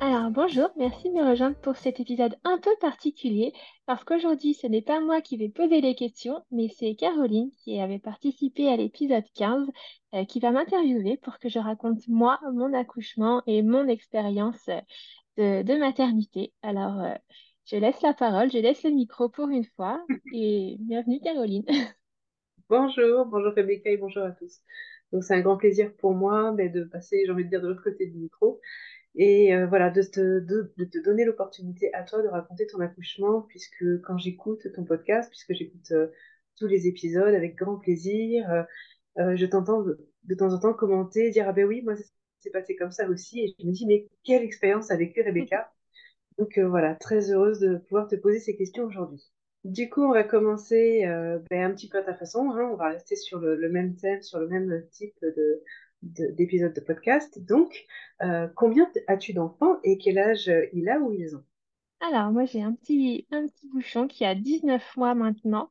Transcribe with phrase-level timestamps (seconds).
[0.00, 3.52] alors bonjour, merci de me rejoindre pour cet épisode un peu particulier
[3.84, 7.80] parce qu'aujourd'hui ce n'est pas moi qui vais poser les questions, mais c'est Caroline qui
[7.80, 9.66] avait participé à l'épisode 15
[10.14, 14.68] euh, qui va m'interviewer pour que je raconte moi mon accouchement et mon expérience
[15.38, 16.52] euh, de, maternité.
[16.62, 17.14] Alors euh,
[17.64, 21.64] je laisse la parole, je laisse le micro pour une fois et bienvenue Caroline.
[22.70, 24.60] Bonjour, bonjour Rebecca et bonjour à tous.
[25.10, 27.68] Donc c'est un grand plaisir pour moi ben, de passer, j'ai envie de dire, de
[27.68, 28.60] l'autre côté du micro
[29.18, 33.42] et euh, voilà, de te, de, te donner l'opportunité à toi de raconter ton accouchement,
[33.42, 36.06] puisque quand j'écoute ton podcast, puisque j'écoute euh,
[36.56, 38.48] tous les épisodes avec grand plaisir,
[39.18, 41.94] euh, je t'entends de, temps en temps commenter, dire Ah ben oui, moi
[42.38, 45.72] c'est passé comme ça aussi, et je me dis Mais quelle expérience a vécu Rebecca
[46.38, 49.20] Donc voilà, très heureuse de pouvoir te poser ces questions aujourd'hui.
[49.64, 51.02] Du coup, on va commencer
[51.50, 52.70] ben, un petit peu à ta façon, hein.
[52.72, 55.64] on va rester sur le même thème, sur le même type de,
[56.02, 57.38] d'épisodes de, podcast.
[57.44, 57.86] Donc,
[58.22, 61.44] euh, combien as-tu d'enfants et quel âge euh, il a ou ils ont?
[62.00, 65.70] Alors, moi, j'ai un petit, un petit bouchon qui a 19 mois maintenant,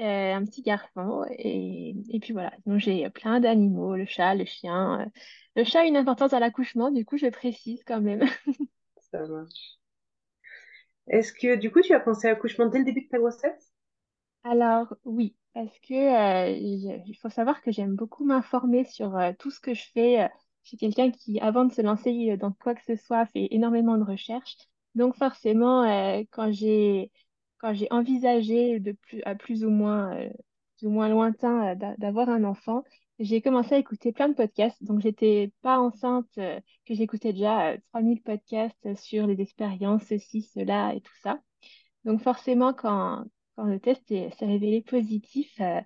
[0.00, 1.24] euh, un petit garçon.
[1.30, 5.10] Et, et puis voilà, donc j'ai plein d'animaux, le chat, le chien.
[5.56, 8.24] Le chat a une importance à l'accouchement, du coup, je précise quand même.
[9.10, 9.78] Ça marche.
[11.08, 13.75] Est-ce que du coup, tu as pensé à l'accouchement dès le début de ta grossesse?
[14.48, 16.50] Alors, oui, parce que euh,
[17.06, 20.22] il faut savoir que j'aime beaucoup m'informer sur euh, tout ce que je fais.
[20.24, 20.28] Euh,
[20.62, 23.96] je suis quelqu'un qui, avant de se lancer dans quoi que ce soit, fait énormément
[23.98, 24.56] de recherches.
[24.94, 25.84] Donc forcément,
[26.32, 27.12] quand j'ai
[27.58, 30.16] quand j'ai envisagé de plus à plus ou moins
[30.78, 32.82] plus ou moins lointain d'avoir un enfant,
[33.20, 34.82] j'ai commencé à écouter plein de podcasts.
[34.82, 41.00] Donc j'étais pas enceinte, que j'écoutais déjà 3000 podcasts sur les expériences, ceci, cela et
[41.00, 41.40] tout ça.
[42.04, 43.24] Donc forcément, quand,
[43.56, 45.80] quand le test s'est révélé positif, euh,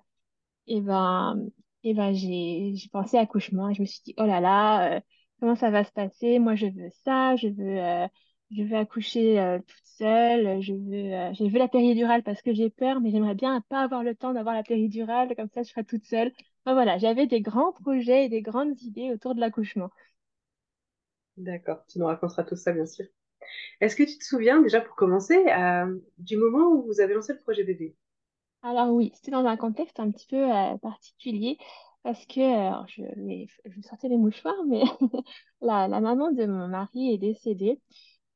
[0.67, 1.37] et ben,
[1.83, 5.01] et ben j'ai pensé accouchement et je me suis dit, oh là là, euh,
[5.39, 6.39] comment ça va se passer?
[6.39, 8.07] Moi, je veux ça, je veux, euh,
[8.51, 13.01] je veux accoucher toute seule, je veux, je veux la péridurale parce que j'ai peur,
[13.01, 16.05] mais j'aimerais bien pas avoir le temps d'avoir la péridurale, comme ça, je serai toute
[16.05, 16.31] seule.
[16.65, 19.89] Voilà, j'avais des grands projets et des grandes idées autour de l'accouchement.
[21.35, 23.05] D'accord, tu nous raconteras tout ça, bien sûr.
[23.79, 27.33] Est-ce que tu te souviens, déjà pour commencer, euh, du moment où vous avez lancé
[27.33, 27.95] le projet bébé
[28.61, 31.57] Alors oui, c'était dans un contexte un petit peu euh, particulier
[32.03, 32.41] parce que,
[32.87, 34.81] je, vais, je sortais les mouchoirs, mais
[35.61, 37.79] la, maman de mon mari est décédée.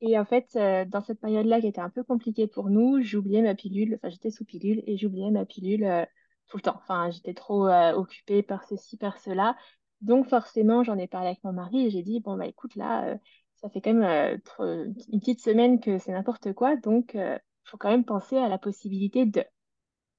[0.01, 3.41] Et en fait, euh, dans cette période-là qui était un peu compliquée pour nous, j'oubliais
[3.41, 6.07] ma pilule, enfin j'étais sous pilule et j'oubliais ma pilule
[6.47, 6.75] tout le temps.
[6.77, 9.55] Enfin, j'étais trop occupée par ceci, par cela.
[10.01, 13.17] Donc forcément, j'en ai parlé avec mon mari et j'ai dit, bon, bah écoute, là,
[13.65, 17.37] ça fait quand même euh, une petite semaine que c'est n'importe quoi, donc il euh,
[17.63, 19.43] faut quand même penser à la possibilité de.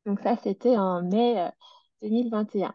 [0.04, 1.50] Donc ça, c'était en mai
[2.02, 2.68] 2021.
[2.68, 2.72] Euh,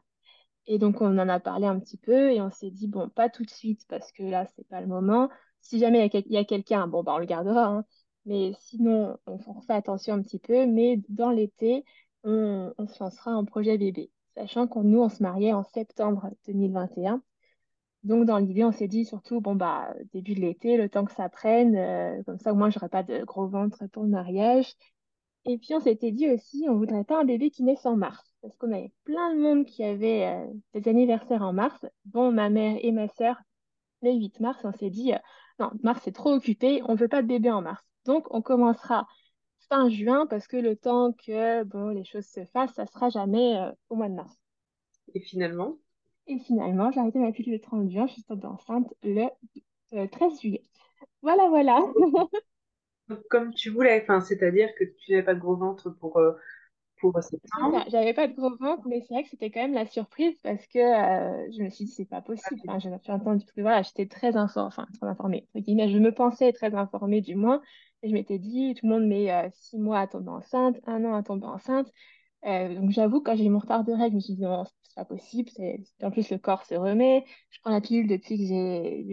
[0.67, 3.29] et donc on en a parlé un petit peu et on s'est dit, bon, pas
[3.29, 5.29] tout de suite parce que là, c'est pas le moment.
[5.59, 7.85] Si jamais il y a, quelqu'un, bon, bah, on le gardera, hein.
[8.25, 10.65] mais sinon, on, fait attention un petit peu.
[10.67, 11.83] Mais dans l'été,
[12.23, 16.29] on, on se lancera en projet bébé, sachant qu'on nous, on se mariait en septembre
[16.47, 17.21] 2021.
[18.03, 21.13] Donc, dans l'idée, on s'est dit surtout, bon, bah, début de l'été, le temps que
[21.13, 24.73] ça prenne, euh, comme ça, au moins, j'aurai pas de gros ventre pour le mariage.
[25.45, 28.33] Et puis, on s'était dit aussi, on voudrait pas un bébé qui naisse en mars,
[28.41, 32.49] parce qu'on avait plein de monde qui avait euh, des anniversaires en mars, dont ma
[32.49, 33.35] mère et ma sœur,
[34.01, 34.59] le 8 mars.
[34.63, 35.17] On s'est dit, euh,
[35.59, 37.83] non, mars, c'est trop occupé, on veut pas de bébé en mars.
[38.05, 39.07] Donc, on commencera
[39.69, 43.59] fin juin, parce que le temps que, bon, les choses se fassent, ça sera jamais
[43.89, 44.35] au mois de mars.
[45.13, 45.77] Et finalement?
[46.27, 49.27] Et finalement, j'ai arrêté ma pilule le 30 juin, je suis tombée enceinte le
[49.91, 50.63] 13 juillet.
[51.21, 51.79] Voilà, voilà.
[53.29, 56.33] Comme tu voulais, enfin, c'est-à-dire que tu n'avais pas de gros ventre pour, euh,
[56.99, 57.83] pour septembre.
[57.89, 60.65] J'avais pas de gros ventre, mais c'est vrai que c'était quand même la surprise parce
[60.67, 62.61] que euh, je me suis dit, c'est pas possible.
[62.65, 65.47] Enfin, j'avais entendu, parce que voilà, j'étais très, enfin, très informée.
[65.55, 67.61] Je me pensais très informée du moins.
[68.03, 71.03] Et je m'étais dit, tout le monde met euh, six mois à tomber enceinte, un
[71.05, 71.91] an à tomber enceinte.
[72.45, 74.63] Euh, donc j'avoue, quand j'ai eu mon retard de règles, je me suis dit non,
[74.91, 75.49] c'est pas possible.
[76.01, 77.25] En plus, le corps se remet.
[77.49, 78.37] Je prends la pilule depuis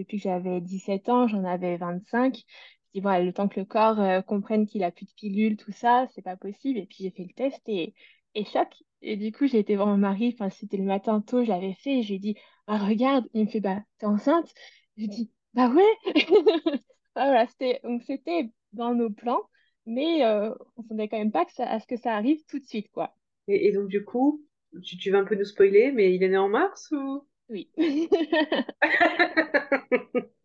[0.06, 2.36] que j'avais 17 ans, j'en avais 25.
[2.36, 5.56] Je dis voilà, le temps que le corps euh, comprenne qu'il a plus de pilule,
[5.56, 6.78] tout ça, c'est pas possible.
[6.78, 7.94] Et puis j'ai fait le test et,
[8.34, 8.68] et choc.
[9.02, 11.74] Et du coup, j'ai été voir mon mari, enfin, c'était le matin tôt, je l'avais
[11.74, 12.36] fait, et je dit,
[12.66, 14.52] ah, regarde, il me fait, bah, t'es enceinte?
[14.96, 15.84] Je lui dit, bah ouais!
[17.14, 19.42] voilà, c'était, donc c'était dans nos plans,
[19.86, 22.58] mais euh, on s'attendait quand même pas que ça- à ce que ça arrive tout
[22.58, 23.14] de suite, quoi.
[23.48, 24.42] Et donc, du coup,
[24.84, 27.26] tu, tu vas un peu nous spoiler, mais il est né en mars ou...
[27.48, 27.70] Oui.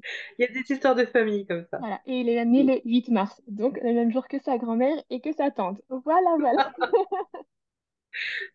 [0.38, 1.78] Il y a des histoires de famille comme ça.
[1.78, 2.00] Voilà.
[2.06, 5.20] Et il est né le 8 mars, donc le même jour que sa grand-mère et
[5.20, 5.80] que sa tante.
[5.88, 6.72] Voilà, voilà.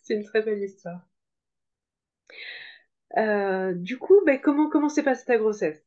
[0.01, 1.01] C'est une très belle histoire.
[3.17, 5.83] Euh, du coup, ben, comment comment s'est passée ta grossesse?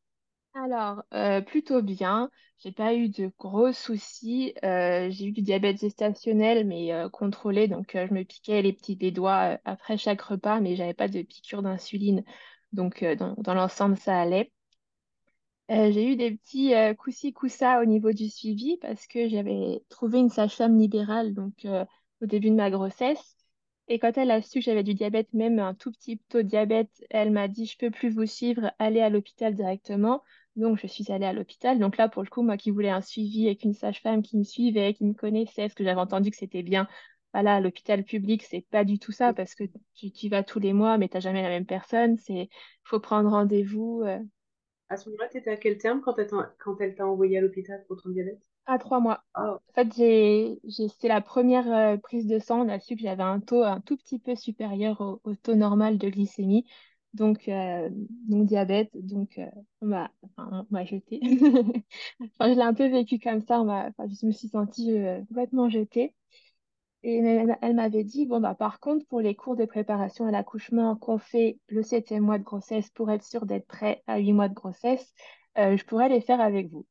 [0.65, 2.31] Alors, euh, plutôt bien.
[2.59, 4.55] J'ai pas eu de gros soucis.
[4.65, 7.69] Euh, j'ai eu du diabète gestationnel, mais euh, contrôlé.
[7.69, 11.21] Donc, je me piquais les petits des doigts après chaque repas, mais j'avais pas de
[11.23, 12.25] piqûre d'insuline.
[12.73, 14.51] Donc, dans, l'ensemble, ça allait.
[15.69, 20.19] J'ai eu des petits euh, coucis coussas au niveau du suivi parce que j'avais trouvé
[20.21, 21.67] une sage-femme libérale donc
[22.23, 23.37] au début de ma grossesse.
[23.89, 26.49] Et quand elle a su que j'avais du diabète, même un tout petit taux de
[26.49, 30.23] diabète, elle m'a dit je peux plus vous suivre, allez à l'hôpital directement.
[30.57, 31.79] Donc je suis allée à l'hôpital.
[31.79, 34.45] Donc là pour le coup, moi qui voulais un suivi avec une sage-femme qui me
[34.45, 36.89] suivait, qui me connaissait, parce que j'avais entendu que c'était bien.
[37.35, 39.65] Voilà, à l'hôpital public, c'est pas du tout ça parce que
[39.95, 42.17] tu, tu y vas tous les mois, mais t'as jamais la même personne.
[42.19, 42.49] C'est
[42.85, 44.03] faut prendre rendez-vous.
[44.07, 44.19] euh,
[44.89, 47.39] À ce moment-là, tu étais à quel terme quand elle t'a quand elle t'a envoyé
[47.39, 48.41] à l'hôpital pour ton diabète?
[48.67, 49.23] À trois mois.
[49.39, 50.61] Oh, En fait, j'ai,
[51.01, 52.63] c'est la première euh, prise de sang.
[52.67, 55.55] On a su que j'avais un taux un tout petit peu supérieur au, au taux
[55.55, 56.65] normal de glycémie.
[57.17, 57.89] Donc, euh,
[58.29, 58.91] donc diabète.
[58.95, 59.47] Donc, euh,
[59.81, 61.21] on m'a, enfin, jetée.
[62.21, 63.61] Je l'ai un peu vécu comme ça.
[63.61, 66.15] Enfin, je me suis sentie euh, complètement jetée.
[67.03, 70.97] Et elle, m'avait dit, bon, bah, par contre, pour les cours de préparation à l'accouchement
[70.97, 74.49] qu'on fait le septième mois de grossesse pour être sûr d'être prêt à huit mois
[74.49, 75.15] de grossesse,
[75.57, 76.85] euh, je pourrais les faire avec vous.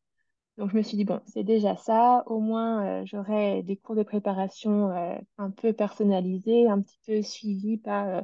[0.57, 2.23] Donc, je me suis dit, bon, c'est déjà ça.
[2.27, 4.89] Au moins, euh, j'aurai des cours de préparation
[5.37, 8.21] un peu personnalisés, un petit peu suivis, euh,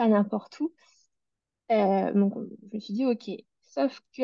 [0.00, 0.72] pas n'importe où.
[1.70, 3.30] Euh, donc, je me suis dit, OK.
[3.60, 4.22] Sauf que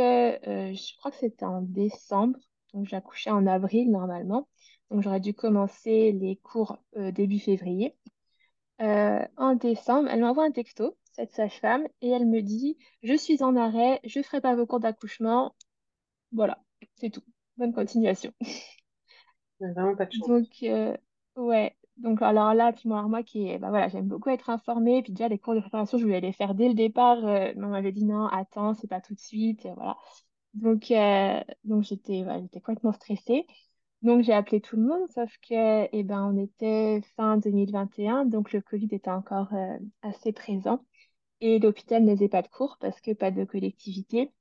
[0.49, 2.39] euh, je crois que c'était en décembre.
[2.73, 4.49] Donc, j'ai accouché en avril normalement.
[4.91, 7.95] Donc, j'aurais dû commencer les cours euh, début février.
[8.79, 13.55] En décembre, elle m'envoie un texto, cette sage-femme, et elle me dit, je suis en
[13.55, 15.55] arrêt, je ne ferai pas vos cours d'accouchement.
[16.33, 16.59] Voilà,
[16.95, 17.23] c'est tout.
[17.59, 18.33] Bonne continuation.
[19.61, 20.29] vraiment pas de chance.
[20.29, 20.49] Donc,
[21.37, 21.77] ouais.
[21.99, 25.03] Donc, alors là, puis moi, moi qui, est- bah voilà, j'aime beaucoup être informée.
[25.03, 27.19] Puis déjà, les cours de préparation, je voulais les faire dès le départ.
[27.27, 29.65] euh, mais on m'avait dit non, attends, c'est pas tout de suite.
[29.67, 29.97] euh, voilà.
[30.55, 33.47] Donc, euh, donc j'étais ouais, j'étais complètement stressée.
[34.03, 38.53] Donc, j'ai appelé tout le monde, sauf que, eh ben, on était fin 2021, donc
[38.53, 40.85] le Covid était encore euh, assez présent.
[41.41, 44.33] Et l'hôpital ne faisait pas de cours parce que pas de collectivité.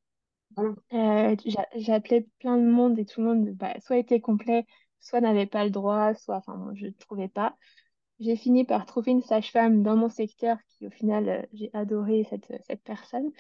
[0.94, 4.66] Euh, j'a- j'appelais plein de monde et tout le monde, bah, soit était complet,
[5.00, 6.42] soit n'avait pas le droit, soit,
[6.76, 7.56] je ne trouvais pas.
[8.20, 12.26] J'ai fini par trouver une sage-femme dans mon secteur qui, au final, euh, j'ai adoré
[12.30, 13.32] cette, cette personne,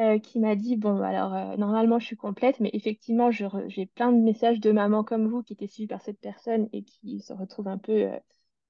[0.00, 4.10] euh, qui m'a dit, bon, alors, euh, normalement, je suis complète, mais effectivement, j'ai plein
[4.10, 7.34] de messages de mamans comme vous qui étaient suivies par cette personne et qui se
[7.34, 8.18] retrouvent un peu euh,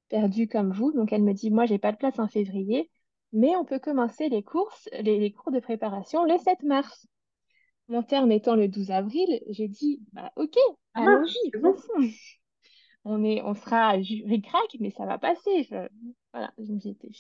[0.09, 0.93] perdues comme vous.
[0.93, 2.91] Donc, elle me dit, moi, j'ai pas de place en février,
[3.33, 7.07] mais on peut commencer les courses, les cours de préparation le 7 mars.
[7.89, 10.57] Mon terme étant le 12 avril, j'ai dit, bah ok,
[10.99, 11.77] marche, allons-y, bon.
[13.05, 15.65] On est, on sera ric-rac, mais ça va passer.
[15.65, 15.89] Je-
[16.33, 16.53] voilà,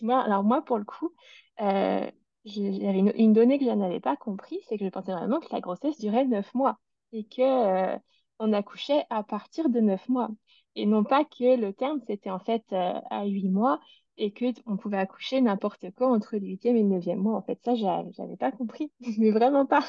[0.03, 1.13] moi, alors moi, pour le coup,
[1.61, 2.09] euh,
[2.45, 5.53] j'avais une, une donnée que je n'avais pas compris, c'est que je pensais vraiment que
[5.53, 6.79] la grossesse durait 9 mois
[7.13, 7.99] et que, euh,
[8.39, 10.29] on accouchait à partir de 9 mois.
[10.75, 13.79] Et non pas que le terme, c'était en fait euh, à 8 mois
[14.17, 17.37] et que on pouvait accoucher n'importe quand entre le huitième et le neuvième mois.
[17.37, 19.87] En fait, ça, j'a- j'avais pas compris, mais vraiment pas.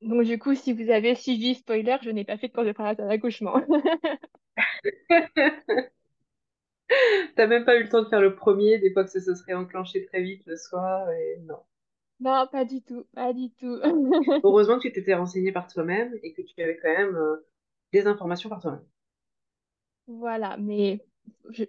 [0.00, 2.72] Donc, du coup, si vous avez suivi, spoiler, je n'ai pas fait de cours de
[2.72, 3.60] préparation à l'accouchement.
[7.36, 9.34] T'as même pas eu le temps de faire le premier, des fois que ça se
[9.34, 11.58] serait enclenché très vite le soir, et non.
[12.20, 13.78] Non, pas du tout, pas du tout.
[14.44, 17.46] Heureusement que tu t'étais renseigné par toi-même et que tu avais quand même euh,
[17.92, 18.84] des informations par toi-même.
[20.06, 21.04] Voilà, mais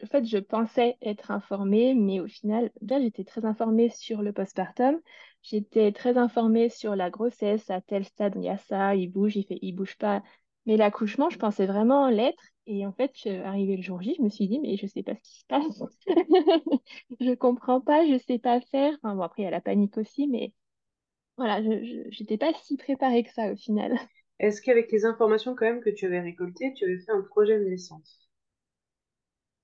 [0.04, 4.34] en fait, je pensais être informée, mais au final, bien, j'étais très informée sur le
[4.34, 5.00] postpartum.
[5.44, 9.36] J'étais très informée sur la grossesse, à tel stade, il y a ça, il bouge,
[9.38, 10.24] il fait, il bouge pas.
[10.66, 12.44] Mais l'accouchement, je pensais vraiment en l'être.
[12.68, 13.13] Et en fait,
[13.46, 15.46] arrivé le jour J, je me suis dit, mais je sais pas ce qui se
[15.48, 15.84] passe.
[17.20, 18.94] Je comprends pas, je sais pas faire.
[19.01, 20.54] Enfin, bon, après, il y a la panique aussi, mais
[21.38, 23.98] voilà, je, j'étais pas si préparée que ça au final.
[24.39, 27.58] Est-ce qu'avec les informations quand même que tu avais récoltées, tu avais fait un projet
[27.58, 28.29] de naissance?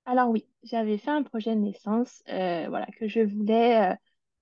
[0.05, 3.95] Alors oui, j'avais fait un projet de naissance, euh, voilà, que je voulais, euh,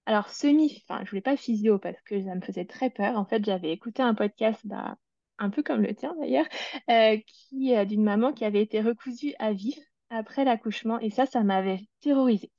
[0.05, 3.17] alors semi, enfin, je voulais pas physio parce que ça me faisait très peur.
[3.17, 4.97] En fait, j'avais écouté un podcast, bah,
[5.37, 6.45] un peu comme le tien d'ailleurs,
[6.89, 9.77] euh, qui, d'une maman qui avait été recousue à vif
[10.09, 12.51] après l'accouchement, et ça, ça m'avait terrorisée.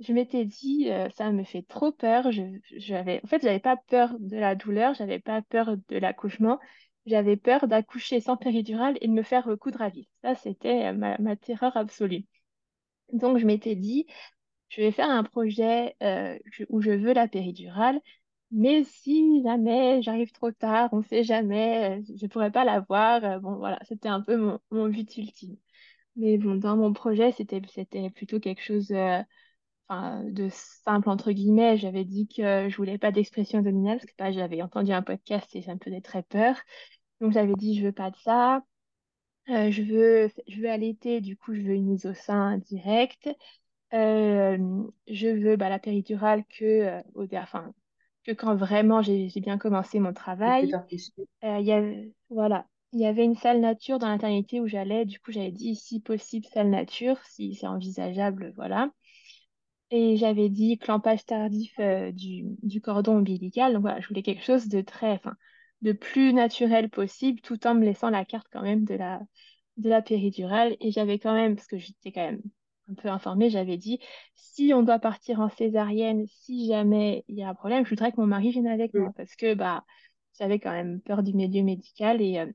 [0.00, 2.32] Je m'étais dit, ça me fait trop peur.
[2.32, 2.42] Je,
[2.76, 6.58] j'avais, en fait, j'avais pas peur de la douleur, j'avais pas peur de l'accouchement,
[7.06, 10.08] j'avais peur d'accoucher sans péridurale et de me faire recoudre à vif.
[10.22, 12.24] Ça, c'était ma terreur absolue.
[13.12, 14.06] Donc, je m'étais dit,
[14.70, 16.38] je vais faire un projet euh,
[16.70, 18.00] où je veux la péridurale,
[18.52, 22.64] mais si jamais j'arrive trop tard, on ne sait jamais, euh, je ne pourrais pas
[22.64, 23.24] l'avoir.
[23.24, 24.36] euh, bon, voilà, c'était un peu
[24.70, 25.56] mon, but ultime.
[26.16, 28.92] Mais bon, dans mon projet, c'était, c'était plutôt quelque chose
[30.24, 31.76] de simple, entre guillemets.
[31.78, 35.54] J'avais dit que je voulais pas d'expression abdominale, parce que bah, j'avais entendu un podcast
[35.54, 36.56] et ça me faisait très peur.
[37.20, 38.62] Donc, j'avais dit, je veux pas de ça.
[39.48, 43.28] Euh, je veux, je veux allaiter, du coup, je veux une mise au sein directe.
[43.94, 44.58] Euh,
[45.08, 47.74] je veux bah, la péridurale que, euh, au, enfin,
[48.24, 50.78] que quand vraiment j'ai bien commencé mon travail.
[51.44, 55.06] Euh, il y avait, voilà, il y avait une salle nature dans l'internité où j'allais.
[55.06, 58.90] Du coup, j'avais dit, si possible, salle nature, si c'est envisageable, voilà.
[59.90, 63.74] Et j'avais dit clampage tardif euh, du, du cordon ombilical.
[63.74, 65.36] Donc voilà, je voulais quelque chose de très, enfin,
[65.82, 69.20] de plus naturel possible, tout en me laissant la carte quand même de la,
[69.78, 70.76] de la péridurale.
[70.80, 72.42] Et j'avais quand même, parce que j'étais quand même
[72.90, 74.00] un peu informée, j'avais dit,
[74.34, 78.12] si on doit partir en césarienne, si jamais il y a un problème, je voudrais
[78.12, 79.84] que mon mari vienne avec Mm, moi, parce que bah,
[80.38, 82.46] j'avais quand même peur du milieu médical et, euh,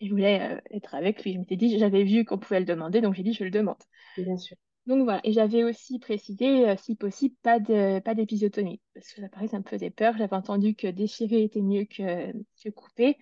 [0.00, 1.34] et je voulais euh, être avec lui.
[1.34, 3.76] Je m'étais dit, j'avais vu qu'on pouvait le demander, donc j'ai dit, je le demande.
[4.16, 4.56] bien sûr.
[4.86, 9.20] Donc voilà, et j'avais aussi précisé, euh, si possible, pas de, pas d'épisiotomie, parce que
[9.22, 10.14] ça paraît, ça me faisait peur.
[10.18, 13.16] J'avais entendu que déchirer était mieux que, que couper.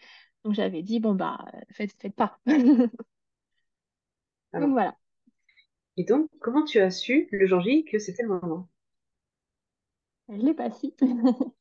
[0.44, 1.38] Donc j'avais dit, bon, bah,
[1.70, 2.40] faites, faites pas.
[4.56, 4.96] Donc voilà,
[5.96, 8.68] et donc, comment tu as su le jour J que c'était le moment?
[10.28, 10.92] je l'ai pas su.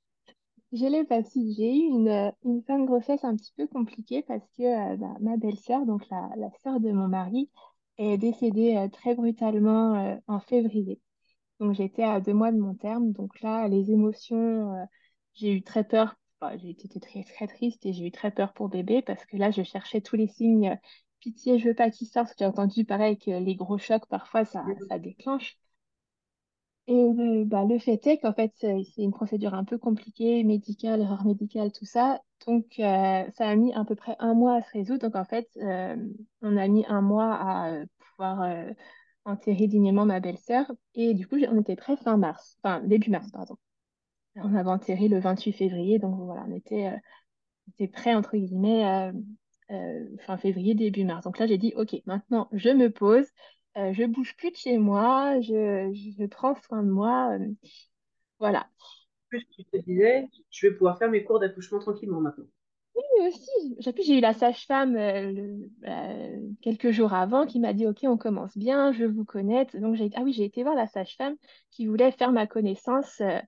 [0.74, 1.39] Je l'ai pas su.
[1.58, 4.98] J'ai eu une, euh, une fin de grossesse un petit peu compliquée parce que euh,
[4.98, 7.50] bah, ma belle-sœur, donc la, la sœur de mon mari,
[8.01, 11.00] est décédée euh, très brutalement euh, en février.
[11.60, 13.12] Donc j'étais à deux mois de mon terme.
[13.13, 14.86] Donc là, les émotions, euh,
[15.34, 16.15] j'ai eu très peur.
[16.58, 19.51] J'ai été très, très triste et j'ai eu très peur pour bébé parce que là,
[19.51, 20.77] je cherchais tous les signes.
[21.20, 22.34] Pitié, je veux pas qu'il sorte.
[22.39, 24.63] J'ai entendu pareil que les gros chocs, parfois, ça
[25.00, 25.58] déclenche.
[26.88, 31.01] Et le, bah, le fait est qu'en fait, c'est une procédure un peu compliquée, médicale,
[31.01, 32.21] erreur médicale, tout ça.
[32.47, 35.01] Donc, euh, ça a mis à peu près un mois à se résoudre.
[35.07, 35.95] Donc, en fait, euh,
[36.41, 38.71] on a mis un mois à euh, pouvoir euh,
[39.25, 40.71] enterrer dignement ma belle-sœur.
[40.95, 43.55] Et du coup, on était prêt fin mars, enfin début mars, pardon.
[44.35, 46.00] On avait enterré le 28 février.
[46.00, 46.88] Donc, voilà, on était,
[47.81, 49.11] euh, prêt, entre guillemets, euh,
[49.71, 51.23] euh, fin février, début mars.
[51.23, 53.25] Donc là, j'ai dit, OK, maintenant, je me pose.
[53.77, 57.37] Euh, je bouge plus de chez moi, je, je prends soin de moi.
[57.39, 57.47] euh,
[58.39, 58.69] voilà.
[59.29, 62.45] Plus tu te disais, je vais pouvoir faire mes cours d'accouchement tranquillement maintenant.
[62.95, 67.59] Et aussi, j'ai puis j'ai eu la sage-femme euh, le- euh, quelques jours avant qui
[67.59, 69.77] m'a dit, OK, on commence bien, je veux vous connaître.
[69.79, 71.35] Donc, j'ai, ah oui, j'ai été voir la sage-femme
[71.71, 73.39] qui voulait faire ma connaissance euh,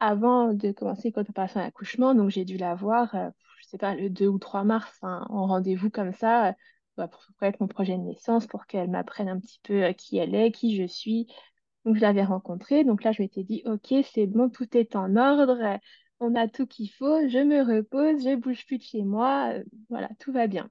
[0.00, 2.14] avant de commencer la préparation à l'accouchement.
[2.14, 3.28] Donc, j'ai dû la voir, euh,
[3.60, 6.54] je sais pas, le 2 ou 3 mars, hein, en rendez-vous comme ça,
[6.96, 10.18] bah, pour connaître mon projet de naissance, pour qu'elle m'apprenne un petit peu euh, qui
[10.18, 11.26] elle est, qui je suis.
[11.84, 12.84] Donc, je l'avais rencontrée.
[12.84, 15.78] Donc là, je m'étais dit, OK, c'est bon, tout est en ordre.
[16.20, 17.28] On a tout qu'il faut.
[17.28, 19.52] Je me repose, je bouge plus de chez moi.
[19.54, 20.70] euh, voilà, tout va bien.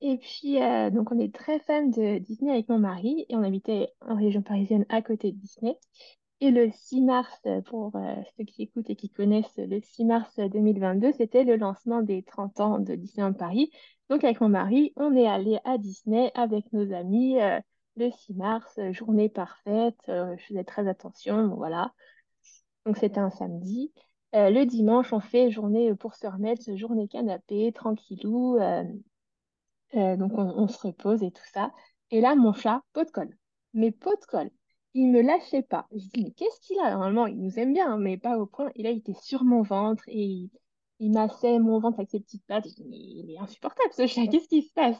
[0.00, 3.42] Et puis, euh, donc, on est très fan de Disney avec mon mari et on
[3.42, 5.76] habitait en région parisienne à côté de Disney.
[6.40, 7.92] Et le 6 mars, pour
[8.36, 12.60] ceux qui écoutent et qui connaissent, le 6 mars 2022, c'était le lancement des 30
[12.60, 13.70] ans de Disneyland Paris.
[14.08, 17.60] Donc, avec mon mari, on est allé à Disney avec nos amis euh,
[17.96, 19.98] le 6 mars, euh, journée parfaite.
[20.08, 21.92] euh, je faisais très attention, voilà.
[22.84, 23.92] Donc, c'était un samedi.
[24.32, 28.58] Le dimanche, on fait journée pour se remettre, journée canapé, tranquillou.
[29.94, 31.72] donc, on, se repose et tout ça.
[32.10, 33.34] Et là, mon chat, pot de colle.
[33.72, 34.50] Mais pot de colle.
[34.94, 35.86] Il me lâchait pas.
[35.92, 36.90] Je dis, mais qu'est-ce qu'il a?
[36.90, 38.70] Normalement, il nous aime bien, hein, mais pas au point.
[38.74, 40.50] Et là, il était sur mon ventre et il,
[40.98, 42.68] il massait mon ventre avec ses petites pattes.
[42.68, 44.26] Je dis, mais il est insupportable, ce chat.
[44.26, 44.98] Qu'est-ce qui se passe?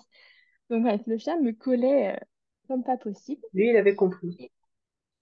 [0.71, 2.17] Donc, bref, le chat me collait euh,
[2.69, 3.43] comme pas possible.
[3.55, 4.37] Lui, il avait compris.
[4.38, 4.50] Et,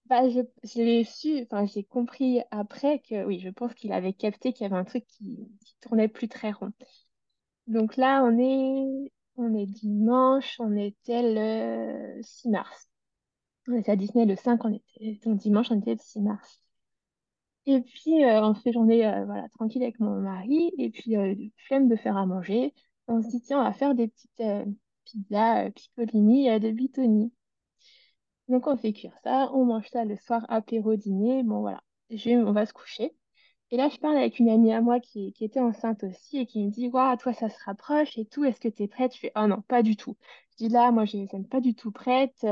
[0.06, 4.12] bah, je, je l'ai su, enfin, j'ai compris après que, oui, je pense qu'il avait
[4.12, 6.72] capté qu'il y avait un truc qui, qui tournait plus très rond.
[7.66, 12.88] Donc là, on est, on est dimanche, on était le 6 mars.
[13.68, 16.60] On était à Disney le 5, on était, donc dimanche, on était le 6 mars.
[17.66, 21.34] Et puis, euh, on fait journée euh, voilà, tranquille avec mon mari, et puis, euh,
[21.66, 22.74] flemme de faire à manger.
[23.08, 24.64] On se dit, tiens, on va faire des petites euh,
[25.04, 27.32] pizzas piccolini de Bitoni.
[28.48, 31.42] Donc, on fait cuire ça, on mange ça le soir, apéro, dîner.
[31.42, 33.12] Bon, voilà, je, on va se coucher.
[33.70, 36.64] Et là, je parle avec une amie à moi qui, était enceinte aussi et qui
[36.64, 39.14] me dit, Waouh, toi, ça se rapproche et tout, est-ce que tu es prête?
[39.14, 40.16] Je fais, Oh non, pas du tout.
[40.52, 42.44] Je dis là, moi, je ne pas du tout prête.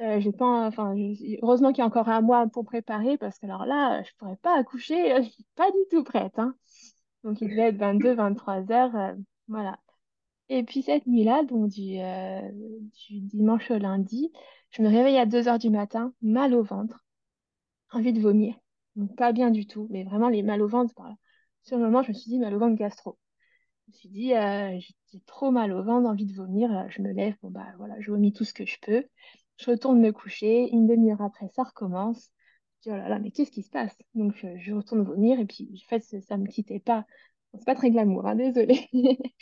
[0.00, 0.20] Euh,
[0.66, 0.94] enfin,
[1.42, 4.36] heureusement qu'il y a encore un mois pour préparer parce que alors là, je pourrais
[4.36, 6.38] pas accoucher, euh, je suis pas du tout prête.
[6.38, 6.54] hein.
[7.24, 8.96] Donc, il devait être 22, 23 heures.
[8.96, 9.14] euh,
[9.48, 9.78] Voilà.
[10.50, 11.98] Et puis cette nuit-là, donc du,
[13.08, 14.32] du dimanche au lundi,
[14.70, 17.04] je me réveille à 2 heures du matin, mal au ventre,
[17.92, 18.54] envie de vomir.
[19.16, 20.94] Pas bien du tout, mais vraiment les mal au ventre.
[21.62, 23.18] Sur le moment, je me suis dit mal au ventre gastro.
[23.88, 24.28] Je me suis dit,
[25.10, 26.86] j'ai trop mal au ventre, envie de vomir.
[26.90, 29.04] Je me lève, bon bah voilà, je vomis tout ce que je peux.
[29.60, 30.68] Je retourne me coucher.
[30.72, 32.30] Une demi-heure après, ça recommence.
[32.84, 33.96] Je dis, oh là là, mais qu'est-ce qui se passe?
[34.14, 37.04] Donc euh, je retourne vomir et puis en fait, ça, ça me quittait pas.
[37.54, 38.88] C'est pas très glamour, hein, désolée.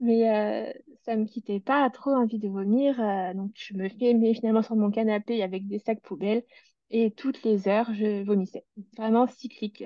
[0.00, 0.30] Mais
[0.68, 0.72] euh,
[1.04, 3.00] ça me quittait pas, trop envie de vomir.
[3.00, 6.44] euh, donc je me fais mais finalement sur mon canapé avec des sacs poubelles
[6.90, 8.66] et toutes les heures je vomissais.
[8.98, 9.82] Vraiment cyclique.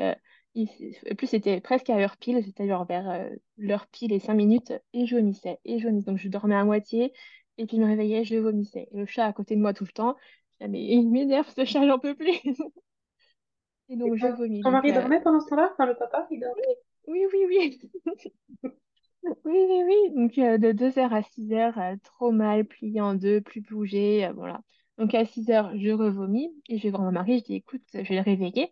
[0.57, 4.73] en plus c'était presque à heure pile, c'était genre vers l'heure pile et cinq minutes
[4.93, 6.07] et je vomissais et je vomissais.
[6.11, 7.13] Donc je dormais à moitié
[7.61, 8.88] et puis je me réveillais, je vomissais.
[8.93, 10.17] Et le chat à côté de moi tout le temps.
[10.61, 12.31] Je disais, mais il m'énerve ce chat, j'en peux plus.
[13.90, 14.62] Et Et donc je vomis.
[14.62, 15.71] ton mari euh, dormait pendant ce temps-là?
[15.73, 16.62] Enfin, le papa, il dormait?
[17.07, 17.81] oui, oui, oui.
[19.23, 20.14] Oui, oui, oui.
[20.14, 23.62] Donc, euh, de deux heures à six heures, euh, trop mal, plié en deux, plus
[24.25, 24.61] euh, voilà.
[24.99, 27.38] Donc, à six heures, je revomis et je vais voir mon mari.
[27.40, 28.71] Je dis, écoute, je vais le réveiller.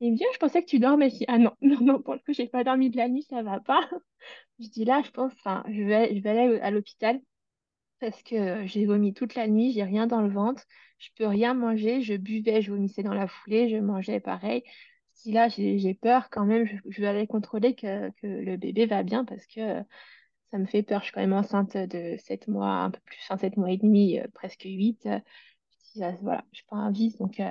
[0.00, 1.10] Il me dit, Ah, je pensais que tu dormais.
[1.28, 3.60] Ah non, non, non, pour le coup, j'ai pas dormi de la nuit, ça va
[3.60, 3.80] pas.
[4.60, 7.20] Je dis, là, je pense, enfin, je vais, je vais aller à l'hôpital
[8.00, 10.64] parce que euh, j'ai vomi toute la nuit, j'ai rien dans le ventre,
[10.98, 14.64] je peux rien manger, je buvais, je vomissais dans la foulée, je mangeais pareil.
[15.14, 19.02] Si là, j'ai peur quand même, je, je vais aller contrôler que, le bébé va
[19.02, 19.82] bien parce que euh,
[20.50, 21.00] ça me fait peur.
[21.00, 23.76] Je suis quand même enceinte de 7 mois, un peu plus, enfin 7 mois et
[23.76, 25.06] demi, euh, presque 8.
[25.06, 25.20] Euh,
[26.00, 27.16] ah, voilà, je prends un vice.
[27.18, 27.42] Donc,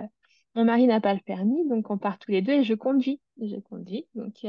[0.55, 3.21] mon mari n'a pas le permis, donc on part tous les deux et je conduis.
[3.41, 4.07] Je conduis.
[4.15, 4.43] Donc,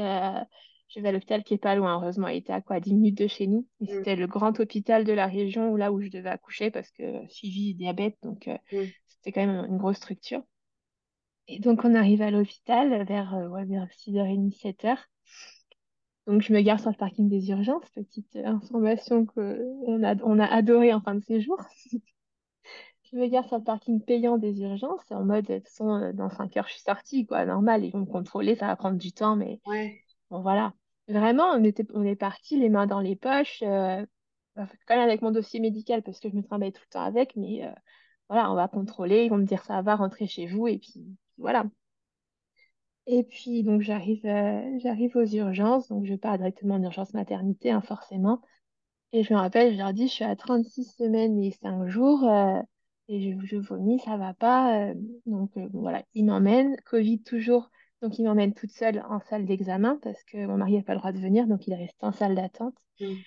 [0.93, 1.95] je vais à l'hôpital qui est pas loin.
[1.95, 3.67] Heureusement, il était à quoi, 10 minutes de chez nous.
[3.81, 6.91] Et Mm, c'était le grand hôpital de la région, là où je devais accoucher parce
[6.91, 8.91] que suivi diabète, donc euh, mm.
[9.07, 10.43] c'était quand même une grosse structure.
[11.47, 14.97] Et donc, on arrive à l'hôpital vers, euh, ouais, vers 6h30, 7h.
[16.27, 20.39] Donc, je me gare sur le parking des urgences, petite euh, information qu'on a, on
[20.39, 21.57] a adoré en fin de séjour.
[23.11, 26.13] Je me gare sur le parking payant des urgences, en mode, de toute façon, euh,
[26.13, 28.97] dans 5 heures, je suis sortie, quoi, normal, ils vont me contrôler, ça va prendre
[28.97, 30.73] du temps, mais Ouais, bon, voilà.
[31.11, 34.05] Vraiment, on était, on est parti les mains dans les poches, euh,
[34.55, 37.35] quand même avec mon dossier médical, parce que je me travaille tout le temps avec,
[37.35, 37.71] mais euh,
[38.29, 41.03] voilà, on va contrôler, ils vont me dire, ça va, rentrer chez vous, et puis
[41.37, 41.65] voilà.
[43.07, 47.71] Et puis, donc, j'arrive euh, j'arrive aux urgences, donc je pars directement en urgence maternité,
[47.71, 48.41] hein, forcément.
[49.13, 52.23] Et je me rappelle, je leur dis, je suis à 36 semaines et 5 jours,
[53.09, 54.93] et je, je vomis, ça va pas.
[55.25, 57.69] donc, voilà, ils m'emmènent, Covid toujours,
[58.01, 60.99] donc ils m'emmènent toute seule en salle d'examen, parce que mon mari n'a pas le
[60.99, 62.75] droit de venir, donc il reste en salle d'attente.
[62.99, 63.23] mm,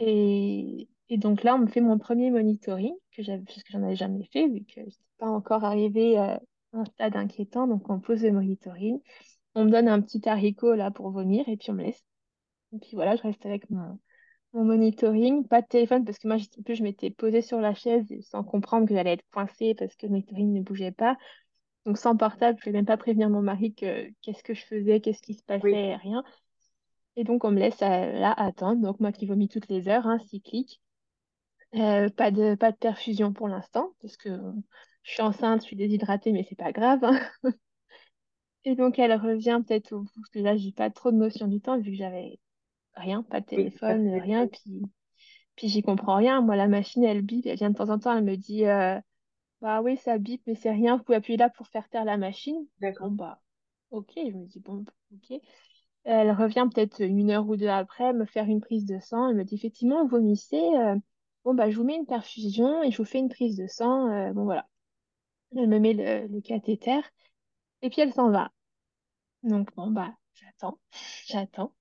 [0.00, 3.96] Et, et donc là, on me fait mon premier monitoring, que parce que j'en avais
[3.96, 6.40] jamais fait, vu que je n'étais pas encore arrivée euh, à
[6.72, 9.00] un stade inquiétant, donc on pose le monitoring.
[9.56, 12.04] On me donne un petit haricot là pour vomir et puis on me laisse.
[12.74, 13.98] Et puis voilà, je reste avec mon,
[14.54, 15.46] mon monitoring.
[15.48, 18.44] Pas de téléphone parce que moi, en plus, je m'étais posée sur la chaise sans
[18.44, 21.16] comprendre que j'allais être coincée parce que le monitoring ne bougeait pas.
[21.86, 24.64] Donc sans portable, je ne vais même pas prévenir mon mari que qu'est-ce que je
[24.64, 26.22] faisais, qu'est-ce qui se oui, passait, rien.
[27.16, 28.80] Et donc on me laisse euh, là attendre.
[28.80, 30.80] Donc moi qui vomis toutes les heures, hein, cyclique.
[31.74, 34.28] Euh, pas de, pas de perfusion pour l'instant parce que
[35.02, 37.00] je suis enceinte, je suis déshydratée, mais c'est pas grave.
[37.02, 37.18] hein.
[38.64, 41.48] Et donc elle revient peut-être au bout, parce que là, j'ai pas trop de notion
[41.48, 42.38] du temps vu que j'avais
[42.94, 44.46] rien, pas de oui, téléphone, rien.
[44.46, 44.82] Puis,
[45.56, 46.40] puis j'y comprends rien.
[46.42, 49.00] Moi, la machine, elle bip, elle vient de temps en temps, elle me dit euh,
[49.62, 52.16] Bah oui, ça bip, mais c'est rien, vous pouvez appuyer là pour faire taire la
[52.18, 52.66] machine.
[53.00, 53.40] Bon, bah,
[53.90, 54.12] ok.
[54.16, 55.40] Je me dis Bon, ok.
[56.04, 59.28] Elle revient peut-être une heure ou deux après me faire une prise de sang.
[59.30, 60.60] Elle me dit Effectivement, vous vomissez.
[60.76, 60.96] euh,
[61.44, 64.08] bon, bah, je vous mets une perfusion et je vous fais une prise de sang.
[64.12, 64.68] euh, bon, voilà.
[65.56, 67.00] Elle me met le, le cathéter
[67.82, 68.52] et puis elle s'en va.
[69.44, 70.78] Donc, bon, bah, j'attends,
[71.28, 71.74] j'attends.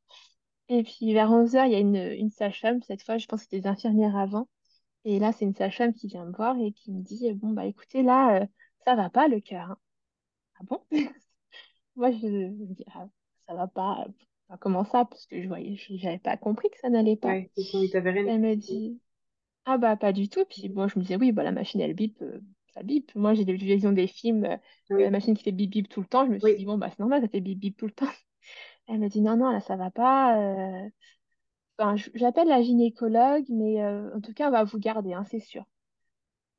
[0.70, 2.82] Et puis vers onze heures il y a une, une sage-femme.
[2.84, 4.48] Cette fois, je pense que c'était des infirmières avant.
[5.06, 7.66] Et là, c'est une sage-femme qui vient me voir et qui me dit, bon, bah
[7.66, 8.46] écoutez, là, euh,
[8.86, 9.72] ça va pas le cœur.
[9.72, 9.78] hein.
[10.60, 10.82] Ah bon?
[11.96, 13.08] Moi, je, me dis, ah,
[13.48, 14.06] ça va pas.
[14.48, 15.06] Enfin, comment ça?
[15.06, 17.30] Parce que je voyais, j'avais pas compris que ça n'allait pas.
[17.30, 17.90] Ouais, rien
[18.26, 19.00] Elle me dit,
[19.66, 20.46] ah bah pas du tout.
[20.46, 22.42] Puis bon, je me disais, oui, bah la machine, elle bip, euh,
[22.74, 23.14] ça bip.
[23.16, 24.58] Moi, j'ai des visions des films, euh,
[24.92, 26.26] la machine qui fait bip bip tout le temps.
[26.26, 28.08] Je me suis dit, bon, bah c'est normal, ça fait bip bip tout le temps.
[28.88, 30.38] Elle me dit, non, non, là, ça va pas.
[30.40, 30.90] euh,
[31.78, 35.26] Enfin, j- j'appelle la gynécologue, mais euh, en tout cas, on va vous garder, hein,
[35.30, 35.66] c'est sûr.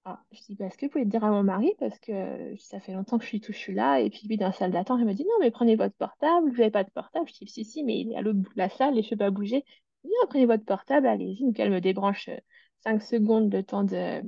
[0.05, 1.73] Ah, je dis, bah, est-ce que vous pouvez le dire à mon mari?
[1.79, 4.01] Parce que euh, ça fait longtemps que je suis, tout, je suis là.
[4.01, 6.51] Et puis lui, dans la salle d'attente, il me dit, non, mais prenez votre portable.
[6.51, 7.29] Vous n'avez pas de portable?
[7.29, 9.07] Je dis, si, si, mais il est à l'autre bout de la salle et je
[9.07, 9.65] ne peux pas bouger.
[10.05, 11.45] Il dit, Ah, prenez votre portable, allez-y.
[11.45, 12.37] Donc elle me débranche euh,
[12.81, 14.23] 5 secondes le temps de,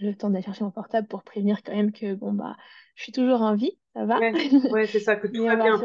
[0.00, 2.56] le temps d'aller chercher mon portable pour prévenir quand même que, bon, bah,
[2.96, 4.20] je suis toujours en vie, ça va.
[4.20, 5.78] ouais, ouais, c'est ça, que tout Mais va on bien,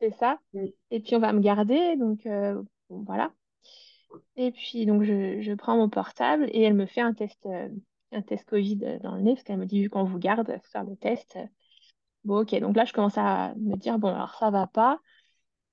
[0.00, 0.38] c'est ça.
[0.54, 3.32] Mm, Et puis on va me garder, donc euh, bon, voilà.
[4.36, 7.68] Et puis, donc, je, je prends mon portable et elle me fait un test, euh,
[8.12, 10.70] un test Covid dans le nez parce qu'elle me dit, vu qu'on vous garde, faut
[10.70, 11.38] faire le test.
[12.24, 12.54] Bon, ok.
[12.60, 15.00] Donc là, je commence à me dire, bon, alors ça va pas.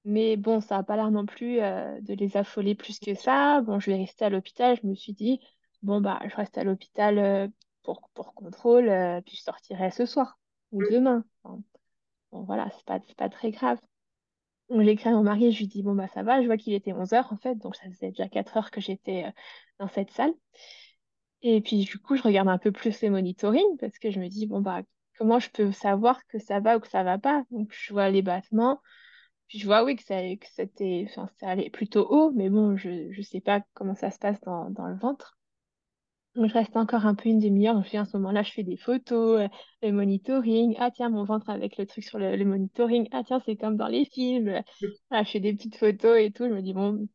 [0.06, 3.62] Mais bon, ça n'a pas l'air non plus euh, de les affoler plus que ça.
[3.62, 4.78] Bon, je vais rester à l'hôpital.
[4.82, 5.42] Je me suis dit,
[5.84, 7.48] bon, bah, je reste à l'hôpital euh,
[7.84, 10.40] pour, pour contrôle, euh, puis je sortirai ce soir
[10.72, 11.26] ou demain.
[11.44, 11.62] Enfin,
[12.32, 13.80] bon, voilà, c'est pas, c'est pas très grave.
[14.70, 16.42] Écrit à mon mari, je lui dis, bon, bah, ça va.
[16.42, 18.82] Je vois qu'il était onze heures en fait, donc ça faisait déjà 4 heures que
[18.82, 19.26] j'étais
[19.80, 20.34] dans cette salle.
[21.42, 24.28] Et puis, du coup, je regarde un peu plus les monitoring parce que je me
[24.28, 24.82] dis, bon, bah,
[25.18, 27.44] comment je peux savoir que ça va ou que ça va pas?
[27.52, 28.82] Donc, je vois les battements.
[29.48, 30.20] Puis je vois, oui, que ça,
[30.56, 31.08] c'était,
[31.42, 34.98] allait plutôt haut, mais bon, je ne sais pas comment ça se passe dans le
[35.00, 35.39] ventre.
[36.36, 37.76] Je reste encore un peu une demi-heure.
[37.76, 39.48] Donc, je fais à ce moment-là, je fais des photos, euh,
[39.82, 40.76] le monitoring.
[40.80, 43.08] Ah, tiens, mon ventre avec le truc sur le, le monitoring.
[43.12, 44.62] Ah, tiens, c'est comme dans les films.
[45.10, 46.46] Voilà, je fais des petites photos et tout.
[46.46, 47.08] Je me dis, bon.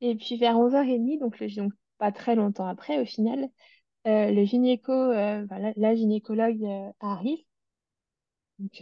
[0.00, 3.48] Et puis, vers 11h30, donc, le, donc pas très longtemps après, au final,
[4.08, 6.64] euh, le gynéco, euh, la gynécologue
[7.00, 7.40] arrive.
[8.58, 8.80] Donc,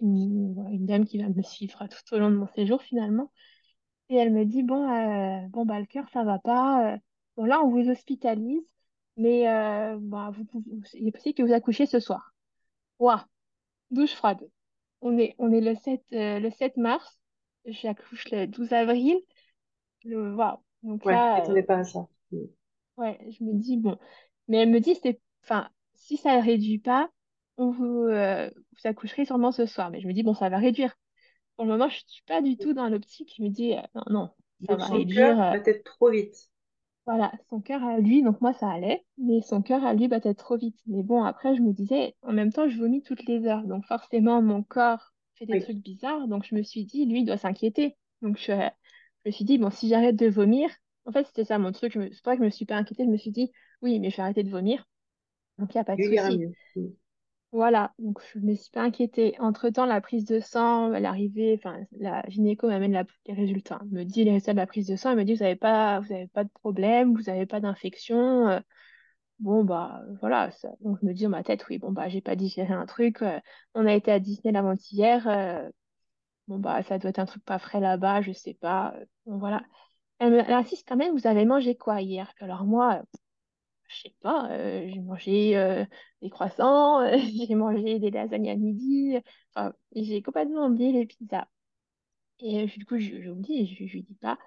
[0.00, 3.30] une, une dame qui va me suivre tout au long de mon séjour, finalement.
[4.10, 4.86] Et elle me dit, bon,
[5.50, 6.98] bon bah, le cœur, ça va pas.
[7.36, 8.62] bon, là, on vous hospitalise,
[9.18, 12.34] mais euh, bah, vous, pouvez- il est possible que vous accouchiez ce soir.
[13.00, 13.26] Ouah,
[13.90, 14.40] douche froide.
[15.02, 17.18] On est, on est le 7, euh, le 7 mars.
[17.66, 19.18] J'accouche le 12 avril.
[20.04, 20.58] Le, waouh.
[20.84, 22.06] Donc Ouais, je là, euh, pas à ça.
[22.30, 22.44] Mm.
[22.96, 23.98] ouais, je me dis, bon.
[24.48, 27.10] Mais elle me dit, c'est, enfin, si ça ne réduit pas,
[27.56, 29.90] on vous, euh, vous accoucherez sûrement ce soir.
[29.90, 30.96] Mais je me dis, bon, ça va réduire.
[31.56, 33.34] Pour le moment, je ne suis pas du tout dans l'optique.
[33.38, 34.30] Je me dis, euh, non, non,
[34.68, 35.40] ça Donc va son cœur réduire.
[35.40, 36.47] euh, battait trop vite.
[37.08, 40.34] Voilà, son cœur à lui, donc moi ça allait, mais son cœur à lui battait
[40.34, 40.78] trop vite.
[40.86, 43.86] Mais bon, après je me disais, en même temps je vomis toutes les heures, donc
[43.86, 47.24] forcément mon corps fait des Oui, trucs bizarres, donc je me suis dit, lui il
[47.24, 47.96] doit s'inquiéter.
[48.22, 50.68] Donc je, je me suis dit, bon, si j'arrête de vomir,
[51.06, 53.10] en fait c'était ça mon truc, c'est pas que je me suis pas inquiétée, je
[53.10, 53.50] me suis dit,
[53.82, 54.86] oui, mais je vais arrêter de vomir,
[55.58, 56.42] donc il n'y a pas de ira souci.
[57.50, 59.34] Voilà, donc je me suis pas inquiétée.
[59.40, 63.78] Entre-temps, la prise de sang, elle arrivait, enfin, la gynéco m'amène les résultats.
[63.82, 65.56] Elle me dit les résultats de la prise de sang, elle me dit, vous n'avez
[65.56, 66.02] pas,
[66.34, 68.48] pas de problème, vous n'avez pas d'infection.
[68.48, 68.60] euh,
[69.40, 72.20] Bon, bah voilà, ça- donc je me dis dans ma tête, oui, bon, bah j'ai
[72.22, 73.22] pas digéré un truc.
[73.22, 73.40] euh,
[73.74, 75.28] on a été à Disney l'avant-hier.
[75.28, 75.68] euh,
[76.48, 78.94] bon, bah ça doit être un truc pas frais là-bas, je sais pas.
[79.26, 79.62] bon, voilà.
[80.20, 82.32] Elle, elle insiste quand même, vous avez mangé quoi hier?
[82.40, 83.02] Alors moi,
[83.88, 85.84] je sais pas, euh, j'ai mangé euh,
[86.22, 87.16] des croissants, euh,
[87.48, 89.16] j'ai mangé des lasagnes à midi.
[89.54, 91.48] Enfin, j'ai complètement oublié les pizzas.
[92.40, 94.38] Et euh, du coup, j'oublie, je, je lui dis pas.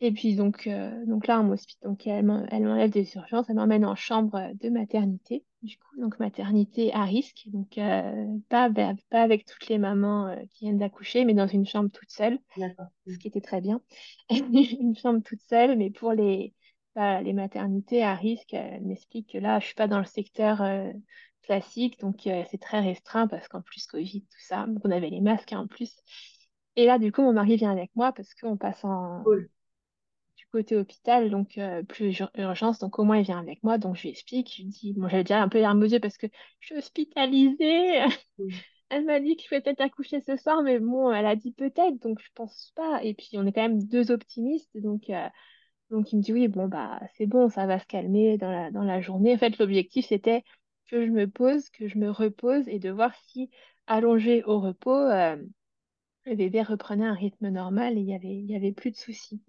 [0.00, 0.68] Et puis donc,
[1.06, 4.68] donc là, on donc elle m'en- elle m'enlève des urgences, elle m'emmène en chambre de
[4.68, 7.76] maternité, du coup, donc maternité à risque, donc
[8.50, 12.10] pas, avec- pas avec toutes les mamans qui viennent d'accoucher, mais dans une chambre toute
[12.10, 12.38] seule,
[13.08, 13.80] ce qui était très bien.
[14.30, 16.54] Une chambre toute seule, mais pour les,
[16.96, 20.62] bah, les maternités à risque, elle m'explique que là, je suis pas dans le secteur
[20.62, 20.92] euh,
[21.44, 25.10] classique, donc euh, c'est très restreint parce qu'en plus Covid, tout ça, donc on avait
[25.10, 25.94] les masques hein, en plus.
[26.76, 29.48] Et là, du coup, mon mari vient avec moi parce qu'on passe en, Cool.
[30.36, 33.78] du côté hôpital, donc euh, plus ur- urgence, donc au moins il vient avec moi,
[33.78, 36.00] donc je lui explique, je lui dis, bon j'avais déjà un peu larmes aux yeux
[36.00, 36.26] parce que
[36.60, 38.00] je suis hospitalisée,
[38.90, 41.52] elle m'a dit que je pouvais peut-être accoucher ce soir, mais bon, elle a dit
[41.52, 45.10] peut-être, donc je pense pas, et puis on est quand même deux optimistes, donc,
[45.90, 49.00] donc il me dit oui, bon bah c'est bon, ça va se calmer dans la,
[49.00, 50.42] journée, en fait l'objectif c'était
[50.86, 53.50] que je me pose, que je me repose, et de voir si
[53.86, 55.36] allongé au repos, euh,
[56.24, 59.40] le bébé reprenait un rythme normal et il y avait, il plus de soucis.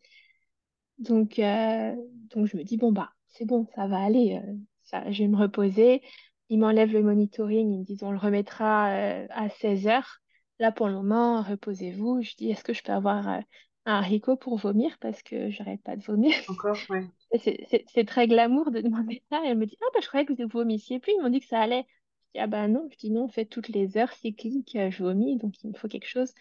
[1.00, 1.96] Donc, euh,
[2.36, 4.40] donc je me dis, bon, bah, c'est bon, ça va aller.
[4.44, 6.02] euh, ça, je vais me reposer.
[6.50, 7.72] Il m'enlève le monitoring.
[7.72, 10.22] Ils me disent, on le remettra à 16 heures.
[10.60, 12.22] Là, pour le moment, reposez-vous.
[12.22, 13.42] Je dis, est-ce que je peux avoir
[13.88, 14.98] un haricot pour vomir?
[15.00, 16.34] Parce que j'arrête pas de vomir.
[16.50, 17.08] Encore, ouais.
[17.40, 19.42] C'est très glamour de demander ça.
[19.44, 21.14] Et elle me dit, ah, bah, je croyais que vous vomissiez plus.
[21.14, 21.86] Ils m'ont dit que ça allait.
[22.28, 22.88] Je dis, ah, bah non.
[22.92, 25.38] Je dis, non, en fait, toutes les heures cycliques, euh, je vomis.
[25.38, 26.34] Donc, il me faut quelque chose.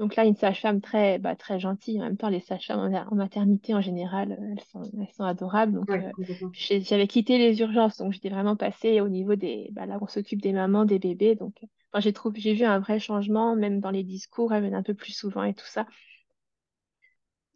[0.00, 2.00] Donc là, une sage-femme très, bah, très gentille.
[2.00, 5.74] En même temps, les sages-femmes en, maternité, en général, euh, elles sont, elles sont adorables.
[5.74, 6.48] Donc, Ouais, euh,
[6.80, 7.98] j'avais quitté les urgences.
[7.98, 9.68] Donc, j'étais vraiment passée au niveau des...
[9.70, 11.36] Bah, là, on s'occupe des mamans, des bébés.
[11.36, 11.54] Donc,
[11.92, 14.52] enfin, j'ai vu un vrai changement, même dans les discours.
[14.52, 15.86] Elles viennent un peu plus souvent et tout ça.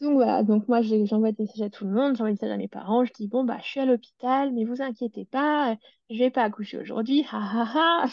[0.01, 0.43] Donc, voilà.
[0.45, 2.13] Donc, moi, j'envoie des messages à tout le monde.
[2.17, 3.05] J'envoie des messages à mes parents.
[3.05, 5.77] Je dis, bon, bah, je suis à l'hôpital, mais vous inquiétez pas.
[6.11, 7.25] Je vais pas accoucher aujourd'hui.
[7.33, 8.07] Ha, ha, ha.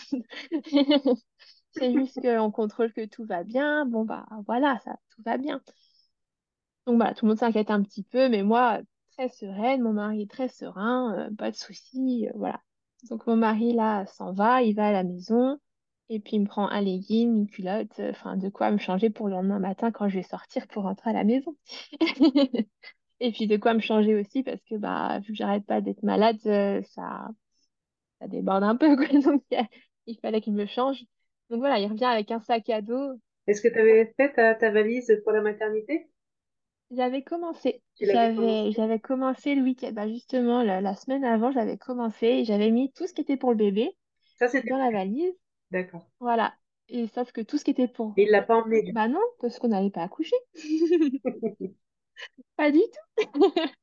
[1.71, 3.85] C'est juste qu'on contrôle que tout va bien.
[3.85, 5.61] Bon, bah, voilà, ça, tout va bien.
[6.87, 8.79] Donc voilà, tout le monde s'inquiète un petit peu, mais moi,
[9.17, 12.61] très sereine, mon mari est très serein, euh, pas de soucis, euh, voilà.
[13.09, 15.59] Donc mon mari, là, s'en va, il va à la maison,
[16.09, 19.09] et puis il me prend un legging, une culotte, euh, enfin, de quoi me changer
[19.09, 21.55] pour le lendemain matin quand je vais sortir pour rentrer à la maison.
[23.21, 26.03] Et puis de quoi me changer aussi parce que bah vu que j'arrête pas d'être
[26.03, 27.29] malade, euh, ça,
[28.19, 29.07] ça déborde un peu quoi.
[29.21, 29.43] Donc
[30.07, 31.03] il fallait qu'il me change.
[31.49, 33.19] Donc voilà, il revient avec un sac à dos.
[33.47, 36.07] Est-ce que tu avais fait ta, ta valise pour la maternité?
[36.89, 42.25] J'avais commencé, j'avais j'avais commencé le week-end, bah justement la, la semaine avant, j'avais commencé
[42.25, 43.95] et j'avais mis tout ce qui était pour le bébé
[44.37, 45.33] Ça, dans la valise.
[45.71, 46.05] D'accord.
[46.19, 46.53] Voilà.
[46.87, 49.07] Et sauf que tout ce qui était pour, Mais il l'a pas emmené, du bah
[49.07, 50.35] non, parce qu'on n'allait pas accoucher.
[52.57, 53.53] Pas du tout.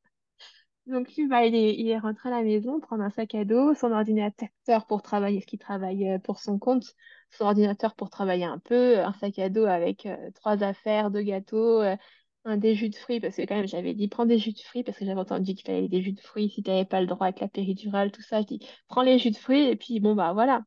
[0.87, 3.45] Donc lui, bah, il est, il est rentré à la maison, prendre un sac à
[3.45, 6.85] dos, son ordinateur pour travailler, ce qu'il travaille euh, pour son compte,
[7.31, 11.23] son ordinateur pour travailler un peu, un sac à dos avec euh, trois affaires, deux
[11.23, 11.97] gâteaux, euh,
[12.45, 14.59] un des jus de fruits, parce que quand même j'avais dit prends des jus de
[14.59, 17.01] fruits, parce que j'avais entendu qu'il fallait des jus de fruits si tu n'avais pas
[17.01, 18.41] le droit avec la péridurale, tout ça.
[18.41, 20.65] Je dis prends les jus de fruits, et puis bon, bah voilà.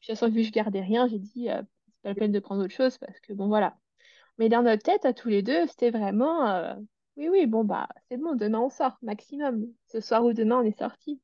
[0.00, 2.14] Puis de toute façon, vu que je gardais rien, j'ai dit euh, c'est pas la
[2.14, 3.76] peine de prendre autre chose, parce que bon, voilà.
[4.38, 6.74] Mais dans notre tête, à tous les deux, c'était vraiment euh,
[7.16, 9.66] oui, oui, bon, bah, c'est bon, demain on sort, maximum.
[9.88, 11.20] Ce soir ou demain, on est sorti.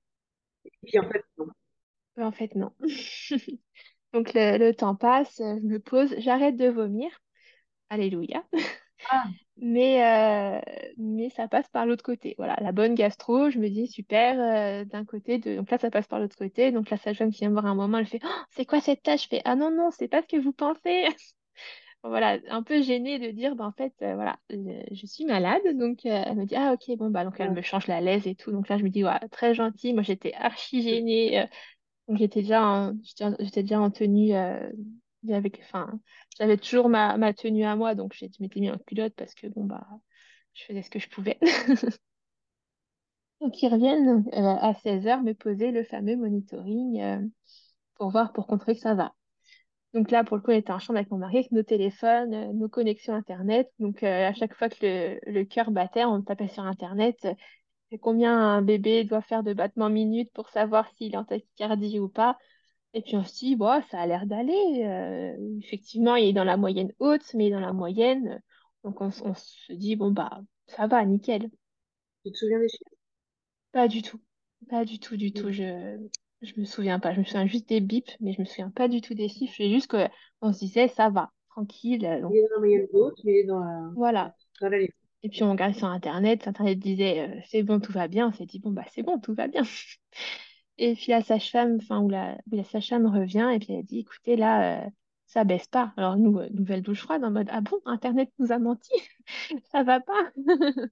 [0.66, 1.46] Et puis, en fait, non.
[2.16, 2.72] Mais en fait, non.
[4.12, 7.10] Donc, le, le temps passe, euh, je me pose, j'arrête de vomir.
[7.90, 8.44] Alléluia.
[9.10, 9.24] Ah,
[9.58, 10.60] Mais, euh,
[10.98, 12.34] mais ça passe par l'autre côté.
[12.38, 15.56] Voilà, la bonne gastro, je me dis super, euh, d'un côté, de...
[15.56, 16.72] donc là, ça passe par l'autre côté.
[16.72, 19.02] Donc, la sage-femme qui vient me voir un moment, elle fait Oh, c'est quoi cette
[19.02, 19.24] tâche?
[19.24, 21.06] Je fais Ah non, non, c'est pas ce que vous pensez.
[22.04, 25.62] Voilà, un peu gênée de dire, bah, en fait, euh, voilà, je suis malade.
[25.76, 28.36] Donc, elle me dit, ah, ok, bon, bah, donc elle me change la laise et
[28.36, 28.52] tout.
[28.52, 29.92] Donc là, je me dis, ouais, très gentil.
[29.92, 31.46] Moi, j'étais archi gênée.
[32.08, 32.94] donc, j'étais déjà en
[33.40, 34.32] j'étais déjà en tenue,
[35.26, 37.94] j'avais toujours ma, tenue à moi.
[37.94, 39.86] Donc, je m'étais mis en culotte parce que, bon, bah,
[40.54, 41.38] je faisais ce que je pouvais.
[43.40, 47.20] Donc, ils reviennent euh, à 16h me poser le fameux monitoring euh,
[47.94, 49.14] pour voir, pour contrôler que ça va.
[49.94, 52.34] Donc là, pour le coup, on était en chambre avec mon mari, avec nos téléphones,
[52.34, 53.70] euh, nos connexions Internet.
[53.78, 57.26] Donc à chaque fois que le, le cœur battait, on tapait sur Internet
[57.90, 62.00] et combien un bébé doit faire de battements minutes pour savoir s'il est en tachycardie
[62.00, 62.36] ou pas?
[62.96, 64.82] Et puis on se dit, bon, ça a l'air d'aller.
[64.86, 68.40] euh, effectivement, il est dans la moyenne haute, mais il est dans la moyenne.
[68.84, 71.50] Donc on, se dit, bon, bah, ça va, nickel.
[72.24, 72.90] Tu te souviens des chiffres?
[73.72, 74.18] Pas du tout.
[74.70, 75.52] Pas du tout, du tout.
[75.52, 75.98] Je
[76.40, 77.12] je me souviens pas.
[77.12, 79.52] Je me souviens juste des bips, mais je me souviens pas du tout des chiffres.
[79.58, 80.08] C'est juste que
[80.40, 82.06] on se disait ça va, tranquille.
[82.06, 84.34] euh, Il est dans la moyenne haute, mais il est dans la, voilà.
[84.62, 84.94] dans la limite.
[85.22, 86.48] Et puis on regarde sur Internet.
[86.48, 88.28] Internet disait euh, c'est bon, tout va bien.
[88.28, 89.64] On s'est dit bon bah c'est bon, tout va bien.
[90.78, 94.36] Et puis la sage-femme, enfin ou la, la sage-femme revient et puis elle dit écoutez
[94.36, 94.90] là, euh,
[95.26, 95.92] ça baisse pas.
[95.96, 98.92] Alors nous, euh, nouvelle douche froide en mode ah bon, Internet nous a menti,
[99.72, 100.32] ça va pas?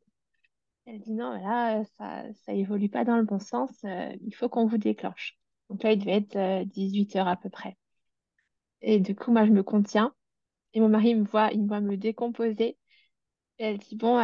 [0.87, 4.49] Elle dit non, là, euh, ça, ça évolue pas dans le bon sens, il faut
[4.49, 5.39] qu'on vous déclenche.
[5.71, 7.77] Donc là, il devait être 18 heures à peu près.
[8.83, 10.15] Et du coup, moi, je me contiens.
[10.75, 12.79] Et mon mari me voit, il me voit me décomposer.
[13.59, 14.19] Et elle dit, bon,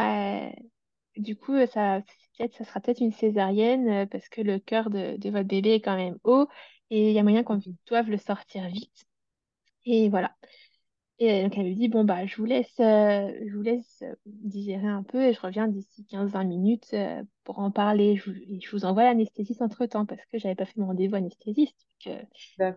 [1.17, 2.01] du coup, euh, ça,
[2.37, 5.71] peut-être, ça sera peut-être une césarienne euh, parce que le cœur de, de votre bébé
[5.75, 6.47] est quand même haut
[6.89, 9.05] et il y a moyen qu'on doive le sortir vite.
[9.85, 10.35] Et voilà.
[11.19, 14.15] Et donc elle me dit, bon, bah, je vous laisse, euh, je vous laisse euh,
[14.25, 18.15] digérer un peu et je reviens d'ici quinze vingt minutes euh, pour en parler.
[18.17, 21.15] Je vous, et je vous envoie l'anesthésiste entre-temps parce que j'avais pas fait mon rendez-vous
[21.15, 22.09] anesthésiste, que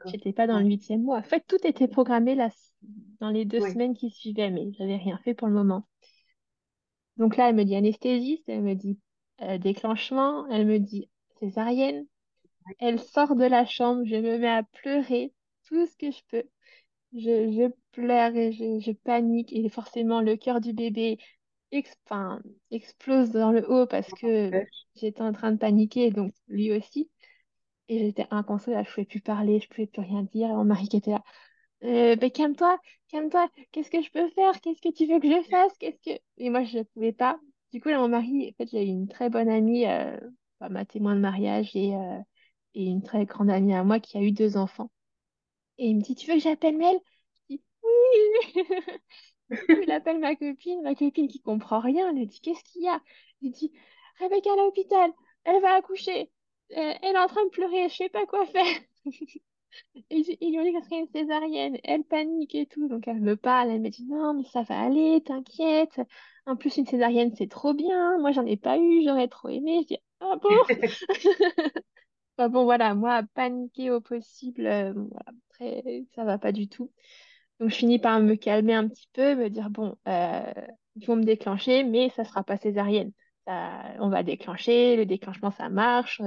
[0.04, 1.18] j'étais pas dans le huitième mois.
[1.18, 2.50] En fait, tout était programmé là,
[3.20, 3.70] dans les deux Oui.
[3.70, 5.86] semaines qui suivaient, mais j'avais rien fait pour le moment.
[7.16, 8.98] Donc là, elle me dit anesthésiste, elle me dit
[9.42, 11.08] euh, déclenchement, elle me dit
[11.40, 12.06] césarienne.
[12.78, 15.32] Elle sort de la chambre, je me mets à pleurer
[15.68, 16.44] tout ce que je peux.
[17.12, 21.18] Je, pleure et je, panique et forcément le cœur du bébé
[21.70, 24.50] explose dans le haut parce que
[24.96, 27.10] j'étais en train de paniquer, donc lui aussi.
[27.88, 30.48] Et j'étais inconsolable, je pouvais plus parler, je pouvais plus rien dire.
[30.48, 31.22] Et mon mari qui était là,
[31.84, 34.60] euh, ben, calme-toi, calme-toi, qu'est-ce que je peux faire?
[34.60, 35.76] Qu'est-ce que tu veux que je fasse?
[35.78, 36.18] Qu'est-ce que...
[36.38, 37.38] Et moi, je ne pouvais pas.
[37.72, 40.18] Du coup, là, mon mari, en fait, j'ai une très bonne amie, euh,
[40.70, 42.18] ma témoin de mariage et, euh,
[42.74, 44.90] et une très grande amie à moi qui a eu deux enfants.
[45.78, 46.98] Et il me dit, tu veux que j'appelle Mel?
[47.50, 48.64] Je dis, oui.
[49.66, 52.08] Coup, il appelle ma copine, ma copine qui comprend rien.
[52.10, 53.00] Elle lui dit, qu'est-ce qu'il y a?
[53.42, 53.72] Il dit,
[54.20, 55.12] Rebecca à l'hôpital,
[55.44, 56.30] elle va accoucher.
[56.70, 58.80] Elle est en train de pleurer, je sais pas quoi faire.
[59.94, 60.04] Et
[60.40, 61.78] ils lui ont dit que ce serait une césarienne.
[61.84, 62.88] Elle panique et tout.
[62.88, 66.00] Donc elle me parle, elle me dit, non, mais ça va aller, t'inquiète.
[66.46, 68.18] En plus, une césarienne, c'est trop bien.
[68.18, 69.80] Moi, j'en ai pas eu, j'aurais trop aimé.
[69.82, 70.50] Je dis, ah bon?
[72.38, 76.92] Bah bon, voilà, moi, paniquer au possible, euh, voilà, très, ça va pas du tout.
[77.60, 80.52] Donc, je finis par me calmer un petit peu, me dire, bon, euh,
[80.96, 83.12] ils vont me déclencher, mais ça sera pas césarienne.
[83.46, 86.20] Ça- on va déclencher, le déclenchement, ça marche.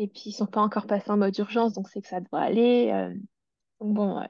[0.00, 2.40] Et puis, ils sont pas encore passés en mode urgence, donc c'est que ça doit
[2.42, 2.90] aller.
[2.92, 3.14] euh.
[3.80, 4.22] donc, bon,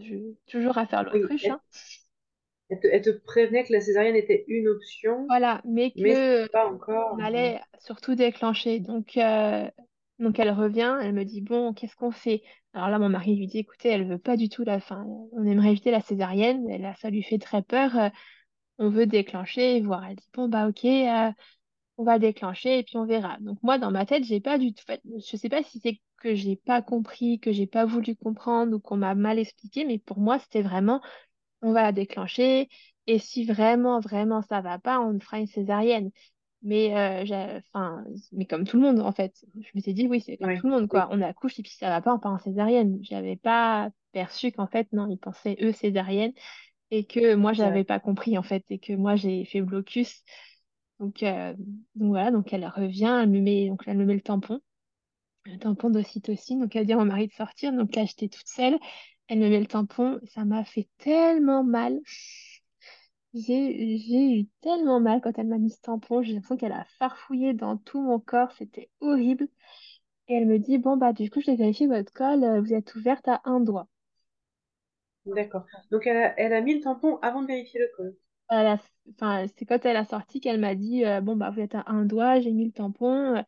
[0.00, 0.16] je,
[0.48, 1.28] toujours à faire Oui.
[1.28, 1.60] l'autruche, Est-ce hein.
[2.70, 6.48] Elle te, elle te prévenait que la césarienne était une option, Voilà, mais mais que
[6.52, 6.68] pas
[7.10, 7.28] on encore.
[7.36, 8.80] euh, allait surtout déclencher.
[8.80, 9.70] Donc, euh,
[10.18, 12.42] donc elle revient, elle me dit, bon, qu'est-ce qu'on fait?
[12.74, 15.04] Alors là, mon mari lui dit, écoutez, elle veut pas du tout la fin.
[15.32, 16.66] On aimerait éviter la césarienne.
[16.82, 17.96] Là, ça lui fait très peur.
[17.98, 18.08] euh,
[18.78, 20.04] on veut déclencher et voir.
[20.06, 21.32] Elle dit, bon, bah ok, euh,
[21.98, 23.38] on va déclencher et puis on verra.
[23.40, 25.02] Donc moi, dans ma tête, j'ai pas du tout fait.
[25.30, 28.80] Je sais pas si c'est que j'ai pas compris, que j'ai pas voulu comprendre ou
[28.80, 31.02] qu'on m'a mal expliqué, mais pour moi, c'était vraiment
[31.62, 32.68] on va la déclencher.
[33.06, 36.10] Et si vraiment, vraiment ça va pas, on fera une césarienne.
[36.62, 39.34] Mais, euh, enfin, mais comme tout le monde, en fait.
[39.60, 41.08] Je m'étais dit, oui, c'est comme tout Ouais, le monde, quoi.
[41.12, 42.98] On accouche et puis si ça va pas, on part en césarienne.
[43.02, 46.32] J'avais pas perçu qu'en fait, non, ils pensaient, eux, césarienne.
[46.90, 47.84] Et que moi, j'avais vrai.
[47.84, 48.64] pas compris, en fait.
[48.70, 50.22] Et que moi, j'ai fait blocus.
[51.00, 51.54] Donc, euh,
[51.94, 54.60] donc voilà, donc elle revient, elle me met, donc elle me met le tampon,
[55.46, 56.60] le tampon d'ocytocine.
[56.60, 57.72] Donc elle dit à mon mari de sortir.
[57.72, 58.78] Donc là, j'étais toute seule.
[59.28, 60.20] Elle me met le tampon.
[60.34, 62.00] Ça m'a fait tellement mal.
[63.32, 66.22] J'ai, j'ai eu tellement mal quand elle m'a mis ce tampon.
[66.22, 68.52] J'ai l'impression qu'elle a farfouillé dans tout mon corps.
[68.52, 69.48] C'était horrible.
[70.28, 72.44] Et elle me dit, bon, bah, du coup, je vais vérifier votre col.
[72.44, 73.88] euh, Vous êtes ouverte à un doigt.
[75.26, 75.64] D'accord.
[75.92, 78.16] Donc, elle a, elle a mis le tampon avant de vérifier le col.
[78.50, 81.84] Enfin, c'est quand elle a sorti qu'elle m'a dit, euh, bon, bah, vous êtes à
[81.88, 82.40] un doigt.
[82.40, 83.36] J'ai mis le tampon.
[83.36, 83.42] euh,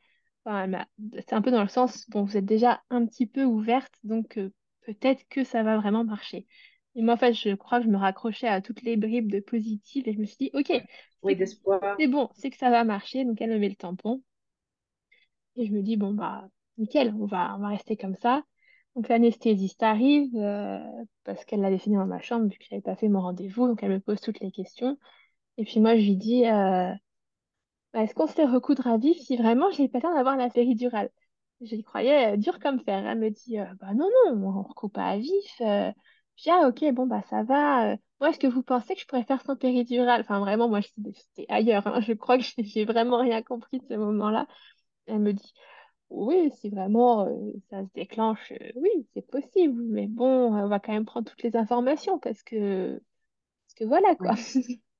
[0.44, 3.92] Enfin, c'est un peu dans le sens, bon, vous êtes déjà un petit peu ouverte.
[4.04, 4.50] Donc, euh,
[4.86, 6.46] peut-être que ça va vraiment marcher.
[6.94, 9.40] Et moi, en fait, je crois que je me raccrochais à toutes les bribes de
[9.40, 10.06] positif.
[10.08, 10.72] Et je me suis dit, OK,
[11.22, 12.00] Oui, c'est d'espoir.
[12.00, 13.24] c'est bon, c'est que ça va marcher.
[13.24, 14.22] Donc, elle me met le tampon.
[15.54, 18.42] Et je me dis, bon, bah, nickel, on va, on va rester comme ça.
[18.96, 20.78] Donc l'anesthésiste arrive euh,
[21.24, 23.68] parce qu'elle l'avait fini dans ma chambre vu que j'avais pas fait mon rendez-vous.
[23.68, 24.98] Donc elle me pose toutes les questions.
[25.58, 26.92] Et puis moi, je lui dis, euh,
[27.92, 30.36] bah, est-ce qu'on se fait recoudre à vif si vraiment j'ai pas le temps d'avoir
[30.36, 31.10] la péridurale?
[31.60, 33.06] J'y croyais euh, dur comme fer.
[33.06, 35.60] Elle me dit, bah non, non, on recoupe pas à vif.
[36.38, 37.96] Dis, ah ok, bon, bah ça va.
[38.20, 40.22] Moi, est-ce que vous pensez que je pourrais faire sans péridurale?
[40.22, 41.86] Enfin, vraiment, moi, j'étais ailleurs.
[41.86, 42.00] hein.
[42.00, 44.46] Je crois que j'ai vraiment rien compris de ce moment-là.
[45.06, 45.52] Elle me dit,
[46.10, 49.82] oui, si vraiment euh, ça se déclenche, euh, oui, c'est possible.
[49.82, 53.00] Mais bon, on va quand même prendre toutes les informations parce que,
[53.66, 54.34] parce que voilà quoi.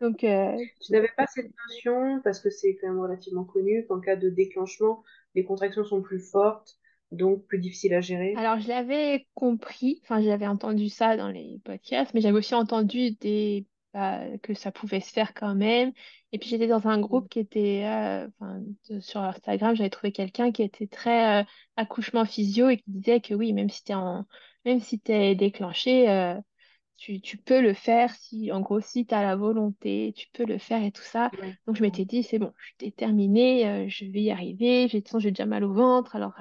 [0.00, 3.98] Donc, euh, Tu n'avais pas cette notion, parce que c'est quand même relativement connu, qu'en
[3.98, 5.02] cas de déclenchement,
[5.34, 6.78] les contractions sont plus fortes,
[7.10, 8.34] donc plus difficiles à gérer.
[8.36, 13.12] alors je l'avais compris, enfin j'avais entendu ça dans les podcasts, mais j'avais aussi entendu
[13.12, 15.92] des, bah, que ça pouvait se faire quand même.
[16.32, 17.28] Et puis j'étais dans un groupe Mm.
[17.28, 21.44] qui était, euh, enfin, de- sur Instagram, j'avais trouvé quelqu'un qui était très euh,
[21.76, 24.26] accouchement physio et qui disait que oui, même si en,
[24.64, 26.08] même si déclenché.
[26.10, 26.34] euh,
[26.96, 30.44] tu, tu peux le faire si, en gros, si tu as la volonté, tu peux
[30.44, 31.30] le faire et tout ça.
[31.40, 31.54] Ouais.
[31.66, 34.88] Donc, je m'étais dit, c'est bon, je suis déterminée, je vais y arriver.
[34.88, 36.34] J'ai, déjà mal au ventre, alors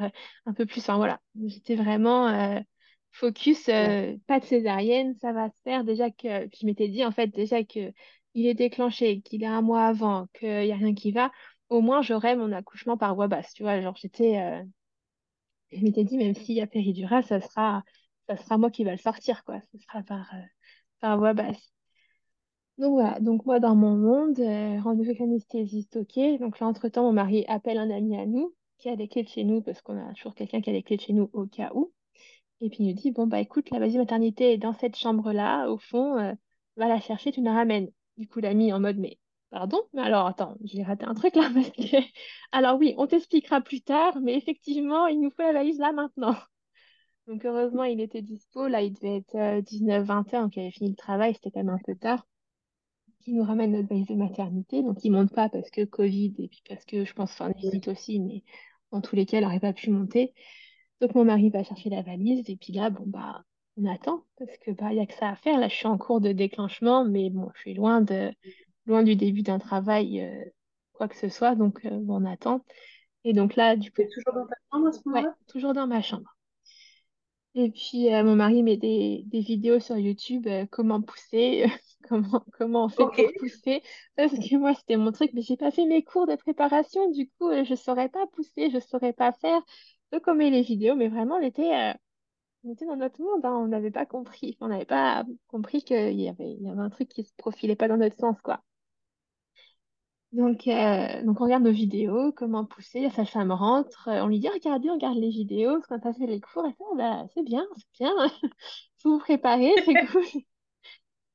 [0.48, 1.22] un peu plus, enfin voilà.
[1.46, 2.64] J'étais vraiment
[3.12, 5.84] focus, euh, pas de césarienne, ça va se faire.
[5.84, 7.92] Déjà que, puis je m'étais dit, en fait, déjà que
[8.34, 11.32] il est déclenché, qu'il est un mois avant, qu'il n'y a rien qui va,
[11.70, 13.82] au moins, j'aurai mon accouchement par voie basse, tu vois.
[13.82, 14.64] Genre, j'étais, euh,
[15.72, 17.84] je m'étais dit, même s'il y a péridurale, ça sera,
[18.28, 19.62] ça sera moi qui va le sortir, quoi.
[19.74, 20.42] Ce sera par, euh,
[21.00, 21.74] par voie basse.
[22.78, 26.40] Donc voilà, donc moi dans mon monde, euh, rendez-vous avec l'anesthésiste, ok.
[26.40, 29.30] Donc là, entre-temps, mon mari appelle un ami à nous qui a les clés de
[29.30, 31.48] chez nous, parce qu'on a toujours quelqu'un qui a les clés de chez nous au
[31.48, 31.92] cas où.
[32.62, 35.70] Et puis il nous dit, bon bah écoute, la vasie maternité est dans cette chambre-là,
[35.70, 36.34] au fond, euh,
[36.76, 37.92] va la chercher, tu la ramènes.
[38.18, 39.20] Du coup, l'ami en mode, mais
[39.52, 39.82] pardon?
[39.94, 41.98] Mais alors attends, j'ai raté un truc là, parce que...
[42.52, 46.36] Alors oui, on t'expliquera plus tard, mais effectivement, il nous faut la valise là maintenant.
[47.28, 50.90] Donc heureusement, il était dispo, là il devait être 19-20 heures, donc il avait fini
[50.90, 52.26] le travail, c'était quand même un peu tard
[53.22, 54.82] qui nous ramène notre valise de maternité.
[54.82, 57.54] Donc, il monte pas parce que Covid et puis parce que je pense, on Ouais.
[57.62, 58.44] hésite aussi, mais
[58.92, 60.34] dans tous les cas, elle n'aurait pas pu monter.
[61.02, 63.44] Donc, mon mari va chercher la valise et puis là, bon, bah,
[63.78, 65.60] on attend parce que, bah, il y a que ça à faire.
[65.60, 68.34] Là, je suis en cours de déclenchement, mais bon, je suis loin de,
[68.86, 70.44] loin du début d'un travail, euh,
[70.94, 71.56] quoi que ce soit.
[71.56, 72.64] Donc, euh, on attend.
[73.24, 75.36] Et donc là, du coup, toujours dans ta chambre à ce ouais, moment-là?
[75.48, 76.36] toujours dans ma chambre.
[77.56, 81.66] Et puis, euh, mon mari met des, des vidéos sur YouTube, comment pousser,
[82.08, 83.82] comment, comment on fait pour pousser.
[84.16, 87.10] Parce que moi, c'était mon truc, mais j'ai pas fait mes cours de préparation.
[87.12, 89.60] Du coup, je saurais pas pousser, je saurais pas faire.
[90.12, 91.94] On met les vidéos, mais vraiment, on était, euh,
[92.66, 93.46] on était dans notre monde.
[93.46, 93.54] hein.
[93.54, 94.58] On n'avait pas compris.
[94.62, 97.76] On n'avait pas compris qu'il y avait, il y avait un truc qui se profilait
[97.78, 98.64] pas dans notre sens, quoi.
[100.34, 104.40] Donc, euh, donc on regarde nos vidéos, comment pousser, la sage-femme rentre, euh, on lui
[104.40, 107.26] dit regardez, on regarde les vidéos, parce qu'on a fait les cours, et ça, bah,
[107.34, 108.14] c'est bien, c'est bien,
[109.04, 110.26] vous vous préparez, c'est cool.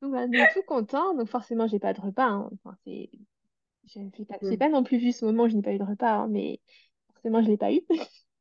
[0.02, 2.50] Donc, bah, on est tout content, donc forcément, j'ai pas de repas, hein.
[2.64, 3.10] Enfin, c'est,
[3.86, 4.56] j'ai pas, Mm.
[4.56, 6.60] pas non plus vu ce moment où je n'ai pas eu de repas, hein, mais
[7.14, 7.80] forcément, je l'ai pas eu.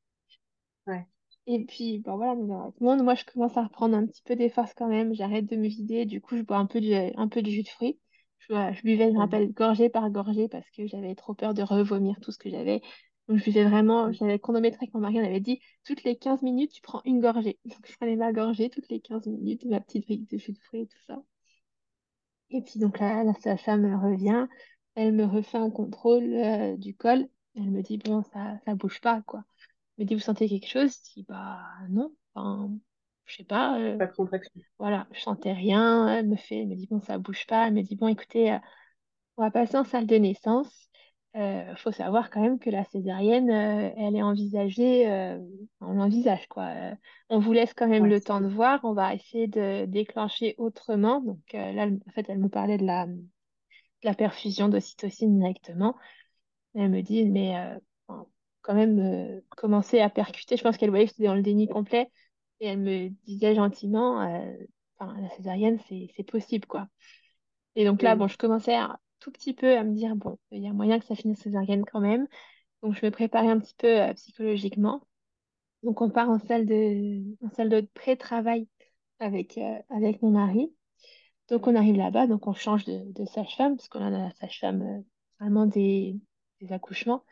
[0.88, 1.06] Ouais.
[1.48, 4.36] Et puis, bon, voilà, dans le monde, moi, je commence à reprendre un petit peu
[4.36, 5.14] des forces quand même.
[5.14, 6.06] J'arrête de me vider.
[6.06, 8.00] Du coup, je bois un peu du, un peu de jus de fruits.
[8.40, 12.20] Je, buvais, je me rappelle, gorgée par gorgée parce que j'avais trop peur de revomir
[12.22, 12.82] tout ce que j'avais.
[13.28, 16.42] Donc, je buvais vraiment, j'avais chronométré avec mon mari, on avait dit, toutes les 15
[16.42, 17.60] minutes, tu prends une gorgée.
[17.66, 20.60] Donc, je prenais ma gorgée toutes les 15 minutes, ma petite brique de jus de
[20.60, 21.22] fruits et tout ça.
[22.50, 24.48] Et puis, donc là, la sage-femme revient.
[24.96, 27.28] Elle me refait un contrôle euh, du col.
[27.56, 29.44] Elle me dit, bon, ça, ça bouge pas, quoi
[30.02, 30.94] me dit, vous sentez quelque chose?
[31.10, 32.72] Je dis, bah non, enfin,
[33.26, 34.62] je sais pas, euh, Pas de contraction.
[34.80, 36.08] voilà, je sentais rien.
[36.10, 37.68] Elle me fait, elle me dit, bon, ça bouge pas.
[37.68, 38.60] Elle me dit, bon, écoutez, euh,
[39.38, 40.90] on va passer en salle de naissance.
[41.38, 45.08] Euh, faut savoir quand même que la césarienne, euh, elle est envisagée,
[45.82, 46.74] on l'envisage quoi.
[47.30, 48.82] On vous laisse quand même Ouais, le temps de voir.
[48.84, 51.22] On va essayer de déclencher autrement.
[51.22, 53.22] Donc là, en fait, elle me parlait de la, de
[54.04, 55.96] la perfusion d'ocytocine directement.
[56.76, 57.56] Elle me dit, mais
[58.62, 60.58] quand même, euh, commencer à percuter.
[60.58, 62.10] Je pense qu'elle voyait que j'étais dans le déni complet.
[62.60, 64.54] Et elle me disait gentiment, euh,
[64.98, 66.88] enfin, la césarienne, c'est, possible, quoi.
[67.76, 68.30] Et donc là, bon, Mm.
[68.30, 71.06] je commençais à, tout petit peu à me dire, bon, il y a moyen que
[71.06, 72.28] ça finisse césarienne quand même.
[72.84, 75.08] Donc je me préparais un petit peu euh, psychologiquement.
[75.84, 78.68] Donc on part en salle de, en salle de pré-travail
[79.20, 80.74] avec, euh, avec mon mari.
[81.50, 85.04] Donc on arrive là-bas, donc on change de, de sage-femme, parce qu'on a la sage-femme
[85.40, 86.18] vraiment des,
[86.62, 87.24] des accouchements.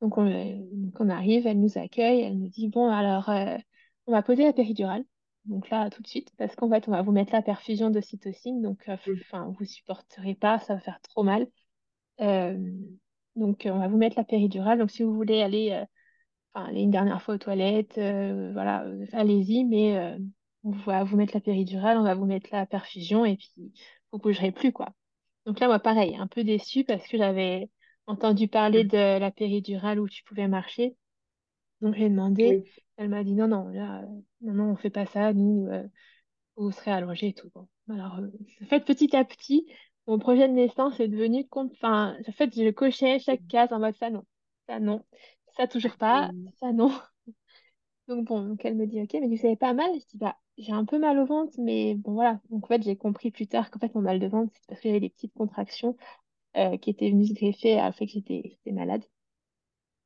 [0.00, 3.56] Donc on, euh, donc on arrive, elle nous accueille, elle nous dit, bon, alors, euh,
[4.06, 5.04] on va poser la péridurale.
[5.46, 8.62] Donc là, tout de suite, parce qu'en fait, on va vous mettre la perfusion d'ocytocine.
[8.62, 11.46] Donc, euh, enfin, vous supporterez pas, ça va faire trop mal.
[12.20, 12.58] Euh,
[13.36, 14.78] donc, euh, on va vous mettre la péridurale.
[14.78, 15.84] Donc, si vous voulez aller, euh,
[16.54, 20.18] aller une dernière fois aux toilettes, euh, voilà, euh, allez-y, mais euh,
[20.64, 23.52] on va vous mettre la péridurale, on va vous mettre la perfusion et puis
[24.12, 24.94] vous bougerez plus, quoi.
[25.46, 27.70] Donc là, moi, pareil, un peu déçue parce que j'avais
[28.06, 28.84] entendu parler Mm.
[28.84, 30.96] de la péridurale où tu pouvais marcher.
[31.80, 32.84] Donc j'ai demandé, Oui.
[32.96, 34.06] elle m'a dit non, non, là, euh,
[34.42, 35.84] non, non, on fait pas ça, nous, euh,
[36.56, 37.50] vous serez allongés et tout.
[37.54, 37.68] Bon.
[37.90, 38.28] Alors, euh,
[38.62, 39.66] en fait, petit à petit,
[40.06, 43.96] mon projet de naissance est devenu, enfin, en fait, je cochais chaque case en mode
[43.96, 44.24] ça non,
[44.68, 45.04] ça non,
[45.56, 46.52] ça toujours pas, Mm.
[46.60, 46.90] ça non.
[48.08, 49.90] Donc bon, donc elle me dit ok, mais vous savez pas mal?
[49.94, 52.40] Je dis bah, j'ai un peu mal au ventre, mais bon voilà.
[52.50, 54.80] Donc en fait, j'ai compris plus tard qu'en fait, mon mal de ventre, c'est parce
[54.80, 55.96] que j'avais des petites contractions
[56.56, 59.04] euh, qui étaient venues se greffer fait que j'étais malade.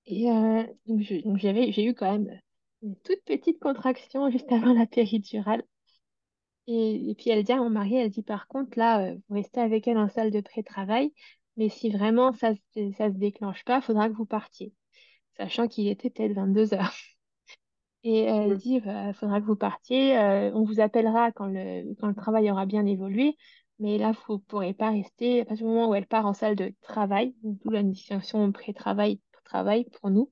[0.06, 2.40] Et euh, donc, j'avais, j'ai eu quand même
[2.82, 5.62] une toute petite contraction juste avant la péridurale.
[6.66, 9.34] Et, et puis elle dit à mon mari, elle dit par contre, là, euh, vous
[9.36, 11.12] restez avec elle en salle de pré-travail,
[11.56, 14.72] mais si vraiment ça se, ça se déclenche pas, il faudra que vous partiez.
[15.36, 16.94] Sachant qu'il était peut-être 22 heures.
[18.04, 18.58] Et elle Mm.
[18.58, 22.50] dit, il faudra que vous partiez, euh, on vous appellera quand le, quand le travail
[22.50, 23.36] aura bien évolué,
[23.78, 26.34] mais là, vous ne pourrez pas rester, à partir du moment où elle part en
[26.34, 30.30] salle de travail, d'où la distinction pré-travail, travail pour nous.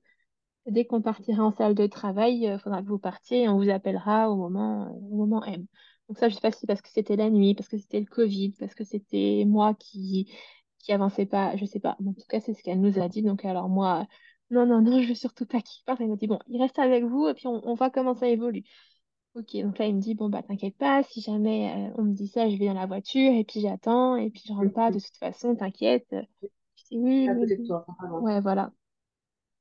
[0.67, 3.69] Dès qu'on partira en salle de travail, il faudra que vous partiez et on vous
[3.69, 5.65] appellera au moment, euh, au moment M.
[6.09, 8.05] Donc ça, je sais pas si parce que c'était la nuit, parce que c'était le
[8.05, 10.31] Covid, parce que c'était moi qui
[10.79, 11.97] qui avançait pas, je sais pas.
[12.05, 13.21] En tout cas, c'est ce qu'elle nous a dit.
[13.23, 14.07] Donc alors moi,
[14.51, 16.01] non, non, non, je veux surtout pas qu'il parte.
[16.01, 18.27] Elle m'a dit, bon, il reste avec vous et puis on, on voit comment ça
[18.29, 18.63] évolue.
[19.37, 22.13] Ok, donc là, il me dit, bon, bah t'inquiète pas, si jamais euh, on me
[22.13, 24.89] dit ça, je vais dans la voiture et puis j'attends et puis je rentre pas
[24.91, 26.07] de toute façon, t'inquiète.
[26.77, 27.31] Je dis oui.
[28.19, 28.71] Ouais, voilà.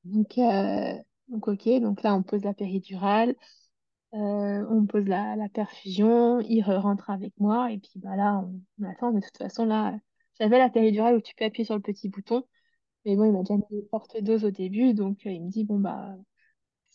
[0.04, 0.94] Donc, euh,
[1.28, 3.36] donc, ok, donc là, on pose la péridurale,
[4.14, 8.60] euh, on pose la, la perfusion, il rentre avec moi, et puis bah là, on,
[8.80, 9.98] on attend, mais de toute façon, là,
[10.40, 12.44] j'avais la péridurale où tu peux appuyer sur le petit bouton,
[13.06, 15.50] mais bon, il m'a déjà mis une forte dose au début, donc euh, il me
[15.50, 16.16] dit, bon, bah,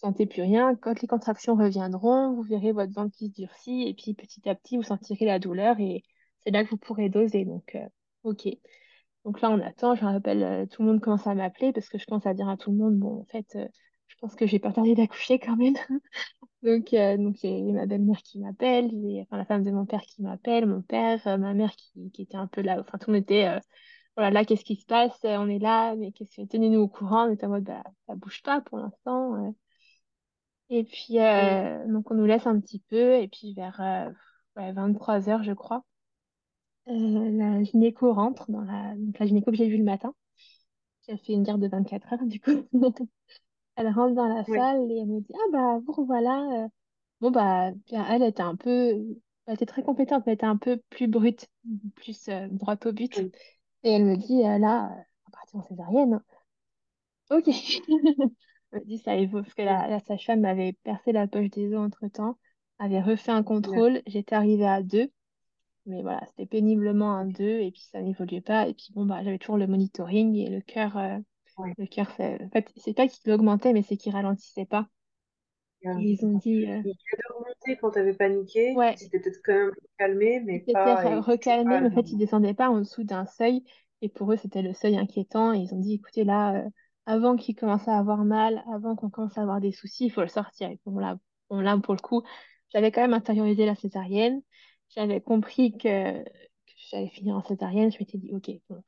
[0.01, 3.93] sentez plus rien, quand les contractions reviendront, vous verrez votre ventre qui se durcit, et
[3.93, 6.03] puis petit à petit, vous sentirez la douleur, et
[6.39, 7.87] c'est là que vous pourrez doser, donc, euh,
[8.23, 8.47] ok.
[9.25, 11.99] Donc là, on attend, je rappelle, euh, tout le monde commence à m'appeler parce que
[11.99, 13.67] je commence à dire à tout le monde, bon, en fait, euh,
[14.07, 15.75] je pense que j'ai pas tardé d'accoucher quand même.
[16.63, 18.91] Donc, donc j'ai ma belle-mère qui m'appelle,
[19.23, 22.45] enfin, la femme de mon père qui m'appelle, mon père, ma mère qui, était un
[22.45, 23.47] peu là, enfin tout le monde était,
[24.15, 25.17] voilà, là, qu'est-ce qui se passe?
[25.23, 27.27] On est là, mais qu'est-ce que tenez-nous au courant?
[27.27, 29.53] On était en mode, bah, ça bouge pas pour l'instant.
[30.71, 30.75] Euh.
[30.77, 34.09] Et puis, euh, donc on nous laisse un petit peu, et puis vers euh,
[34.55, 35.83] ouais, 23 heures, je crois,
[36.87, 40.13] euh, la gynéco rentre dans la, donc la gynéco que j'ai vue le matin.
[41.03, 42.67] qui a fait une garde de 24 heures, du coup.
[43.75, 46.65] Elle rentre dans la salle et elle me dit, ah bah, vous revoilà.
[46.65, 46.67] euh.
[47.21, 48.71] Bon, bah, elle était un peu,
[49.47, 51.49] elle était très compétente, mais elle était un peu plus brute,
[51.95, 53.17] plus euh, droite au but.
[53.83, 54.89] Et elle me dit, euh, là, euh,
[55.27, 56.13] on va partir en césarienne.
[56.15, 56.23] hein.
[57.29, 57.47] Ok.
[58.85, 62.37] Dit, ça évolue, parce que la, la sage-femme m'avait percé la poche des os entre-temps,
[62.79, 65.11] avait refait un contrôle, j'étais arrivée à 2,
[65.85, 68.67] mais voilà, c'était péniblement un 2, et puis ça n'évoluait pas.
[68.69, 70.97] Et puis bon, bah, j'avais toujours le monitoring et le cœur.
[70.97, 71.19] euh,
[71.57, 71.73] Ouais.
[71.77, 72.07] Le cœur.
[72.19, 74.89] En fait, c'est pas qu'il augmentait, mais c'est qu'il ralentissait pas.
[75.95, 76.95] Ils ont dit, euh, il
[77.35, 78.73] remonter quand tu avais paniqué.
[78.75, 81.79] ouais, Il s'était peut-être quand même calmé, mais pas, re- il était toujours pas recalmés,
[81.79, 83.63] à mais en fait, ils descendaient pas en dessous d'un seuil.
[84.01, 85.53] Et pour eux, c'était le seuil inquiétant.
[85.53, 86.69] Et ils ont dit, écoutez, là, euh,
[87.05, 90.21] avant qu'il commence à avoir mal, avant qu'on commence à avoir des soucis, il faut
[90.21, 90.69] le sortir.
[90.69, 91.17] Et bon, là,
[91.49, 92.23] bon, là, pour le coup,
[92.73, 94.41] j'avais quand même intériorisé la césarienne.
[94.89, 96.27] J'avais compris que, que
[96.91, 97.91] j'allais finir en césarienne.
[97.91, 98.83] Je m'étais dit, ok, bon,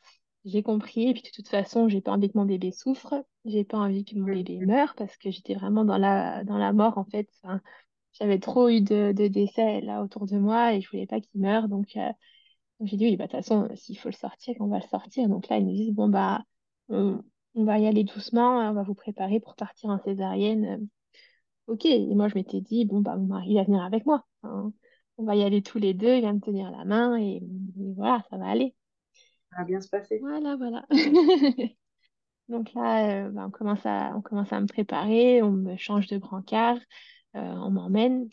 [0.45, 1.09] j'ai compris.
[1.09, 3.26] Et puis, de toute façon, j'ai pas envie que mon bébé souffre.
[3.45, 6.74] J'ai pas envie que mon bébé meure parce que j'étais vraiment dans la, dans la
[6.74, 7.30] mort, en fait.
[7.43, 7.61] Enfin,
[8.14, 11.41] j'avais trop eu de, de décès là autour de moi et je voulais pas qu'il
[11.41, 11.68] meure.
[11.70, 12.09] Donc, euh,
[12.80, 14.88] donc j'ai dit, oui, bah, de toute façon, s'il faut le sortir, on va le
[14.88, 15.28] sortir.
[15.30, 16.43] Donc là, ils nous disent, bon, bah,
[16.89, 17.24] on,
[17.56, 20.66] on va y aller doucement, hein, on va vous préparer pour partir en césarienne.
[20.66, 20.86] Euh,
[21.68, 24.26] Ok, et moi, je m'étais dit, bon, bah, mon mari va venir avec moi.
[24.43, 24.74] hein.
[25.18, 27.93] On va y aller tous les deux, il va me tenir la main et, et
[27.95, 28.76] voilà, ça va aller.
[29.51, 30.20] Ça va bien se passer.
[30.20, 30.86] Voilà, voilà.
[32.49, 36.08] Donc là, euh, bah, on commence à, on commence à me préparer, on me change
[36.08, 36.78] de brancard,
[37.36, 38.30] euh, on m'emmène.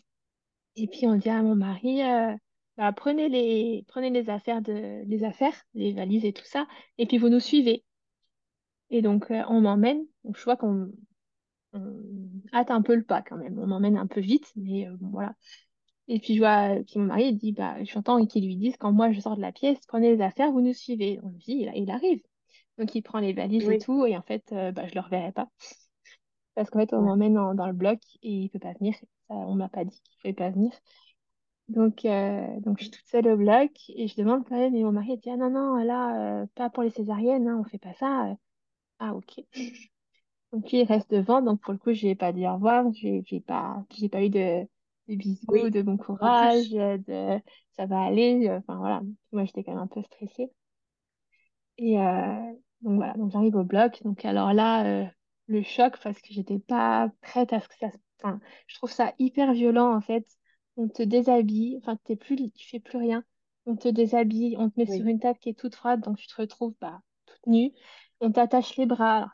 [0.75, 2.35] Et puis on dit à mon mari, euh,
[2.77, 6.67] bah, prenez les, prenez les affaires de, les affaires, les valises et tout ça,
[6.97, 7.83] et puis vous nous suivez.
[8.91, 10.05] Et donc euh, on m'emmène.
[10.25, 10.91] Donc je vois qu'on
[11.73, 11.93] on
[12.53, 13.59] hâte un peu le pas quand même.
[13.59, 15.33] On m'emmène un peu vite, mais euh, bon, voilà.
[16.09, 18.91] Et puis je vois, puis mon mari il dit, bah j'entends qu'ils lui disent quand
[18.93, 21.19] moi je sors de la pièce, prenez les affaires, vous nous suivez.
[21.23, 22.21] On me dit, il, il arrive.
[22.79, 25.31] Donc il prend les valises et tout, et en fait, euh, bah, je le reverrai
[25.33, 25.49] pas.
[26.55, 27.03] Parce qu'en fait, on ouais.
[27.03, 28.95] m'emmène en- dans le bloc et il peut pas venir.
[29.27, 30.71] Ça, on m'a pas dit qu'il pouvait pas venir.
[31.69, 34.83] Donc, euh, donc, je suis toute seule au bloc et je demande quand même, et
[34.83, 37.77] mon mari dit, ah non, non, là, euh, pas pour les césariennes, hein, on fait
[37.79, 38.35] pas ça.
[39.01, 39.43] Ah, ok.
[40.53, 42.91] Donc, il reste devant, donc pour le coup, je lui ai pas dit au revoir,
[42.93, 44.67] j'ai j'ai pas, j'ai pas eu de,
[45.07, 45.69] de bisous, Oui.
[45.69, 47.41] de bon En courage, plus, euh, de
[47.73, 49.01] ça va aller, euh, enfin voilà.
[49.31, 50.51] Moi, j'étais quand même un peu stressée.
[51.77, 54.01] Et euh, donc voilà, donc j'arrive au bloc.
[54.03, 55.05] Donc alors là, euh,
[55.47, 57.97] le choc parce que j'étais pas prête à ce que ça se...
[58.23, 60.25] Enfin, je trouve ça hyper violent en fait.
[60.77, 63.23] On te déshabille, enfin t'es plus, tu fais plus rien.
[63.65, 65.07] On te déshabille, on te met sur oui.
[65.07, 67.71] une table qui est toute froide, donc tu te retrouves bah, toute nue.
[68.21, 69.29] On t'attache les bras, alors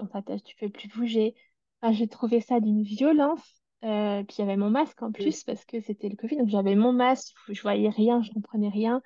[0.00, 1.34] on t'attache, tu peux plus bouger.
[1.80, 3.62] Enfin, j'ai trouvé ça d'une violence.
[3.84, 6.48] Euh, puis il y avait mon masque en plus parce que c'était le Covid, donc
[6.48, 9.00] j'avais mon masque, je voyais rien, je comprenais rien.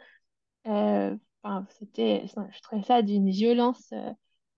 [0.67, 3.93] Euh, enfin, c'était, je trouvais ça d'une violence.
[3.93, 4.11] euh,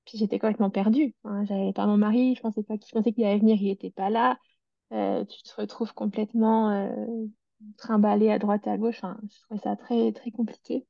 [0.06, 1.14] puis j'étais complètement perdue.
[1.24, 1.44] hein.
[1.46, 3.90] J'avais pas mon mari, je pensais pas qu'il je pensais qu'il allait venir, il était
[3.92, 4.38] pas là.
[4.90, 6.70] Tu te retrouves complètement
[7.78, 8.98] trimballé à droite à gauche.
[8.98, 10.86] Enfin, je trouvais ça très très compliqué.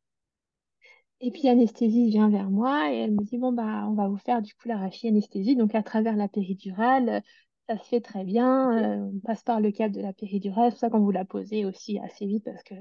[1.20, 4.18] Et puis l'anesthésie vient vers moi et elle me dit bon bah on va vous
[4.18, 7.08] faire du coup la anesthésie donc à travers la péridurale.
[7.08, 7.20] euh,
[7.68, 9.00] Ça se fait très bien.
[9.02, 10.66] euh, on passe par le câble de la péridurale.
[10.70, 12.74] C'est pour ça qu'on vous l'a posé aussi assez vite parce que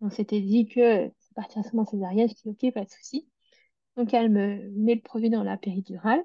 [0.00, 2.28] on s'était dit que ça partirait seulement césarienne.
[2.28, 3.28] Je dis ok, pas de souci.
[3.96, 6.22] Donc elle me met le produit dans la péridurale.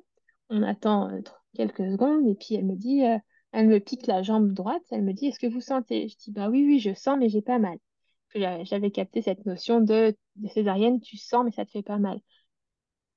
[0.50, 1.22] On attend euh,
[1.56, 3.18] quelques secondes et puis elle me dit, euh,
[3.52, 4.84] elle me pique la jambe droite.
[4.92, 6.08] Elle me dit, est-ce que vous sentez?
[6.10, 7.78] Je dis, bah oui, oui, je sens, mais j'ai pas mal.
[8.64, 12.20] J'avais capté cette notion de, de césarienne, tu sens, mais ça te fait pas mal.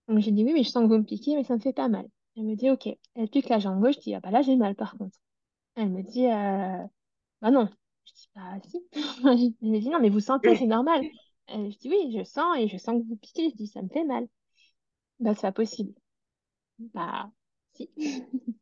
[0.09, 1.73] Donc j'ai dit, oui, mais je sens que vous me piquez, mais ça me fait
[1.73, 2.07] pas mal.
[2.37, 2.89] Elle me dit, ok.
[3.15, 3.97] Elle pique la jambe gauche.
[3.97, 5.17] Je dis, ah bah là, j'ai mal par contre.
[5.77, 6.87] Elle me dit, euh,
[7.41, 7.69] bah non.
[8.07, 8.81] Je dis, bah si.
[9.63, 11.03] Elle me dit, non, mais vous sentez, c'est normal.
[11.51, 13.51] Euh, je dis, oui, je sens et je sens que vous piquez.
[13.51, 14.27] Je dis, ça me fait mal.
[15.21, 15.95] Bah, c'est pas possible.
[16.79, 17.31] Bah,
[17.75, 17.91] si.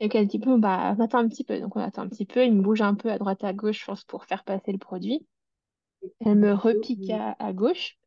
[0.00, 1.60] Et qu'elle dit, bon, bah, on attend un petit peu.
[1.60, 2.44] Donc, on attend un petit peu.
[2.44, 4.78] Il me bouge un peu à droite, à gauche, je pense, pour faire passer le
[4.78, 5.26] produit.
[6.20, 7.98] Elle me repique à, à gauche.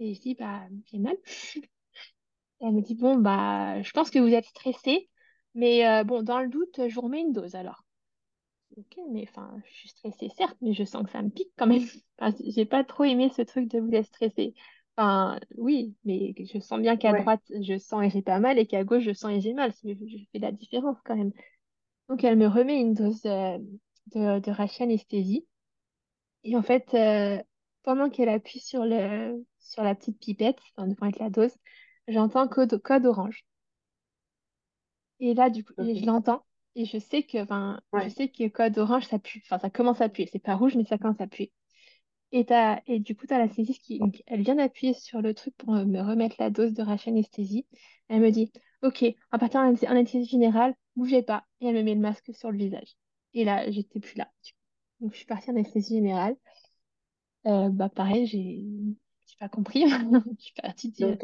[0.00, 1.16] Et je dis, bah, j'ai mal.
[2.60, 5.10] Elle me dit, bon, bah, je pense que vous êtes stressé.
[5.54, 7.84] Mais euh, bon, dans le doute, je vous remets une dose alors.
[8.76, 11.66] Ok, mais enfin, je suis stressée, certes, mais je sens que ça me pique quand
[11.66, 11.82] même.
[12.18, 14.54] Enfin, j'ai pas trop aimé ce truc de vous être stressé.
[14.96, 17.14] Enfin, oui, mais je sens bien qu'à Ouais.
[17.14, 19.72] droite, je sens et j'ai pas mal, et qu'à gauche, je sens et j'ai mal.
[19.84, 21.32] Je, je fais la différence quand même.
[22.08, 23.58] Donc, elle me remet une dose euh,
[24.14, 25.46] de, de rachis-anesthésie.
[26.44, 27.42] Et en fait, euh,
[27.82, 31.54] pendant qu'elle appuie sur le, sur la petite pipette, enfin, devant être la dose,
[32.08, 33.44] j'entends code, code orange.
[35.20, 36.44] Et là, du coup, et je l'entends.
[36.76, 39.42] Et je sais que, enfin, je sais que code orange, ça pue.
[39.44, 40.28] Enfin, ça commence à puer.
[40.30, 41.52] C'est pas rouge, mais ça commence à puer.
[42.32, 45.20] Et, t'as, et du coup, tu as la saisiste qui, donc, elle vient d'appuyer sur
[45.22, 47.66] le truc pour euh, me remettre la dose de rachat anesthésie.
[48.08, 51.44] Elle me dit, OK, en anesthésie en anesthésie générale, bougez pas.
[51.60, 52.96] Et elle me met le masque sur le visage.
[53.34, 54.30] Et là, j'étais plus là.
[55.00, 56.36] Donc, je suis partie en anesthésie générale.
[57.46, 58.64] Euh, bah, pareil, j'ai
[59.26, 59.84] j'ai pas compris.
[60.38, 61.20] Je suis partie dire, Donc,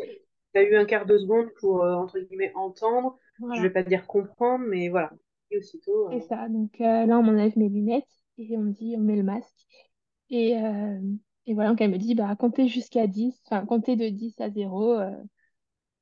[0.54, 3.18] tu as eu un quart de seconde pour, euh, entre guillemets, entendre.
[3.38, 5.10] Je vais voilà, pas dire comprendre, mais voilà.
[5.50, 6.48] Et aussitôt, c'est euh, ça.
[6.48, 8.04] Donc, euh, là, on m'enlève mes lunettes
[8.38, 9.66] et on me dit, on met le masque.
[10.30, 10.54] Et,
[11.46, 14.50] et voilà, donc elle me dit, bah, comptez jusqu'à 10 enfin, comptez de 10 à
[14.50, 14.94] 0.
[14.98, 15.10] euh,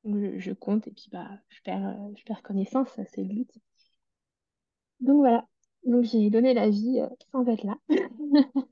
[0.05, 3.51] donc je, je compte et puis bah, je perds, je perds connaissance, c'est le but.
[5.01, 5.47] Donc voilà.
[5.85, 7.77] Donc j'ai donné la vie euh, sans être là.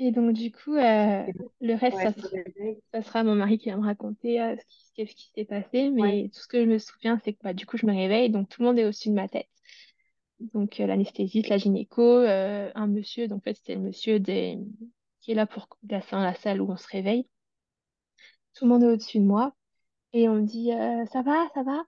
[0.00, 1.26] Et donc du coup, euh,
[1.60, 2.80] le reste, ouais, ça sera, réveilles.
[2.92, 4.54] ça sera mon mari qui va me raconter euh,
[4.96, 5.88] ce qui, s'est passé.
[5.88, 7.92] Ouais, Mais tout ce que je me souviens, c'est que bah, du coup, je me
[7.92, 9.48] réveille, donc tout le monde est au-dessus de ma tête.
[10.54, 14.56] Donc l'anesthésiste, la gynéco, un monsieur, donc en fait, c'était le monsieur des...
[15.20, 17.26] qui est là pour dans la salle où on se réveille.
[18.54, 19.52] Tout le monde est au-dessus de moi.
[20.12, 20.70] Et on me dit,
[21.10, 21.82] ça va, ça va?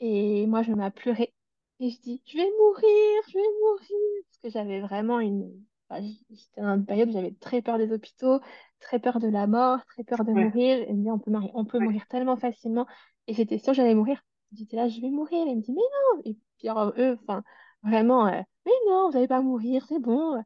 [0.00, 1.33] Et moi, je me mets à pleurer.
[1.80, 4.22] Et je dis, je vais mourir, je vais mourir.
[4.26, 5.50] Parce que j'avais vraiment une...
[5.88, 8.40] enfin, j- j'étais dans une période où j'avais très peur des hôpitaux,
[8.80, 10.78] très peur de la mort, très peur de ouais, mourir.
[10.88, 11.88] Et me dit, on peut, on peut ouais.
[11.88, 12.86] mourir tellement facilement.
[13.26, 14.20] Et j'étais sûre que j'allais mourir.
[14.52, 15.46] J'étais là, je vais mourir.
[15.46, 15.80] Et il me dit, mais
[16.14, 16.22] non.
[16.24, 17.42] Et puis alors, eux, enfin,
[17.82, 20.42] vraiment, euh, mais non, vous n'allez pas mourir, c'est bon.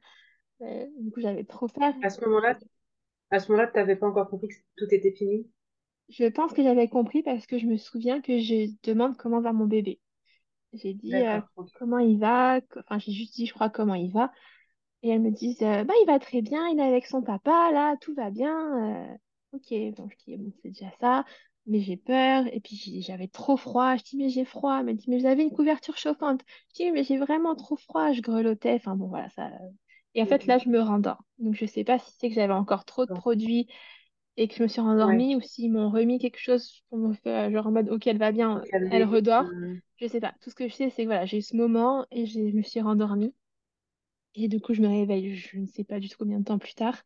[0.62, 1.94] Euh, du coup, j'avais trop peur.
[2.02, 2.58] À ce moment-là,
[3.30, 5.48] à ce moment-là, tu n'avais pas encore compris que tout était fini?
[6.10, 9.54] Je pense que j'avais compris parce que je me souviens que je demande comment va
[9.54, 9.98] mon bébé.
[10.72, 11.40] J'ai dit euh,
[11.78, 14.30] comment il va, enfin j'ai juste dit je crois comment il va.
[15.02, 17.70] Et elles me disent euh, bah il va très bien, il est avec son papa,
[17.72, 19.12] là, tout va bien.
[19.12, 19.16] euh,
[19.52, 21.24] ok, bon je dis bon c'est déjà ça,
[21.66, 22.46] mais j'ai peur.
[22.52, 25.26] Et puis j'avais trop froid, je dis mais j'ai froid, elle me dit mais vous
[25.26, 26.42] avez une couverture chauffante.
[26.70, 29.50] Je dis mais j'ai vraiment trop froid, je grelottais, enfin bon voilà ça.
[30.14, 31.22] Et en fait là je me rendors.
[31.38, 33.68] Donc je sais pas si c'est que j'avais encore trop de produits
[34.38, 37.14] et que je me suis Ouais, rendormie ou s'ils m'ont remis quelque chose pour me
[37.14, 39.04] faire genre en mode ok elle va bien, elle calmer.
[39.04, 39.52] redort.
[39.52, 40.34] euh, Je sais pas.
[40.42, 42.62] Tout ce que je sais, c'est que voilà, j'ai eu ce moment et je me
[42.62, 43.34] suis rendormie.
[44.34, 46.58] Et du coup, je me réveille, je ne sais pas du tout combien de temps
[46.58, 47.02] plus tard.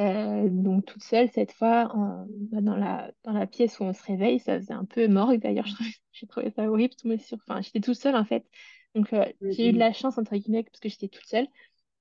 [0.00, 3.92] Euh, donc toute seule cette fois en- bah, dans la, dans la pièce où on
[3.94, 4.40] se réveille.
[4.40, 5.66] Ça faisait un peu morgue d'ailleurs.
[6.12, 6.94] J'ai trouvé ça horrible.
[6.96, 8.46] Tout enfin, j'étais toute seule en fait.
[8.94, 9.80] Donc euh, j'ai eu de mhm.
[9.80, 11.48] la chance entre guillemets parce que j'étais toute seule.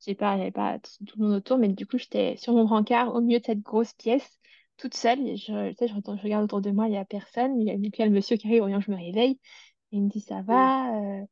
[0.06, 2.54] J'ai pas, il y avait pas tout, le monde autour, mais du coup j'étais sur
[2.54, 4.38] mon brancard au milieu de cette grosse pièce,
[4.78, 5.28] toute seule.
[5.28, 7.60] Et je, sais, je, je regarde autour de moi, il y a personne.
[7.60, 9.40] Il y a, le monsieur qui arrive où je me réveille.
[9.92, 10.96] Et il me dit ça va?
[11.02, 11.26] euh,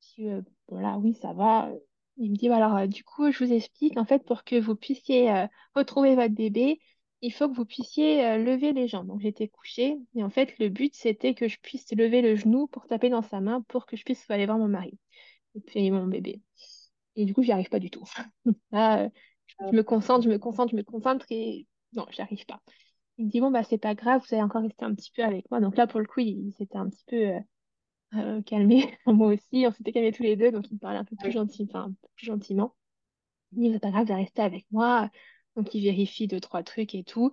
[0.00, 1.70] puis, euh, voilà, oui, ça va.
[2.16, 4.60] Il me dit, bah, alors, euh, du coup, je vous explique, en fait, pour que
[4.60, 6.80] vous puissiez euh, retrouver votre bébé,
[7.22, 9.06] il faut que vous puissiez lever les jambes.
[9.08, 12.66] Donc, j'étais couchée, et en fait, le but, c'était que je puisse lever le genou
[12.66, 14.98] pour taper dans sa main pour que je puisse aller voir mon mari
[15.54, 16.40] et puis mon bébé.
[17.20, 18.04] Et du coup, j'y arrive pas du tout.
[18.72, 19.08] Là, euh,
[19.46, 22.60] je je me concentre, je me concentre, je me concentre, et non, j'y arrive pas.
[23.18, 25.24] Il me dit, bon, bah, c'est pas grave, vous allez encore rester un petit peu
[25.24, 25.60] avec moi.
[25.60, 27.16] Donc là, pour le coup, il, il s'était un petit peu.
[27.16, 27.40] euh,
[28.14, 28.98] euh, calmé.
[29.06, 31.32] Moi aussi, on s'était calmés tous les deux, donc il me parlait un peu plus
[31.32, 32.74] gentil, enfin, plus gentiment.
[33.52, 35.10] Il dit, c'est pas grave, de rester avec moi.
[35.56, 37.32] Donc il vérifie deux, trois trucs et tout.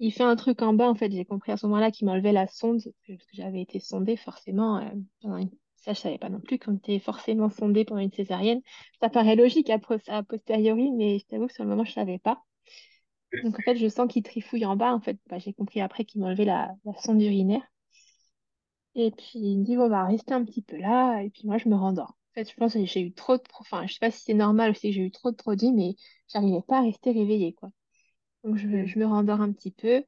[0.00, 2.32] Il fait un truc en bas, en fait, j'ai compris à ce moment-là qu'il m'enlevait
[2.32, 4.78] la sonde, parce que j'avais été sondée forcément.
[4.78, 4.90] euh,
[5.22, 5.50] pendant une...
[5.76, 8.60] Ça, je savais pas non plus qu'on était forcément sondé pendant une césarienne.
[9.00, 11.92] Ça paraît logique a, pos- a posteriori, mais je t'avoue que sur le moment, je
[11.92, 12.42] savais pas.
[13.42, 14.92] Donc en fait, je sens qu'il trifouille en bas.
[14.92, 17.62] En fait, bah, j'ai compris après qu'il m'enlevait la, la sonde urinaire.
[18.94, 21.20] Et puis il me dit, bon, bah, restez un petit peu là.
[21.22, 22.10] Et puis moi, je me rendors.
[22.10, 23.42] En fait, je pense que j'ai eu trop de...
[23.60, 25.94] Enfin, je sais pas si c'est normal ou si j'ai eu trop de produits, mais
[26.32, 27.70] j'arrivais pas à rester réveillée, quoi.
[28.44, 30.04] Donc je, je me rendors un petit peu.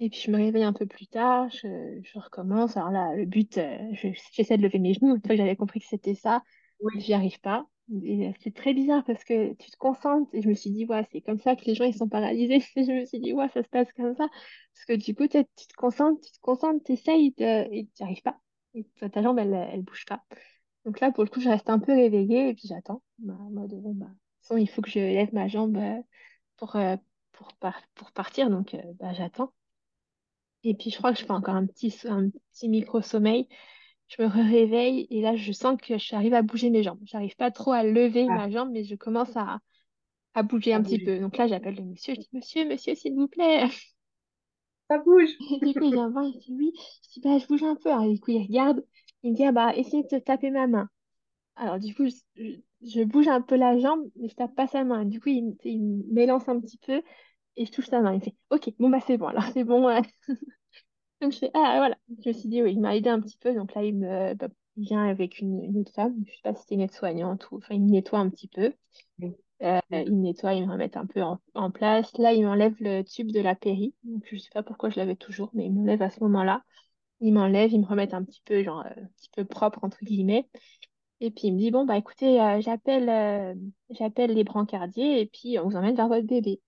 [0.00, 1.48] Et puis je me réveille un peu plus tard.
[1.50, 2.76] Je, je recommence.
[2.76, 5.14] Alors là, le but, euh, je- j'essaie de lever mes genoux.
[5.14, 6.42] Une fois que j'avais compris que c'était ça,
[6.80, 7.00] Oui.
[7.00, 7.66] j'y arrive pas.
[8.02, 10.30] Et euh, c'est très bizarre parce que tu te concentres.
[10.34, 12.56] Et je me suis dit, ouais, c'est comme ça que les gens, ils sont paralysés.
[12.76, 14.28] Et je me suis dit, ouais, ça se passe comme ça.
[14.74, 17.44] Parce que du coup, tu te concentres, tu te concentres, tu essayes de...
[17.72, 18.38] et tu n'y arrives pas.
[18.74, 20.24] Et ta ta jambe, elle, elle bouge pas.
[20.84, 23.02] Donc là, pour le coup, je reste un peu réveillée et puis j'attends.
[23.18, 25.76] Bah, en mode, bon, bah, de toute façon, il faut que je lève ma jambe
[25.76, 26.02] euh,
[26.58, 26.96] pour, euh,
[27.32, 28.50] pour, par- pour partir.
[28.50, 29.52] Donc, euh, bah, j'attends.
[30.64, 33.48] Et puis, je crois que je fais encore un petit, un petit micro-sommeil.
[34.08, 37.00] Je me réveille et là, je sens que j'arrive à bouger mes jambes.
[37.04, 39.60] J'arrive pas trop à lever Ah, ma jambe, mais je commence à,
[40.34, 41.18] à bouger un petit peu.
[41.20, 42.14] Donc là, j'appelle le monsieur.
[42.16, 43.66] Je dis, monsieur, monsieur, s'il vous plaît.
[44.90, 45.28] Ça bouge.
[45.60, 46.24] Et du coup, il vient voir.
[46.26, 46.72] Il dit, oui.
[47.04, 47.90] Je dis, bah, je bouge un peu.
[47.90, 48.84] Alors, du coup, il regarde.
[49.22, 50.88] Il me dit, ah, bah, essayez de te taper ma main.
[51.56, 52.42] Alors, du coup, je,
[52.82, 55.04] je- bouge un peu la jambe, mais je tape pas sa main.
[55.06, 57.02] Du coup, il, il m'élance un petit peu
[57.56, 58.12] et je touche sa main.
[58.12, 59.26] Il me fait, OK, bon, bah, c'est bon.
[59.28, 59.88] Alors, c'est bon.
[59.88, 60.00] euh.
[61.20, 61.96] Donc, je fais, ah, voilà.
[62.24, 63.54] Je me suis dit, oui, il m'a aidé un petit peu.
[63.54, 66.14] Donc là, il me bah, il vient avec une, une autre femme.
[66.26, 67.58] Je sais pas si c'était une aide-soignante ou.
[67.58, 68.72] Enfin, il me nettoie un petit peu.
[69.62, 72.12] Euh, il me nettoie, il me remet un peu en, en place.
[72.18, 73.94] Là, il m'enlève le tube de la péri.
[74.04, 76.62] Donc, je sais pas pourquoi je l'avais toujours, mais il m'enlève à ce moment-là.
[77.20, 79.98] Il m'enlève, il me remet un petit peu, genre, euh, un petit peu propre, entre
[80.04, 80.48] guillemets.
[81.20, 83.54] Et puis il me dit, bon, bah écoutez, euh, j'appelle euh,
[83.90, 86.60] j'appelle les brancardiers et puis on vous emmène vers votre bébé.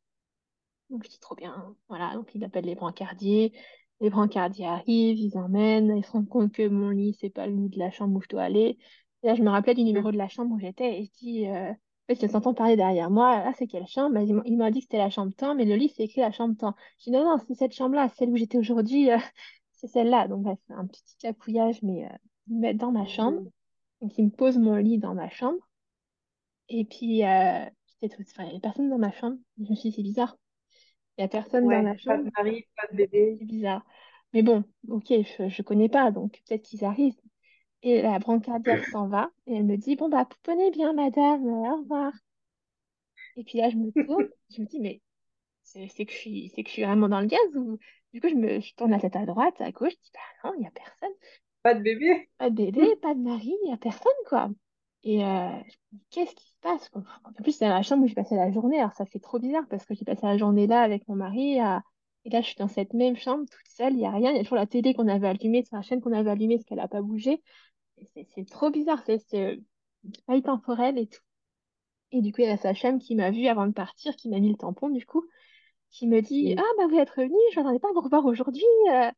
[0.91, 1.75] Donc je dis, trop bien.
[1.89, 3.53] Voilà, donc il appelle les brancardiers.
[4.01, 7.55] Les brancardiers arrivent, ils emmènent, ils se rendent compte que mon lit, c'est pas le
[7.57, 8.79] lit de la chambre où je dois aller.
[9.23, 11.47] Et là, je me rappelais du numéro de la chambre où j'étais et je dis,
[11.47, 13.39] euh, en fait, je parler derrière moi.
[13.43, 14.15] Là, c'est quelle chambre?
[14.15, 16.31] Bah, il m'a dit que c'était la chambre temps, mais le lit, c'est écrit la
[16.31, 16.75] chambre temps.
[16.99, 19.19] Je dis, non, non, c'est cette chambre-là, celle où j'étais aujourd'hui, euh,
[19.73, 20.29] c'est celle-là.
[20.29, 22.09] Donc, bref, un petit cafouillage, mais euh,
[22.49, 23.41] ils me mettent dans ma chambre.
[23.41, 23.51] Mhm.
[24.03, 25.59] Donc, il me pose mon lit dans ma chambre.
[26.69, 27.65] Et puis, euh,
[28.01, 29.37] j'étais toute- enfin, il n'y avait personne dans ma chambre.
[29.59, 30.37] Je me suis dit, c'est bizarre.
[31.19, 32.25] Il n'y a personne dans Ouais, ma pas chambre.
[32.25, 33.39] de mari, pas de bébé.
[33.39, 33.85] C'est bizarre.
[34.33, 37.21] Mais bon, ok, je ne connais pas, donc peut-être qu'ils arrivent.
[37.83, 39.31] Et la brancardière s'en va.
[39.47, 41.47] Et elle me dit, bon, bah, pouponez bien, madame.
[41.47, 42.13] Au revoir.
[43.37, 44.27] Et puis là, je me tourne.
[44.51, 45.01] Je me dis, mais
[45.65, 47.79] c'est que je suis, c'est que je suis vraiment dans le gaz ou...
[48.15, 49.93] Du coup, je me je tourne la tête à droite, à gauche.
[49.93, 51.13] Je dis, bah non, il n'y a personne.
[51.63, 52.31] Pas de bébé.
[52.39, 54.49] Pas de bébé, pas de mari, il n'y a personne, quoi.
[55.07, 56.91] Et euh, je me dis, qu'est-ce qui se passe?
[56.91, 58.81] quoi En plus, c'est dans la chambre où j'ai passé la journée.
[58.81, 61.61] Alors, ça fait trop bizarre parce que j'ai passé la journée là avec mon mari.
[61.61, 61.83] à-
[62.27, 63.95] Et là, je suis dans cette même chambre, toute seule.
[63.95, 64.33] Il n'y a rien.
[64.33, 66.57] Il y a toujours la télé qu'on avait allumée, sur la chaîne qu'on avait allumée,
[66.59, 67.43] parce qu'elle n'a pas bougé.
[68.35, 69.03] C'est trop bizarre.
[69.07, 69.57] C'est c'est, euh,
[70.27, 71.21] pas temporel et tout.
[72.13, 74.29] Et du coup, il y a sa chaîne qui m'a vue avant de partir, qui
[74.31, 75.25] m'a mis le tampon, du coup,
[75.91, 76.55] qui me dit.
[76.59, 78.65] Ah, bah, vous êtes revenu, je m'attendais pas à vous revoir aujourd'hui.
[78.93, 79.11] euh.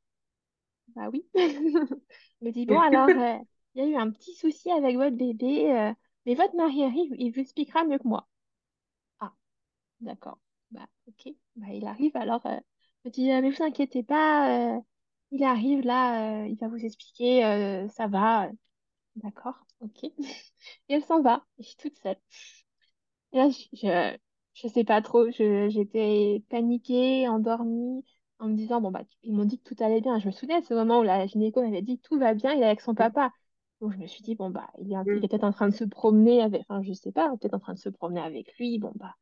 [0.96, 1.26] Bah oui.
[2.42, 3.38] Me dit, bon, alors, euh,
[3.78, 5.94] il y a eu un petit souci avec votre bébé, euh,
[6.26, 8.28] mais votre mari arrive, il vous expliquera mieux que moi.
[9.20, 9.32] Ah,
[10.00, 10.38] d'accord.
[10.72, 11.34] Bah, ok.
[11.56, 12.58] Bah, il arrive, alors, euh,
[13.06, 14.80] me dit, euh, mais vous inquiétez pas, euh,
[15.32, 18.50] il arrive là, il va vous expliquer, ça va.
[19.16, 20.04] D'accord, ok.
[20.88, 22.16] Et elle s'en va, je suis toute seule.
[23.32, 24.16] Et là, je, je,
[24.54, 28.04] je sais pas trop, je, j'étais paniquée, endormie,
[28.38, 30.18] en me disant, bon, bah, ils m'ont dit que tout allait bien.
[30.18, 32.62] Je me souviens de ce moment où la gynéco m'avait dit, tout va bien, il
[32.62, 33.32] est avec son papa.
[33.80, 35.24] Donc, je me suis dit, bon, bah, il est, il Mm.
[35.24, 37.74] est peut-être en train de se promener avec, enfin, je sais pas, peut-être en train
[37.74, 39.14] de se promener avec lui, bon, bah.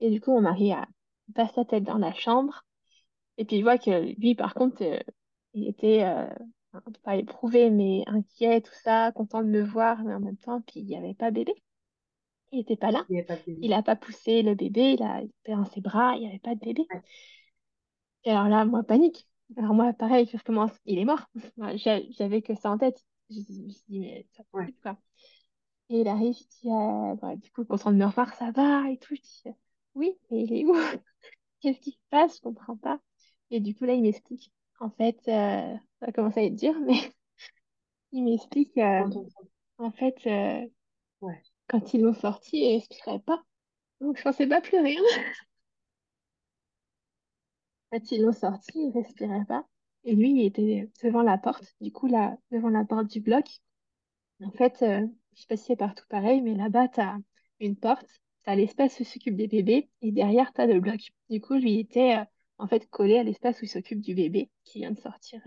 [0.00, 0.88] Et du coup, mon mari a
[1.34, 2.64] passe sa tête dans la chambre,
[3.38, 4.98] et puis il voit que lui, par contre, euh,
[5.54, 6.28] il était, euh,
[7.02, 10.80] pas éprouvé, mais inquiet, tout ça, content de me voir, mais en même temps, puis
[10.80, 11.54] il n'y avait pas bébé.
[12.52, 13.06] Il n'était pas là.
[13.08, 13.36] Il pas
[13.76, 16.54] n'a pas poussé le bébé, il a été dans ses bras, il n'y avait pas
[16.54, 16.86] de bébé.
[16.92, 17.02] Ouais.
[18.24, 19.26] Et alors là, moi, panique.
[19.56, 21.26] Alors moi, pareil, je commence, il est mort.
[22.18, 23.04] J'avais que ça en tête.
[23.30, 24.66] Je me suis dit, mais ça Ouais.
[24.66, 24.98] possible, quoi.
[25.90, 28.90] Et il arrive, il dit, euh, bah, du coup, content de me revoir, ça va
[28.90, 29.14] et tout.
[29.16, 29.56] Je dis,
[29.94, 30.74] oui, mais il est où?
[31.60, 32.38] Qu'est-ce qui se passe?
[32.38, 33.00] Je comprends pas.
[33.50, 34.52] Et du coup, là, il m'explique.
[34.80, 37.12] En fait, euh, ça va commencer à être dur, mais
[38.12, 39.04] il m'explique, euh,
[39.78, 40.16] en fait,
[41.20, 41.42] Ouais.
[41.68, 43.42] quand ils l'ont sorti, il respirait pas.
[44.00, 44.96] Donc, je pensais pas pleurer.
[47.92, 49.64] Quand ils l'ont sorti, il respirait pas.
[50.04, 53.46] Et lui, il était devant la porte, du coup, là, devant la porte du bloc.
[54.42, 57.18] En fait, euh, je sais pas si c'est partout pareil, mais là-bas, tu as
[57.60, 58.06] une porte,
[58.44, 61.12] tu as l'espace où s'occupe des bébés, et derrière, tu as le bloc.
[61.28, 62.24] Du coup, lui il était euh,
[62.58, 65.40] en fait collé à l'espace où il s'occupe du bébé qui vient de sortir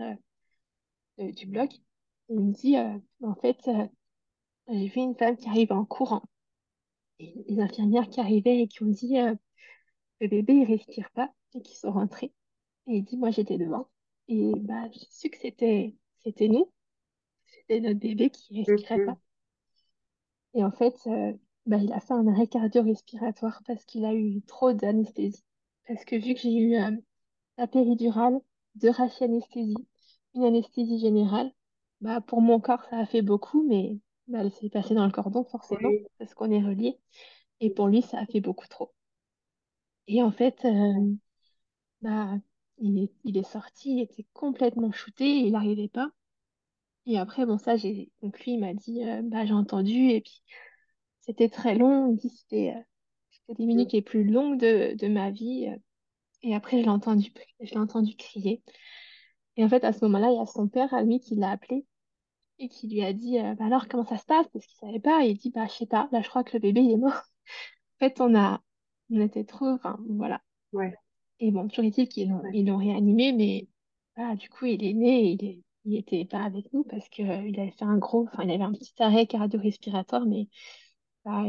[1.18, 1.70] euh, du bloc.
[2.28, 3.86] Il me dit, euh, en fait, euh,
[4.68, 6.22] j'ai vu une femme qui arrive en courant.
[7.18, 9.34] Et les infirmières qui arrivaient et qui ont dit, euh,
[10.20, 12.32] le bébé, il respire pas, et qui sont rentrés.
[12.88, 13.88] Et il dit, moi, j'étais devant.
[14.28, 16.70] Et bah, j'ai su que c'était c'était nous,
[17.46, 19.18] c'était notre bébé qui Mm, respirait pas.
[20.54, 21.32] Et en fait, euh,
[21.66, 25.44] bah, il a fait un arrêt cardio-respiratoire parce qu'il a eu trop d'anesthésie.
[25.86, 26.90] Parce que vu que j'ai eu euh,
[27.58, 28.40] la péridurale,
[28.76, 29.88] deux rachianesthésies,
[30.34, 31.52] une anesthésie générale,
[32.02, 33.98] bah, pour mon corps, ça a fait beaucoup, mais
[34.28, 36.06] bah, elle s'est passée dans le cordon forcément, Oui.
[36.18, 36.98] parce qu'on est reliés.
[37.60, 38.94] Et pour lui, ça a fait beaucoup trop.
[40.06, 41.14] Et en fait, euh,
[42.02, 42.38] bah,
[42.78, 46.10] il est, sorti, il était complètement shooté, il n'arrivait pas.
[47.06, 48.10] Et après, bon, ça, j'ai.
[48.22, 50.42] Donc, lui, il m'a dit, euh, bah, j'ai entendu, et puis
[51.20, 52.10] c'était très long.
[52.12, 52.80] Il dit, c'était euh,
[53.48, 53.66] Mm.
[53.66, 55.68] minutes les plus longues de, ma vie.
[55.68, 55.76] euh.
[56.42, 58.62] Et après, je l'ai entendu, je entendu crier.
[59.56, 61.50] Et en fait, à ce moment-là, il y a son père à lui qui l'a
[61.50, 61.86] appelé
[62.58, 64.46] et qui lui a dit, euh, bah, alors, comment ça se passe?
[64.52, 65.24] Parce qu'il savait pas.
[65.24, 67.12] Et il dit, bah, je sais pas, là, je crois que le bébé, est mort.
[68.00, 68.60] En fait, on a,
[69.10, 70.42] on était trop, enfin, voilà.
[70.72, 70.94] Ouais.
[71.40, 72.50] Et bon, toujours est-il qu'ils l'ont, Ouais.
[72.52, 73.68] ils l'ont réanimé, mais
[74.16, 77.22] voilà, du coup, il est né, il est, il était pas avec nous parce que
[77.22, 80.48] euh, il avait fait un gros, enfin, il avait un petit arrêt cardio-respiratoire, mais
[81.24, 81.44] bah,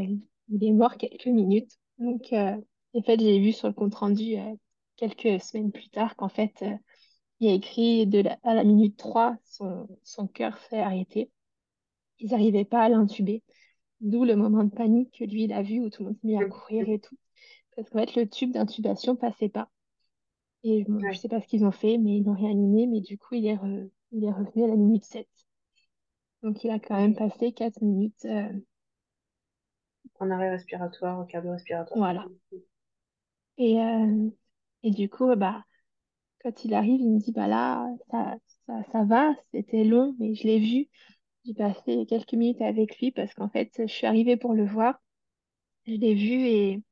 [0.50, 1.74] il est mort quelques minutes.
[2.00, 2.56] Donc, euh,
[2.96, 4.56] en fait, j'ai vu sur le compte-rendu euh,
[4.98, 6.64] quelques semaines plus tard qu'en fait,
[7.40, 11.32] il y a écrit de la- à la minute 3 son, son cœur s'est arrêté.
[12.20, 13.44] Ils n'arrivaient pas à l'intuber.
[14.02, 16.28] D'où le moment de panique que lui, il a vu où tout le monde s'est
[16.28, 17.18] mis à courir et tout.
[17.76, 19.70] Parce qu'en fait, le tube d'intubation passait pas.
[20.66, 21.20] Et bon, je Ouais.
[21.20, 22.88] sais pas ce qu'ils ont fait, mais ils l'ont réanimé.
[22.88, 25.30] Mais du coup, il est, re- il est revenu à la minute 7.
[26.44, 28.24] Donc, il a quand même passé 4 minutes.
[28.26, 28.48] euh,
[30.20, 31.90] En arrêt respiratoire, cardio-respiratoire.
[31.94, 32.30] voilà.
[33.58, 34.30] Et, euh,
[34.84, 35.64] et du coup, bah,
[36.44, 38.38] quand il arrive, il me dit, bah là, ça,
[38.68, 40.90] ça, ça va, c'était long, mais je l'ai vu.
[41.46, 45.02] J'ai passé quelques minutes avec lui parce qu'en fait, je suis arrivée pour le voir.
[45.88, 46.84] Je l'ai vu et,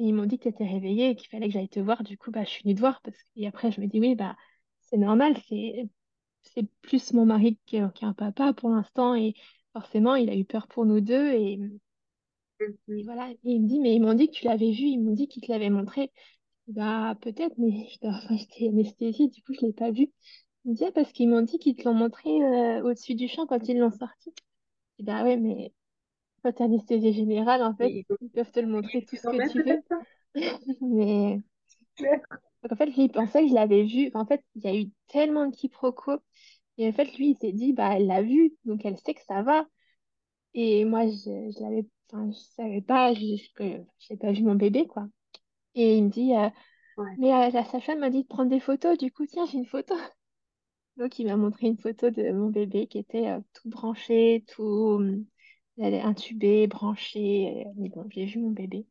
[0.00, 2.02] et ils m'ont dit que tu étais réveillée et qu'il fallait que j'aille te voir.
[2.04, 4.00] Du coup, bah, je suis venue te voir parce que, et après, je me dis,
[4.00, 4.36] oui, bah,
[4.82, 5.88] c'est normal, c'est,
[6.42, 9.14] c'est plus mon mari qu'un papa pour l'instant.
[9.14, 9.34] Et
[9.74, 11.32] forcément, il a eu peur pour nous deux.
[11.32, 11.70] Et, et
[12.88, 13.04] Mhm.
[13.04, 13.30] voilà.
[13.30, 15.28] Et il me dit, mais ils m'ont dit que tu l'avais vu, ils m'ont dit
[15.28, 16.12] qu'ils te l'avaient montré.
[16.68, 20.10] Bah, peut-être, mais enfin, j'étais anesthésiée, du coup, je l'ai pas vu.
[20.64, 23.28] Il me dit, Ah, parce qu'ils m'ont dit qu'ils te l'ont montré euh, au-dessus du
[23.28, 24.32] champ quand ils l'ont sorti.
[25.00, 25.72] Bah ouais, mais
[26.42, 29.38] quand t'es anesthésie générale, en fait, Et ils peuvent te le montrer tout ce que
[29.38, 29.82] tu veux.
[30.80, 31.40] Mais
[32.62, 34.10] donc, en fait, lui, il pensait que je l'avais vu.
[34.14, 36.18] En fait, il y a eu tellement de quiproquos.
[36.78, 39.22] Et en fait, lui, il s'est dit, bah, elle l'a vu, donc elle sait que
[39.28, 39.66] ça va.
[40.54, 41.14] Et moi, je,
[41.52, 43.36] je l'avais, enfin, je savais pas, je,
[44.00, 45.08] je, pas vu mon bébé, quoi.
[45.74, 46.50] Et il me dit, euh,
[46.96, 47.18] Ouais.
[47.18, 48.98] mais euh, la sage-femme m'a dit de prendre des photos.
[48.98, 49.94] Du coup, tiens, j'ai une photo.
[50.96, 55.00] Donc, il m'a montré une photo de mon bébé qui était euh, tout branché, tout
[55.80, 57.66] elle est intubé, branché.
[57.76, 58.86] Mais bon, j'ai vu mon bébé.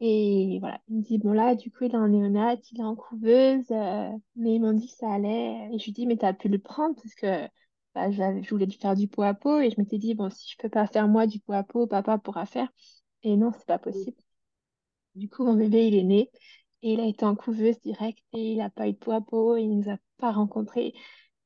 [0.00, 2.84] Et voilà, il me dit, bon là, du coup, il est en néonat, il est
[2.84, 5.70] en couveuse, euh, mais ils m'ont dit que ça allait.
[5.72, 7.48] Et je lui dis, mais t'as pu le prendre parce que
[7.94, 10.52] bah, je voulais lui faire du pot à pot et je m'étais dit, bon, si
[10.52, 12.68] je peux pas faire moi du pot à pot, papa pourra faire.
[13.24, 14.16] Et non, c'est pas possible.
[15.14, 16.30] Du coup, mon bébé, il est né
[16.82, 19.20] et il a été en couveuse direct et il a pas eu de pot à
[19.20, 20.94] pot et il nous a pas rencontrés.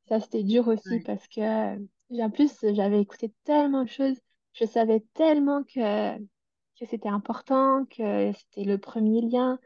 [0.09, 1.03] Ça, c'était dur aussi Ouais.
[1.03, 1.79] parce que,
[2.21, 4.17] en plus, j'avais écouté tellement de choses.
[4.55, 9.59] Je savais tellement que, que c'était important, que c'était le premier lien.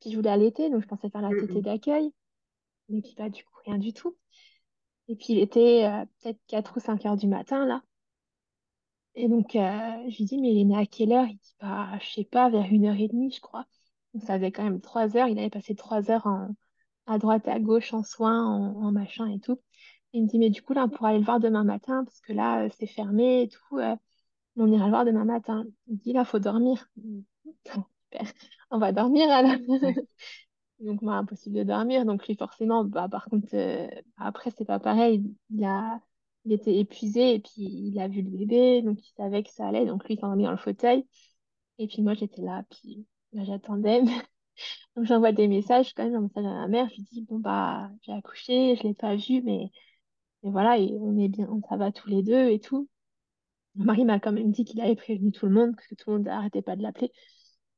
[0.00, 1.62] Puis je voulais allaiter, donc je pensais faire la tétée Mhm.
[1.62, 2.12] d'accueil.
[2.90, 4.16] Mais puis, pas du coup, rien du tout.
[5.08, 7.82] Et puis, il était euh, peut-être 4 ou 5 heures du matin, là.
[9.14, 9.60] Et donc, euh,
[10.10, 11.26] je lui dis, mais il est né à quelle heure?
[11.26, 13.64] Il dit, bah, je sais pas, vers une heure et demie, je crois.
[14.14, 15.28] Donc, ça faisait quand même 3 heures.
[15.28, 16.50] Il avait passé 3 heures en,
[17.06, 19.60] à droite, à gauche, en soins, en, en machin et tout.
[20.12, 22.20] Il me dit, mais du coup, là, on pourra aller le voir demain matin, parce
[22.20, 23.78] que là, euh, c'est fermé et tout.
[23.78, 23.94] euh,
[24.56, 25.64] on ira le voir demain matin.
[25.88, 26.88] Il me dit, là, faut dormir.
[27.66, 28.32] Super.
[28.70, 29.52] On va dormir alors.
[30.80, 32.04] Donc, moi, impossible de dormir.
[32.04, 33.88] Donc, lui, forcément, bah, par contre, euh,
[34.18, 35.24] après, c'est pas pareil.
[35.50, 36.00] Il a,
[36.44, 39.66] il était épuisé et puis il a vu le bébé, donc il savait que ça
[39.68, 39.86] allait.
[39.86, 41.06] Donc, lui, il s'est endormi dans le fauteuil.
[41.78, 44.02] Et puis, moi, j'étais là, puis bah, j'attendais.
[44.96, 46.88] Donc, j'envoie des messages, quand même, un message à ma mère.
[46.90, 49.70] Je lui dis, bon, bah, j'ai accouché, je l'ai pas vu, mais,
[50.42, 52.88] mais voilà, et on est bien, ça va tous les deux et tout.
[53.76, 56.10] Mon mari m'a quand même dit qu'il avait prévenu tout le monde, parce que tout
[56.10, 57.12] le monde n'arrêtait pas de l'appeler.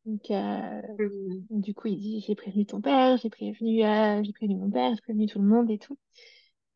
[0.06, 1.46] Donc, euh, Mhm.
[1.50, 4.94] du coup, il dit, j'ai prévenu ton père, j'ai prévenu, euh, j'ai prévenu mon père,
[4.94, 5.98] j'ai prévenu tout le monde et tout.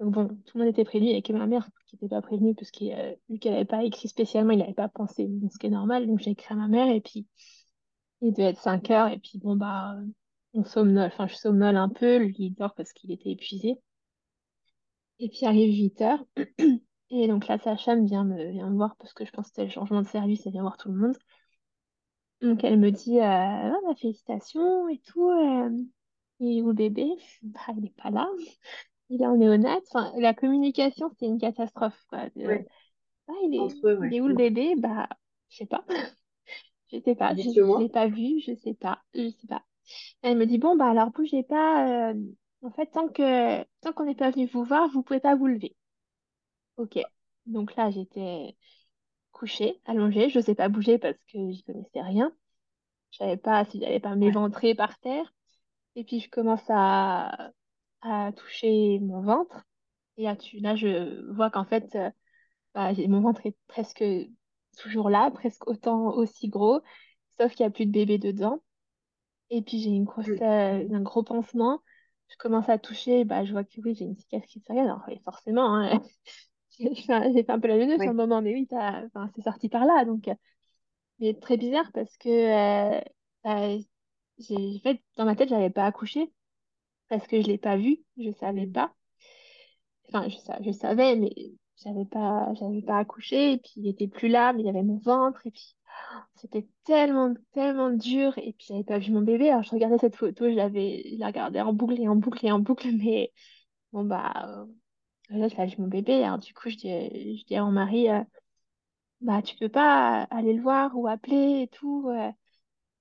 [0.01, 2.09] Donc bon, tout le monde était prévenu, il n'y avait que ma mère qui n'était
[2.09, 5.27] pas prévenue, parce que euh, vu qu'elle n'avait pas écrit spécialement, il n'avait pas pensé,
[5.29, 6.07] donc ce qui est normal.
[6.07, 7.27] Donc j'ai écrit à ma mère, et puis
[8.23, 9.97] il devait être 5 heures, et puis bon, bah,
[10.55, 13.79] on somnole, enfin, je somnole un peu, lui il dort parce qu'il était épuisé.
[15.23, 16.23] Et puis arrive 8 heures,
[17.11, 19.65] et donc la sage-femme vient me, vient me voir, parce que je pense que c'était
[19.65, 21.17] le changement de service, elle vient voir tout le monde.
[22.41, 25.71] Donc elle me dit, euh, Ah, bah, félicitations et tout, euh,
[26.41, 27.07] et où le bébé?
[27.43, 28.29] Bah, il n'est pas là,
[29.11, 29.79] il est en néonat.
[29.93, 32.29] Enfin, la communication, c'est une catastrophe, quoi.
[32.37, 32.67] De, Ouais.
[33.29, 34.37] Ah, il est, il est où le Mhm.
[34.37, 34.75] bébé?
[34.79, 35.09] Bah,
[35.51, 35.85] je sais pas.
[36.93, 37.35] Je sais pas.
[37.37, 38.41] Je, je l'ai pas vu.
[38.41, 39.03] Je sais pas.
[39.15, 39.65] Je sais pas.
[40.23, 42.13] Elle me dit, bon, bah, alors bougez pas.
[42.13, 42.15] euh,
[42.63, 45.47] en fait, tant que, tant qu'on n'est pas venu vous voir, vous pouvez pas vous
[45.47, 45.77] lever.
[46.77, 46.99] Ok.
[47.47, 48.57] Donc là, j'étais
[49.33, 50.31] couchée, allongée.
[50.31, 52.33] Je sais pas bouger parce que j'y connaissais rien.
[53.13, 55.33] Je savais pas si j'allais pas m'éventrer par terre.
[55.97, 57.53] Et puis, je commence à,
[58.03, 59.65] à toucher mon ventre.
[60.19, 62.11] Et là, tu, là je vois qu'en fait, euh,
[62.75, 64.05] Bah, mon ventre est presque
[64.79, 66.81] toujours là, presque autant aussi gros,
[67.41, 68.63] sauf qu'il n'y a plus de bébé dedans.
[69.51, 71.81] Et puis j'ai une grosse, euh, un gros pansement.
[72.33, 75.21] Je commence à toucher, bah, je vois que oui, j'ai une cicatrice sur Alors oui,
[75.25, 76.01] forcément, hein,
[76.81, 79.05] j'ai fait un j'ai fait un peu la neuneu sur le moment, mais oui, t'as-
[79.07, 80.05] enfin, c'est sorti par là.
[80.05, 80.35] Donc, euh,
[81.21, 83.01] mais très bizarre parce que euh,
[83.45, 83.69] bah,
[84.39, 86.33] j'ai, en fait, dans ma tête, j'avais pas accouché
[87.09, 88.69] parce que je l'ai pas vu, je savais Mhm.
[88.69, 88.95] pas.
[90.09, 91.33] Enfin, je, je savais, mais
[91.83, 93.53] j'avais pas, j'avais pas accouché.
[93.55, 95.47] Et puis, il était plus là, mais il y avait mon ventre.
[95.47, 95.75] Et puis,
[96.37, 98.37] c'était tellement, tellement dur.
[98.39, 99.51] Et puis, j'avais pas vu mon bébé.
[99.51, 102.45] Alors, je regardais cette photo, je l'avais, je la regardais en boucle et en boucle
[102.47, 102.89] et en boucle.
[102.97, 103.33] Mais
[103.93, 104.33] bon, bah,
[105.33, 106.25] euh, là, j'ai vu mon bébé.
[106.25, 108.23] Alors, du coup, je dis, je dis à mon mari, euh,
[109.21, 112.09] bah, tu peux pas aller le voir ou appeler et tout.
[112.11, 112.31] euh.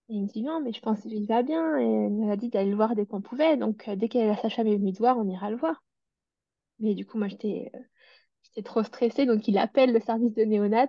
[0.10, 1.78] Et il me dit, non, mais je pense qu'il va bien.
[1.80, 3.58] Et elle m'a dit d'aller le voir dès qu'on pouvait.
[3.58, 5.84] Donc, euh, dès que la sage-femme est venue te voir, on ira le voir.
[6.80, 7.72] Mais du coup, moi, j'étais
[8.44, 10.88] J'étais trop stressée, donc il appelle le service de néonat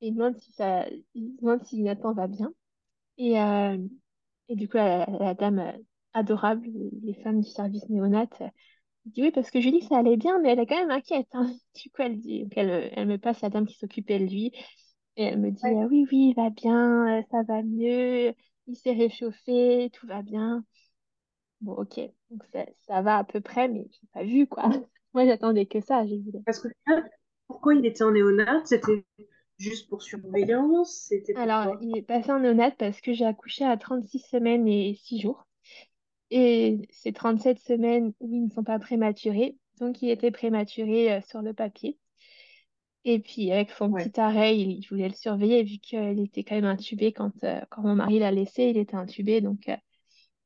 [0.00, 2.52] il demande si ça, il demande si Nathan va bien.
[3.18, 3.78] Et, euh,
[4.48, 5.72] et du coup, la, la dame euh,
[6.14, 6.68] adorable,
[7.02, 8.48] les femmes du service néonat, euh,
[9.06, 10.78] dit oui, parce que je lui dis que ça allait bien, mais elle est quand
[10.80, 11.28] même inquiète.
[11.34, 11.46] hein.
[11.76, 14.52] Du coup, elle dit, elle, elle me passe la dame qui s'occupait de lui
[15.16, 15.74] et elle me dit Ouais.
[15.90, 18.34] oui, oui, il va bien, ça va mieux,
[18.68, 20.64] il s'est réchauffé, tout va bien.
[21.60, 24.68] Bon, ok, donc ça, ça va à peu près, mais j'ai pas vu quoi.
[25.14, 26.30] Moi, j'attendais que ça, j'ai vu.
[26.44, 26.68] Parce que
[27.48, 28.62] pourquoi il était en néonat?
[28.64, 29.04] C'était
[29.58, 31.06] juste pour surveillance?
[31.08, 34.94] C'était Alors, il est passé en néonate parce que j'ai accouché à 36 semaines et
[34.94, 35.46] 6 jours.
[36.30, 39.56] Et c'est 37 semaines où ils ne sont pas prématurés.
[39.80, 41.98] Donc, il était prématuré euh, sur le papier.
[43.04, 46.44] Et puis, avec son Ouais, petit arrêt, il, je voulais le surveiller vu qu'il était
[46.44, 48.64] quand même intubé quand, euh, quand mon mari l'a laissé.
[48.64, 49.76] Il était intubé, donc, euh,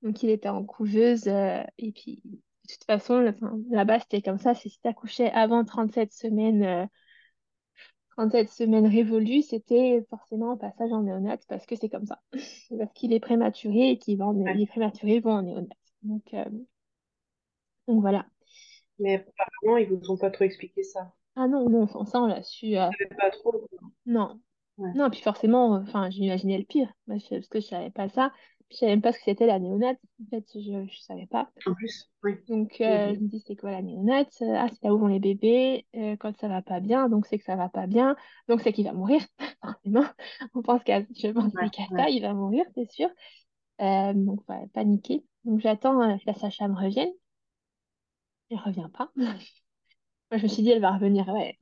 [0.03, 1.27] donc il était en couveuse.
[1.29, 3.33] et puis, de toute façon,
[3.71, 4.55] là-bas, c'était comme ça.
[4.55, 6.89] C'est si tu accouchais avant 37 semaines,
[8.19, 12.21] euh, 37 semaines révolues, c'était forcément un passage en néonat parce que c'est comme ça.
[12.79, 14.55] Parce qu'il est prématuré et qu'il va en, ouais.
[14.55, 15.75] il est prématuré, il va en néonat.
[16.03, 16.45] Donc, euh,
[17.89, 18.27] donc voilà.
[18.99, 21.13] Mais apparemment, ils vous ont pas trop expliqué ça.
[21.37, 22.77] Ah non, non, ça, on l'a su.
[22.77, 22.89] euh,
[23.19, 23.67] pas trop.
[24.07, 24.41] non.
[24.79, 24.91] Ouais.
[24.95, 28.33] Non, puis forcément, euh, enfin, j'imaginais le pire, parce que je savais pas ça.
[28.73, 29.99] Je savais même pas ce que c'était la néonate.
[30.23, 31.51] En fait, je, je savais pas.
[31.66, 32.37] En plus, oui.
[32.49, 34.35] Donc, euh, je me dis, c'est quoi la néonate?
[34.43, 35.87] Ah, c'est là où vont les bébés.
[35.95, 38.16] euh, quand ça va pas bien, donc c'est que ça va pas bien.
[38.49, 39.20] Donc, c'est qu'il va mourir,
[39.62, 40.05] forcément.
[40.55, 42.05] On pense qu'à, je pense Ouais, qu'à ouais.
[42.05, 43.09] ça, il va mourir, c'est sûr.
[43.83, 45.25] Euh, donc, ouais, paniquer.
[45.45, 47.11] Donc, j'attends que la sage-femme revienne.
[48.51, 49.11] Elle revient pas.
[50.31, 51.29] Moi, je me suis dit, elle va revenir.
[51.29, 51.59] Ouais,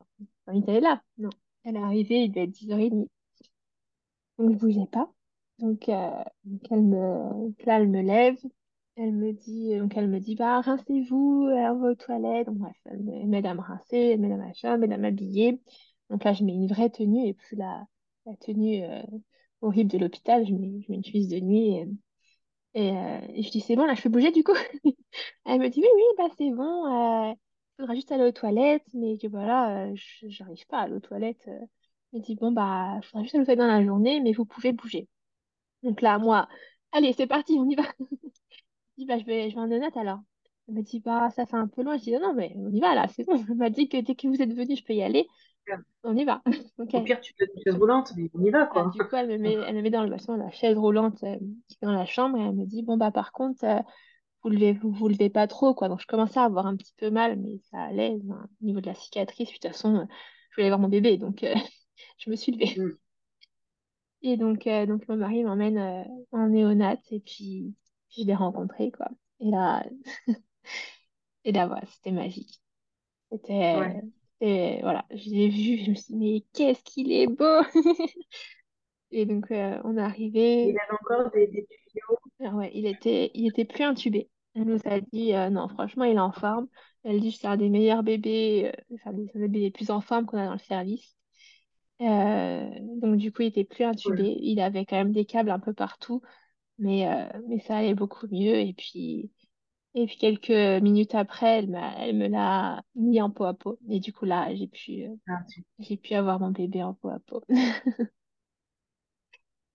[0.46, 1.02] elle est là.
[1.18, 1.30] Non.
[1.64, 3.08] Elle est arrivée, il devait être 10h30.
[4.38, 5.12] Donc, je bougeais pas.
[5.60, 6.10] Donc, euh,
[6.44, 8.36] donc elle me, là, elle me lève.
[8.96, 12.46] Elle me dit, donc elle me dit, bah, rincez-vous, on va aux toilettes.
[12.46, 14.98] Donc, bref, elle elle m'aide à me rincer, elle m'aide à machin, elle m'aide à
[14.98, 15.60] m'habiller.
[16.10, 17.86] Donc là, je mets une vraie tenue et puis la,
[18.40, 19.02] tenue euh,
[19.62, 21.76] horrible de l'hôpital, je mets, je mets une chemise de nuit
[22.74, 24.52] et, euh, je dis, c'est bon, là, je peux bouger du coup.
[25.46, 27.36] Elle me dit, oui, oui, bah, c'est bon, il
[27.82, 31.00] faudra juste aller aux toilettes, mais que voilà, euh, je- j'arrive pas à aller aux
[31.00, 31.44] toilettes.
[31.48, 34.32] Elle me dit, bon, bah, il faudra juste aller aux toilettes dans la journée, mais
[34.32, 35.08] vous pouvez bouger.
[35.82, 36.48] Donc là, moi,
[36.92, 37.84] allez, c'est parti, on y va.
[38.98, 40.18] Je dis, bah, je vais, je vais en honnête alors.
[40.68, 41.96] Elle me dit, bah, ça fait un peu loin.
[41.96, 43.42] Je dis, non, non, mais on y va là, c'est bon.
[43.48, 45.26] Elle m'a dit que dès que vous êtes venu, je peux y aller.
[46.02, 46.42] On y va.
[46.78, 48.90] Au pire, tu une chaise roulante, mais on y va, quoi.
[48.92, 51.36] du coup, elle me met, elle me met dans le bassin, la chaise roulante euh,
[51.68, 53.80] qui est dans la chambre et elle me dit, bon, bah, par contre, euh,
[54.42, 55.88] vous levez, vous, vous levez pas trop, quoi.
[55.88, 58.18] Donc, je commençais à avoir un petit peu mal, mais ça allait.
[58.24, 60.04] Enfin, au niveau de la cicatrice, puis de toute façon, euh,
[60.50, 61.42] je voulais voir mon bébé, donc
[62.18, 62.74] je me suis levée.
[62.76, 62.96] Mm.
[64.22, 67.74] Et donc, euh, donc mon mari m'emmène euh, en néonat et puis
[68.10, 69.08] je l'ai rencontré, quoi.
[69.40, 69.84] Et là,
[71.44, 72.60] et là, voilà, c'était magique.
[73.32, 74.02] C'était, Ouais.
[74.82, 77.62] voilà, je l'ai vu, je me suis dit, mais qu'est-ce qu'il est beau!
[79.12, 80.74] Et donc, euh, on est Il arrivé.
[80.78, 82.18] avait encore des, des tuyaux.
[82.44, 84.30] Ah ouais, il était, il était plus intubé.
[84.54, 86.68] Elle nous a dit, euh, non, franchement, il est en forme.
[87.04, 90.26] Elle dit, c'est un des meilleurs bébés, euh, enfin, des bébés les plus en forme
[90.26, 91.16] qu'on a dans le service.
[92.00, 92.70] Euh,
[93.00, 94.24] donc, du coup, il était plus Ouais.
[94.24, 94.36] intubé.
[94.40, 96.22] Il avait quand même des câbles un peu partout,
[96.78, 98.56] mais, euh, mais ça allait beaucoup mieux.
[98.56, 99.32] Et puis,
[99.94, 103.78] et puis quelques minutes après, elle m'a, elle me l'a mis en peau à peau.
[103.90, 105.44] Et du coup, là, j'ai pu, euh, Ah,
[105.80, 107.44] j'ai pu avoir mon bébé en peau à peau.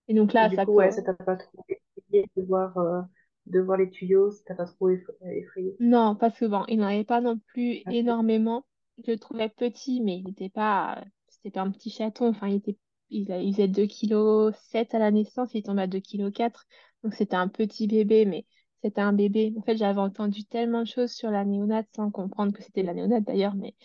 [0.07, 2.77] Et donc Et là, du ça coup, ouais, ça t'a pas trop effrayé de voir,
[2.77, 3.01] euh,
[3.47, 5.77] de voir les tuyaux, ça t'a pas trop eff- effrayé?
[5.79, 8.65] Non, parce que bon, il n'en avait pas non plus Ah, énormément.
[9.05, 11.03] Je le trouvais petit, mais il n'était pas,
[11.45, 12.29] c'était un petit chaton.
[12.29, 12.77] Enfin, il était,
[13.11, 16.31] il, a- il faisait 2 kg 7 à la naissance, il tombe à 2 kg
[16.31, 16.65] 4.
[17.03, 18.45] Donc c'était un petit bébé, mais
[18.83, 19.53] c'était un bébé.
[19.57, 22.93] En fait, j'avais entendu tellement de choses sur la néonate sans comprendre que c'était la
[22.93, 23.75] néonate d'ailleurs, mais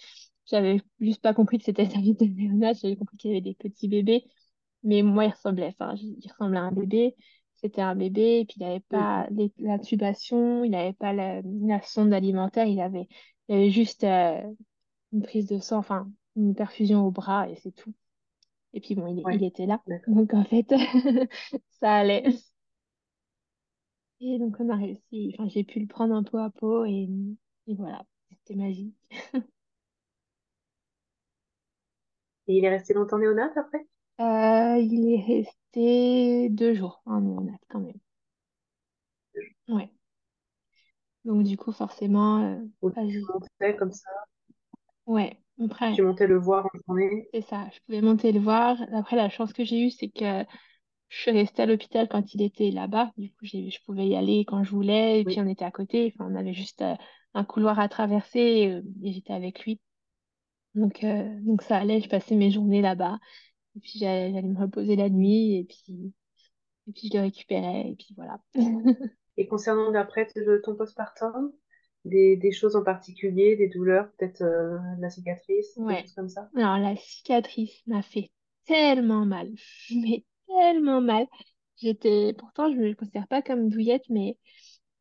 [0.46, 2.78] j'avais juste pas compris que c'était sa vie de néonate.
[2.82, 4.24] J'avais compris qu'il y avait des petits bébés.
[4.82, 7.16] Mais moi, il ressemblait, enfin, il ressemblait à un bébé.
[7.56, 12.12] C'était un bébé, et puis il n'avait pas l'intubation, il n'avait pas la, la sonde
[12.14, 13.06] alimentaire, il avait,
[13.48, 14.40] il avait juste euh,
[15.12, 16.10] une prise de sang, enfin,
[16.40, 17.92] une perfusion au bras, et c'est tout.
[18.72, 19.82] Et puis bon, il, était là.
[20.06, 20.68] Donc en fait,
[21.80, 22.24] ça allait.
[24.20, 27.08] Et donc on a réussi, enfin, j'ai pu le prendre un pot à pot, et,
[27.66, 28.94] et voilà, c'était magique.
[32.46, 33.86] Et il est resté longtemps néonat après?
[34.18, 38.00] Euh, il est resté deux jours en néonat quand même.
[39.68, 39.88] Ouais.
[41.24, 44.10] Donc du coup, forcément, euh, montais comme ça,
[45.06, 45.38] ouais,
[45.92, 47.28] tu après, montais le voir en journée?
[47.32, 48.76] c'est ça, je pouvais monter le voir.
[48.92, 50.44] Après, la chance que j'ai eue, c'est que
[51.08, 53.12] je suis restée à l'hôpital quand il était là-bas.
[53.16, 55.70] Du coup, j'ai, je pouvais y aller quand je voulais, et puis on était à
[55.70, 56.12] côté.
[56.14, 56.94] Enfin, on avait juste euh,
[57.34, 59.80] un couloir à traverser, et, euh, et j'étais avec lui.
[60.74, 63.18] Donc, euh, donc ça allait, je passais mes journées là-bas.
[63.76, 66.12] Et puis j'allais me reposer la nuit, et puis,
[66.88, 68.40] et puis je le récupérais, et puis voilà.
[69.36, 71.52] Et concernant l'après de ton postpartum,
[72.04, 76.50] des, des choses en particulier, des douleurs, peut-être euh, la cicatrice, des choses comme ça?
[76.56, 78.30] Alors, la cicatrice m'a fait
[78.66, 79.50] tellement mal,
[79.90, 81.26] mais tellement mal.
[81.76, 84.36] J'étais, pourtant, je me considère pas comme douillette, mais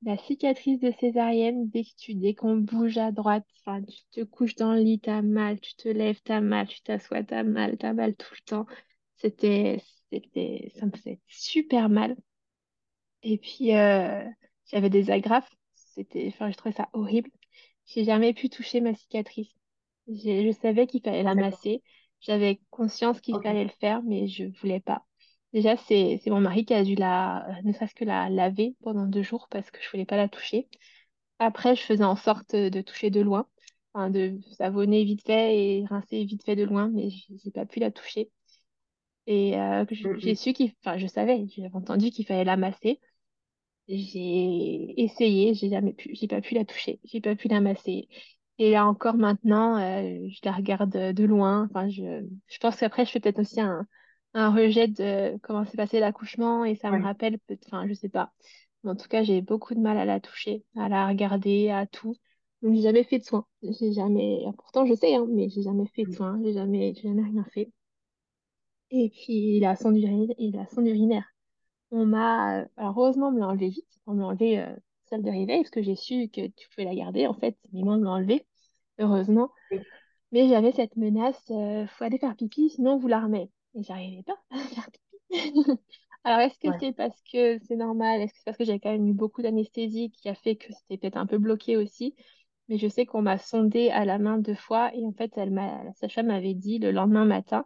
[0.03, 4.23] La cicatrice de césarienne, dès que tu, dès qu'on bouge à droite, enfin, tu te
[4.25, 7.77] couches dans le lit, t'as mal, tu te lèves, t'as mal, tu t'assois, t'as mal,
[7.77, 8.67] t'as mal tout le temps.
[9.17, 9.81] C'était,
[10.11, 12.17] c'était, ça me faisait super mal.
[13.23, 14.23] Et puis, euh,
[14.71, 15.49] j'avais des agrafes.
[15.99, 17.31] C'était, enfin, je trouvais ça horrible.
[17.87, 19.53] J'ai jamais pu toucher ma cicatrice.
[20.07, 21.83] Je savais qu'il fallait la masser.
[22.21, 25.05] J'avais conscience qu'il fallait le faire, mais je voulais pas.
[25.53, 29.07] Déjà, c'est, c'est mon mari qui a dû la, ne serait-ce que la laver pendant
[29.07, 30.69] deux jours parce que je voulais pas la toucher.
[31.39, 33.47] Après, je faisais en sorte de toucher de loin,
[33.93, 37.79] enfin, de savonner vite fait et rincer vite fait de loin, mais j'ai pas pu
[37.81, 38.31] la toucher.
[39.27, 40.35] Et euh, j- Mm, j'ai mm.
[40.35, 42.99] su qu'il, enfin, je savais, j'avais entendu qu'il fallait la masser.
[43.89, 48.07] J'ai essayé, j'ai jamais pu, j'ai pas pu la toucher, j'ai pas pu la masser.
[48.59, 51.65] Et là encore maintenant, euh, je la regarde de loin.
[51.69, 53.87] Enfin, je, je pense qu'après, je fais peut-être aussi un,
[54.35, 58.31] un rejet de comment s'est passé l'accouchement et ça me rappelle, enfin, je sais pas.
[58.83, 61.87] Mais en tout cas, j'ai beaucoup de mal à la toucher, à la regarder, à
[61.87, 62.15] tout.
[62.61, 63.47] Donc, j'ai jamais fait de soins.
[63.63, 66.13] J'ai jamais, pourtant, je sais, hein, mais j'ai jamais fait de Mm.
[66.13, 67.71] soins, j'ai jamais, j'ai jamais rien fait.
[68.91, 71.25] Et puis, la sonde urinaire, et la sonde urinaire.
[71.91, 73.99] On m'a, euh, alors heureusement, on me l'a enlevé vite.
[74.07, 74.75] On m'a enlevé euh,
[75.05, 77.57] celle de réveil parce que j'ai su que tu pouvais la garder en fait.
[77.73, 78.45] Mais moi, on me l'a enlevé,
[78.99, 79.51] heureusement.
[79.71, 79.85] Oui.
[80.31, 83.49] Mais j'avais cette menace, euh, faut aller faire pipi, sinon on vous la remet.
[83.75, 85.17] Et j'arrivais pas à faire pipi.
[86.23, 86.79] Alors, est-ce que Ouais.
[86.79, 88.21] c'est parce que c'est normal?
[88.21, 90.73] Est-ce que c'est parce que j'ai quand même eu beaucoup d'anesthésie qui a fait que
[90.73, 92.15] c'était peut-être un peu bloqué aussi?
[92.69, 95.51] Mais je sais qu'on m'a sondé à la main deux fois et en fait, elle
[95.51, 97.65] m'a, la sage-femme m'avait dit le lendemain matin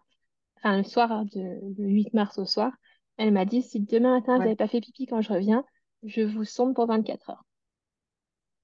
[0.57, 1.39] enfin le soir de,
[1.77, 2.71] le 8 mars au soir,
[3.17, 5.65] elle m'a dit, si demain matin vous n'avez pas fait pipi quand je reviens,
[6.03, 7.43] je vous sonde pour 24 heures.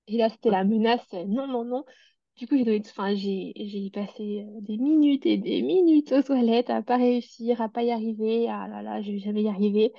[0.08, 1.86] Et là, c'était la menace, non, non, non.
[2.36, 6.24] Du coup, j'ai donné, enfin, j'ai, j'ai passé euh, des minutes et des minutes aux
[6.24, 8.48] toilettes à pas réussir, à pas y arriver.
[8.50, 9.92] Ah là là, je vais jamais y arriver.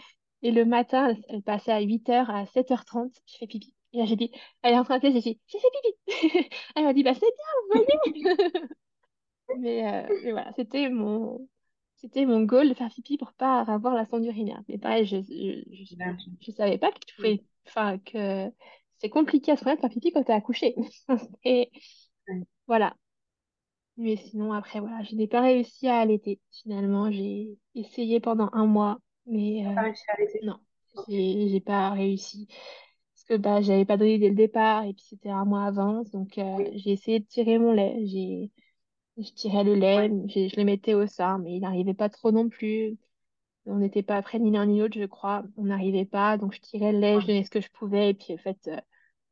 [0.43, 3.75] Et le matin, elle passait à 8h, à 7h30, je fais pipi.
[3.93, 4.31] Et là, j'ai dit,
[4.63, 5.69] elle est en train de j'ai dit, j'ai fait
[6.07, 6.49] pipi.
[6.77, 7.85] Elle m'a dit, bah c'est bien, vous
[8.15, 8.65] voyez.
[9.59, 11.49] Mais, euh, mais voilà, c'était mon,
[12.01, 14.63] c'était mon goal de faire pipi pour pas avoir la sonde urinaire.
[14.69, 15.95] Mais pareil, je, je,
[16.41, 18.51] je, savais pas que tu pouvais, enfin, que
[18.99, 20.75] c'est compliqué à de faire pipi quand t'es accouché.
[21.45, 21.71] Et
[22.29, 22.43] Ouais.
[22.67, 22.95] voilà.
[23.97, 26.41] Mais sinon, après, voilà, je n'ai pas réussi à allaiter.
[26.63, 30.59] Finalement, j'ai essayé pendant un mois, mais euh, pas réussi à non,
[31.09, 32.47] j'ai, j'ai pas réussi.
[32.49, 36.03] Parce que bah, j'avais pas donné dès le départ, et puis c'était un mois avant.
[36.13, 36.79] Donc, euh, Oui.
[36.79, 38.07] j'ai essayé de tirer mon lait.
[38.07, 38.51] J'ai
[39.23, 40.15] je tirais le lait, Ouais.
[40.29, 42.99] je, je le mettais au sein, mais il n'arrivait pas trop non plus.
[43.67, 45.45] On n'était pas prêts ni l'un ni l'autre, je crois.
[45.59, 47.29] On n'arrivait pas, donc je tirais le lait, je Ouais.
[47.29, 48.79] donnais ce que je pouvais, et puis en fait, euh,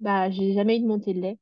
[0.00, 1.38] bah, j'ai jamais eu de montée de lait.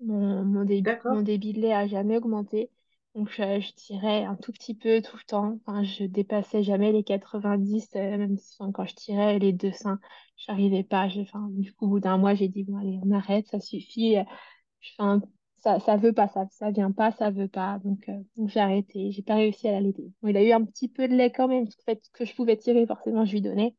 [0.00, 1.22] Mon, mon, dé- mon D'accord.
[1.22, 2.70] débit de lait a jamais augmenté,
[3.14, 5.58] donc je, je tirais un tout petit peu tout le temps.
[5.66, 9.72] Enfin, je dépassais jamais les 90, euh, même si, enfin, quand je tirais les deux
[9.72, 10.00] seins,
[10.36, 11.08] j'arrivais pas.
[11.08, 13.60] Je, enfin, du coup, au bout d'un mois, j'ai dit, bon, allez, on arrête, ça
[13.60, 14.16] suffit.
[14.80, 15.22] Je fais un-
[15.64, 17.78] ça, ça veut pas, ça, ça vient pas, ça veut pas.
[17.84, 19.10] Donc, euh, donc j'ai arrêté.
[19.12, 20.12] J'ai pas réussi à l'allaiter.
[20.22, 22.24] Bon, il a eu un petit peu de lait quand même, parce que, fait, que
[22.24, 23.74] je pouvais tirer, forcément, je lui donnais.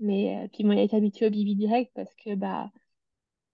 [0.00, 2.70] Mais euh, puis moi, il a été habitué au bibi direct parce que bah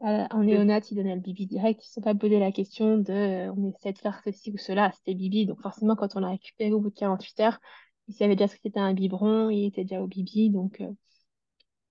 [0.04, 0.44] euh, en Mm.
[0.44, 1.80] néonat, il donnait le bibi direct.
[1.82, 4.58] Ils ne se sont pas posé la question de on essaie de faire ceci ou
[4.58, 4.92] cela.
[4.92, 5.46] C'était bibi.
[5.46, 7.60] Donc forcément, quand on l'a récupéré au bout de 48 heures,
[8.08, 10.50] il savait déjà ce que c'était un biberon, il était déjà au bibi.
[10.50, 10.82] Donc,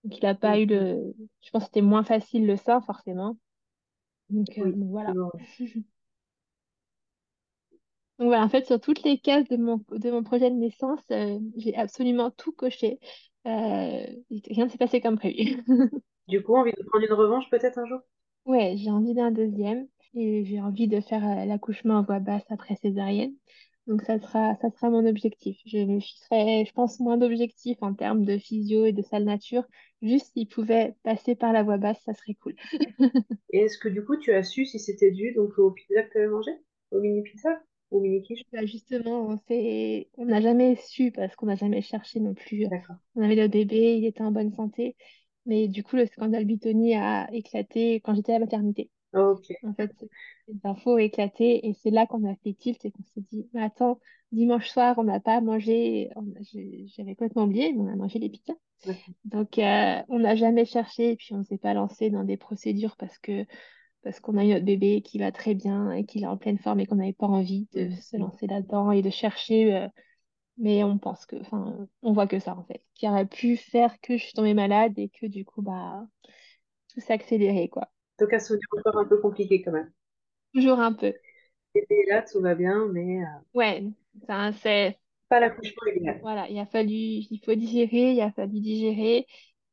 [0.04, 1.14] donc il a pas eu le.
[1.42, 3.38] Je pense que c'était moins facile le sein, forcément.
[4.32, 4.74] Donc, euh, Oui.
[4.74, 5.16] donc voilà.
[8.20, 11.00] Donc voilà, en fait, sur toutes les cases de mon, de mon projet de naissance,
[11.12, 13.00] euh, j'ai absolument tout coché.
[13.48, 14.06] Euh,
[14.50, 15.64] rien ne s'est passé comme prévu.
[16.28, 18.00] Du coup, envie de prendre une revanche peut-être un jour?
[18.46, 22.44] Ouais, j'ai envie d'un deuxième et j'ai envie de faire euh, l'accouchement en voie basse
[22.50, 23.34] après césarienne.
[23.88, 25.60] Donc ça sera, ça sera mon objectif.
[25.66, 29.64] Je me fixerai, je pense, moins d'objectifs en termes de physio et de salle nature.
[30.02, 32.56] Juste s'il pouvait passer par la voie basse, ça serait cool.
[33.54, 36.12] Et est-ce que du coup, tu as su si c'était dû donc au pizza que
[36.12, 36.52] tu avais mangé?
[36.92, 37.62] Au mini pizza?
[37.92, 38.44] Au mini quiche?
[38.52, 39.40] Bah, justement,
[40.18, 42.68] on n'a jamais su parce qu'on n'a jamais cherché non plus.
[43.16, 44.96] On avait le bébé, il était en bonne santé.
[45.46, 48.90] Mais du coup, le scandale Buitoni a éclaté quand j'étais à la maternité.
[49.14, 49.52] Ok.
[49.64, 49.92] En fait,
[50.48, 53.50] les infos ont éclaté et c'est là qu'on a fait tilt et qu'on s'est dit,
[53.54, 54.00] mais attends,
[54.32, 56.10] dimanche soir, on n'a pas mangé,
[56.96, 58.54] j'avais complètement oublié, mais on a mangé les pizzas.
[59.26, 62.98] Donc, euh, on n'a jamais cherché et puis on s'est pas lancé dans des procédures
[62.98, 63.46] parce que
[64.04, 66.60] parce qu'on a eu notre bébé qui va très bien et qu'il est en pleine
[66.60, 69.76] forme et qu'on n'avait pas envie de se lancer là-dedans et de chercher.
[69.76, 69.88] euh,
[70.58, 74.00] mais on pense que, enfin, on voit que ça en fait, qui aurait pu faire
[74.02, 76.06] que je suis tombée malade et que du coup, bah,
[76.94, 77.90] tout s'est accéléré, quoi.
[78.22, 79.92] Donc, un souvenir encore un peu compliqué quand même.
[80.54, 81.14] Toujours un peu.
[81.74, 83.84] Et là, tout va bien, mais euh, Ouais,
[84.62, 84.98] c'est,
[85.30, 86.20] pas l'accouchement idéal.
[86.22, 89.26] voilà, il a fallu, il faut digérer, il a fallu digérer.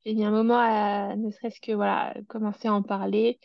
[0.05, 3.39] j'ai mis un moment à ne serait-ce que voilà, commencer à en parler.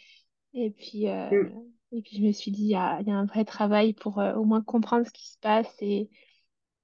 [0.53, 1.97] Et puis, euh, Mm.
[1.97, 3.93] et puis je me suis dit, il y a, il y a un vrai travail
[3.93, 6.09] pour euh, au moins comprendre ce qui se passe et,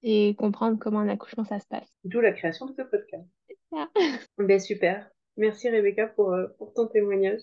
[0.02, 1.88] et comprendre comment un accouchement ça se passe.
[2.04, 3.28] D'où la création de ce podcast.
[4.40, 5.08] Ben, super.
[5.38, 7.42] Merci Rebecca pour, euh, pour ton témoignage.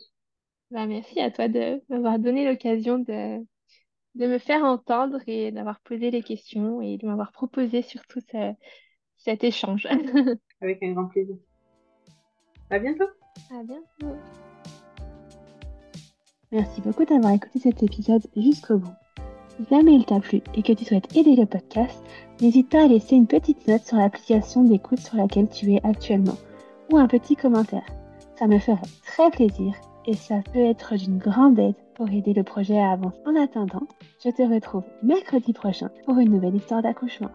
[0.71, 3.39] Bah, merci à toi de m'avoir donné l'occasion de,
[4.17, 8.53] de me faire entendre et d'avoir posé les questions et de m'avoir proposé surtout ce-
[9.17, 9.87] cet échange.
[10.61, 11.37] Avec un grand plaisir.
[12.71, 13.05] À bientôt.
[13.51, 14.17] À bientôt.
[16.53, 18.95] Merci beaucoup d'avoir écouté cet épisode jusqu'au bout.
[19.57, 22.03] Si jamais il t'a plu et que tu souhaites aider le podcast,
[22.41, 26.37] n'hésite pas à laisser une petite note sur l'application d'écoute sur laquelle tu es actuellement
[26.93, 27.87] ou un petit commentaire.
[28.37, 28.77] Ça me ferait
[29.07, 29.75] très plaisir
[30.07, 33.19] et ça peut être d'une grande aide pour aider le projet à avancer.
[33.27, 33.87] En attendant,
[34.25, 37.31] je te retrouve mercredi prochain pour une nouvelle histoire d'accouchement.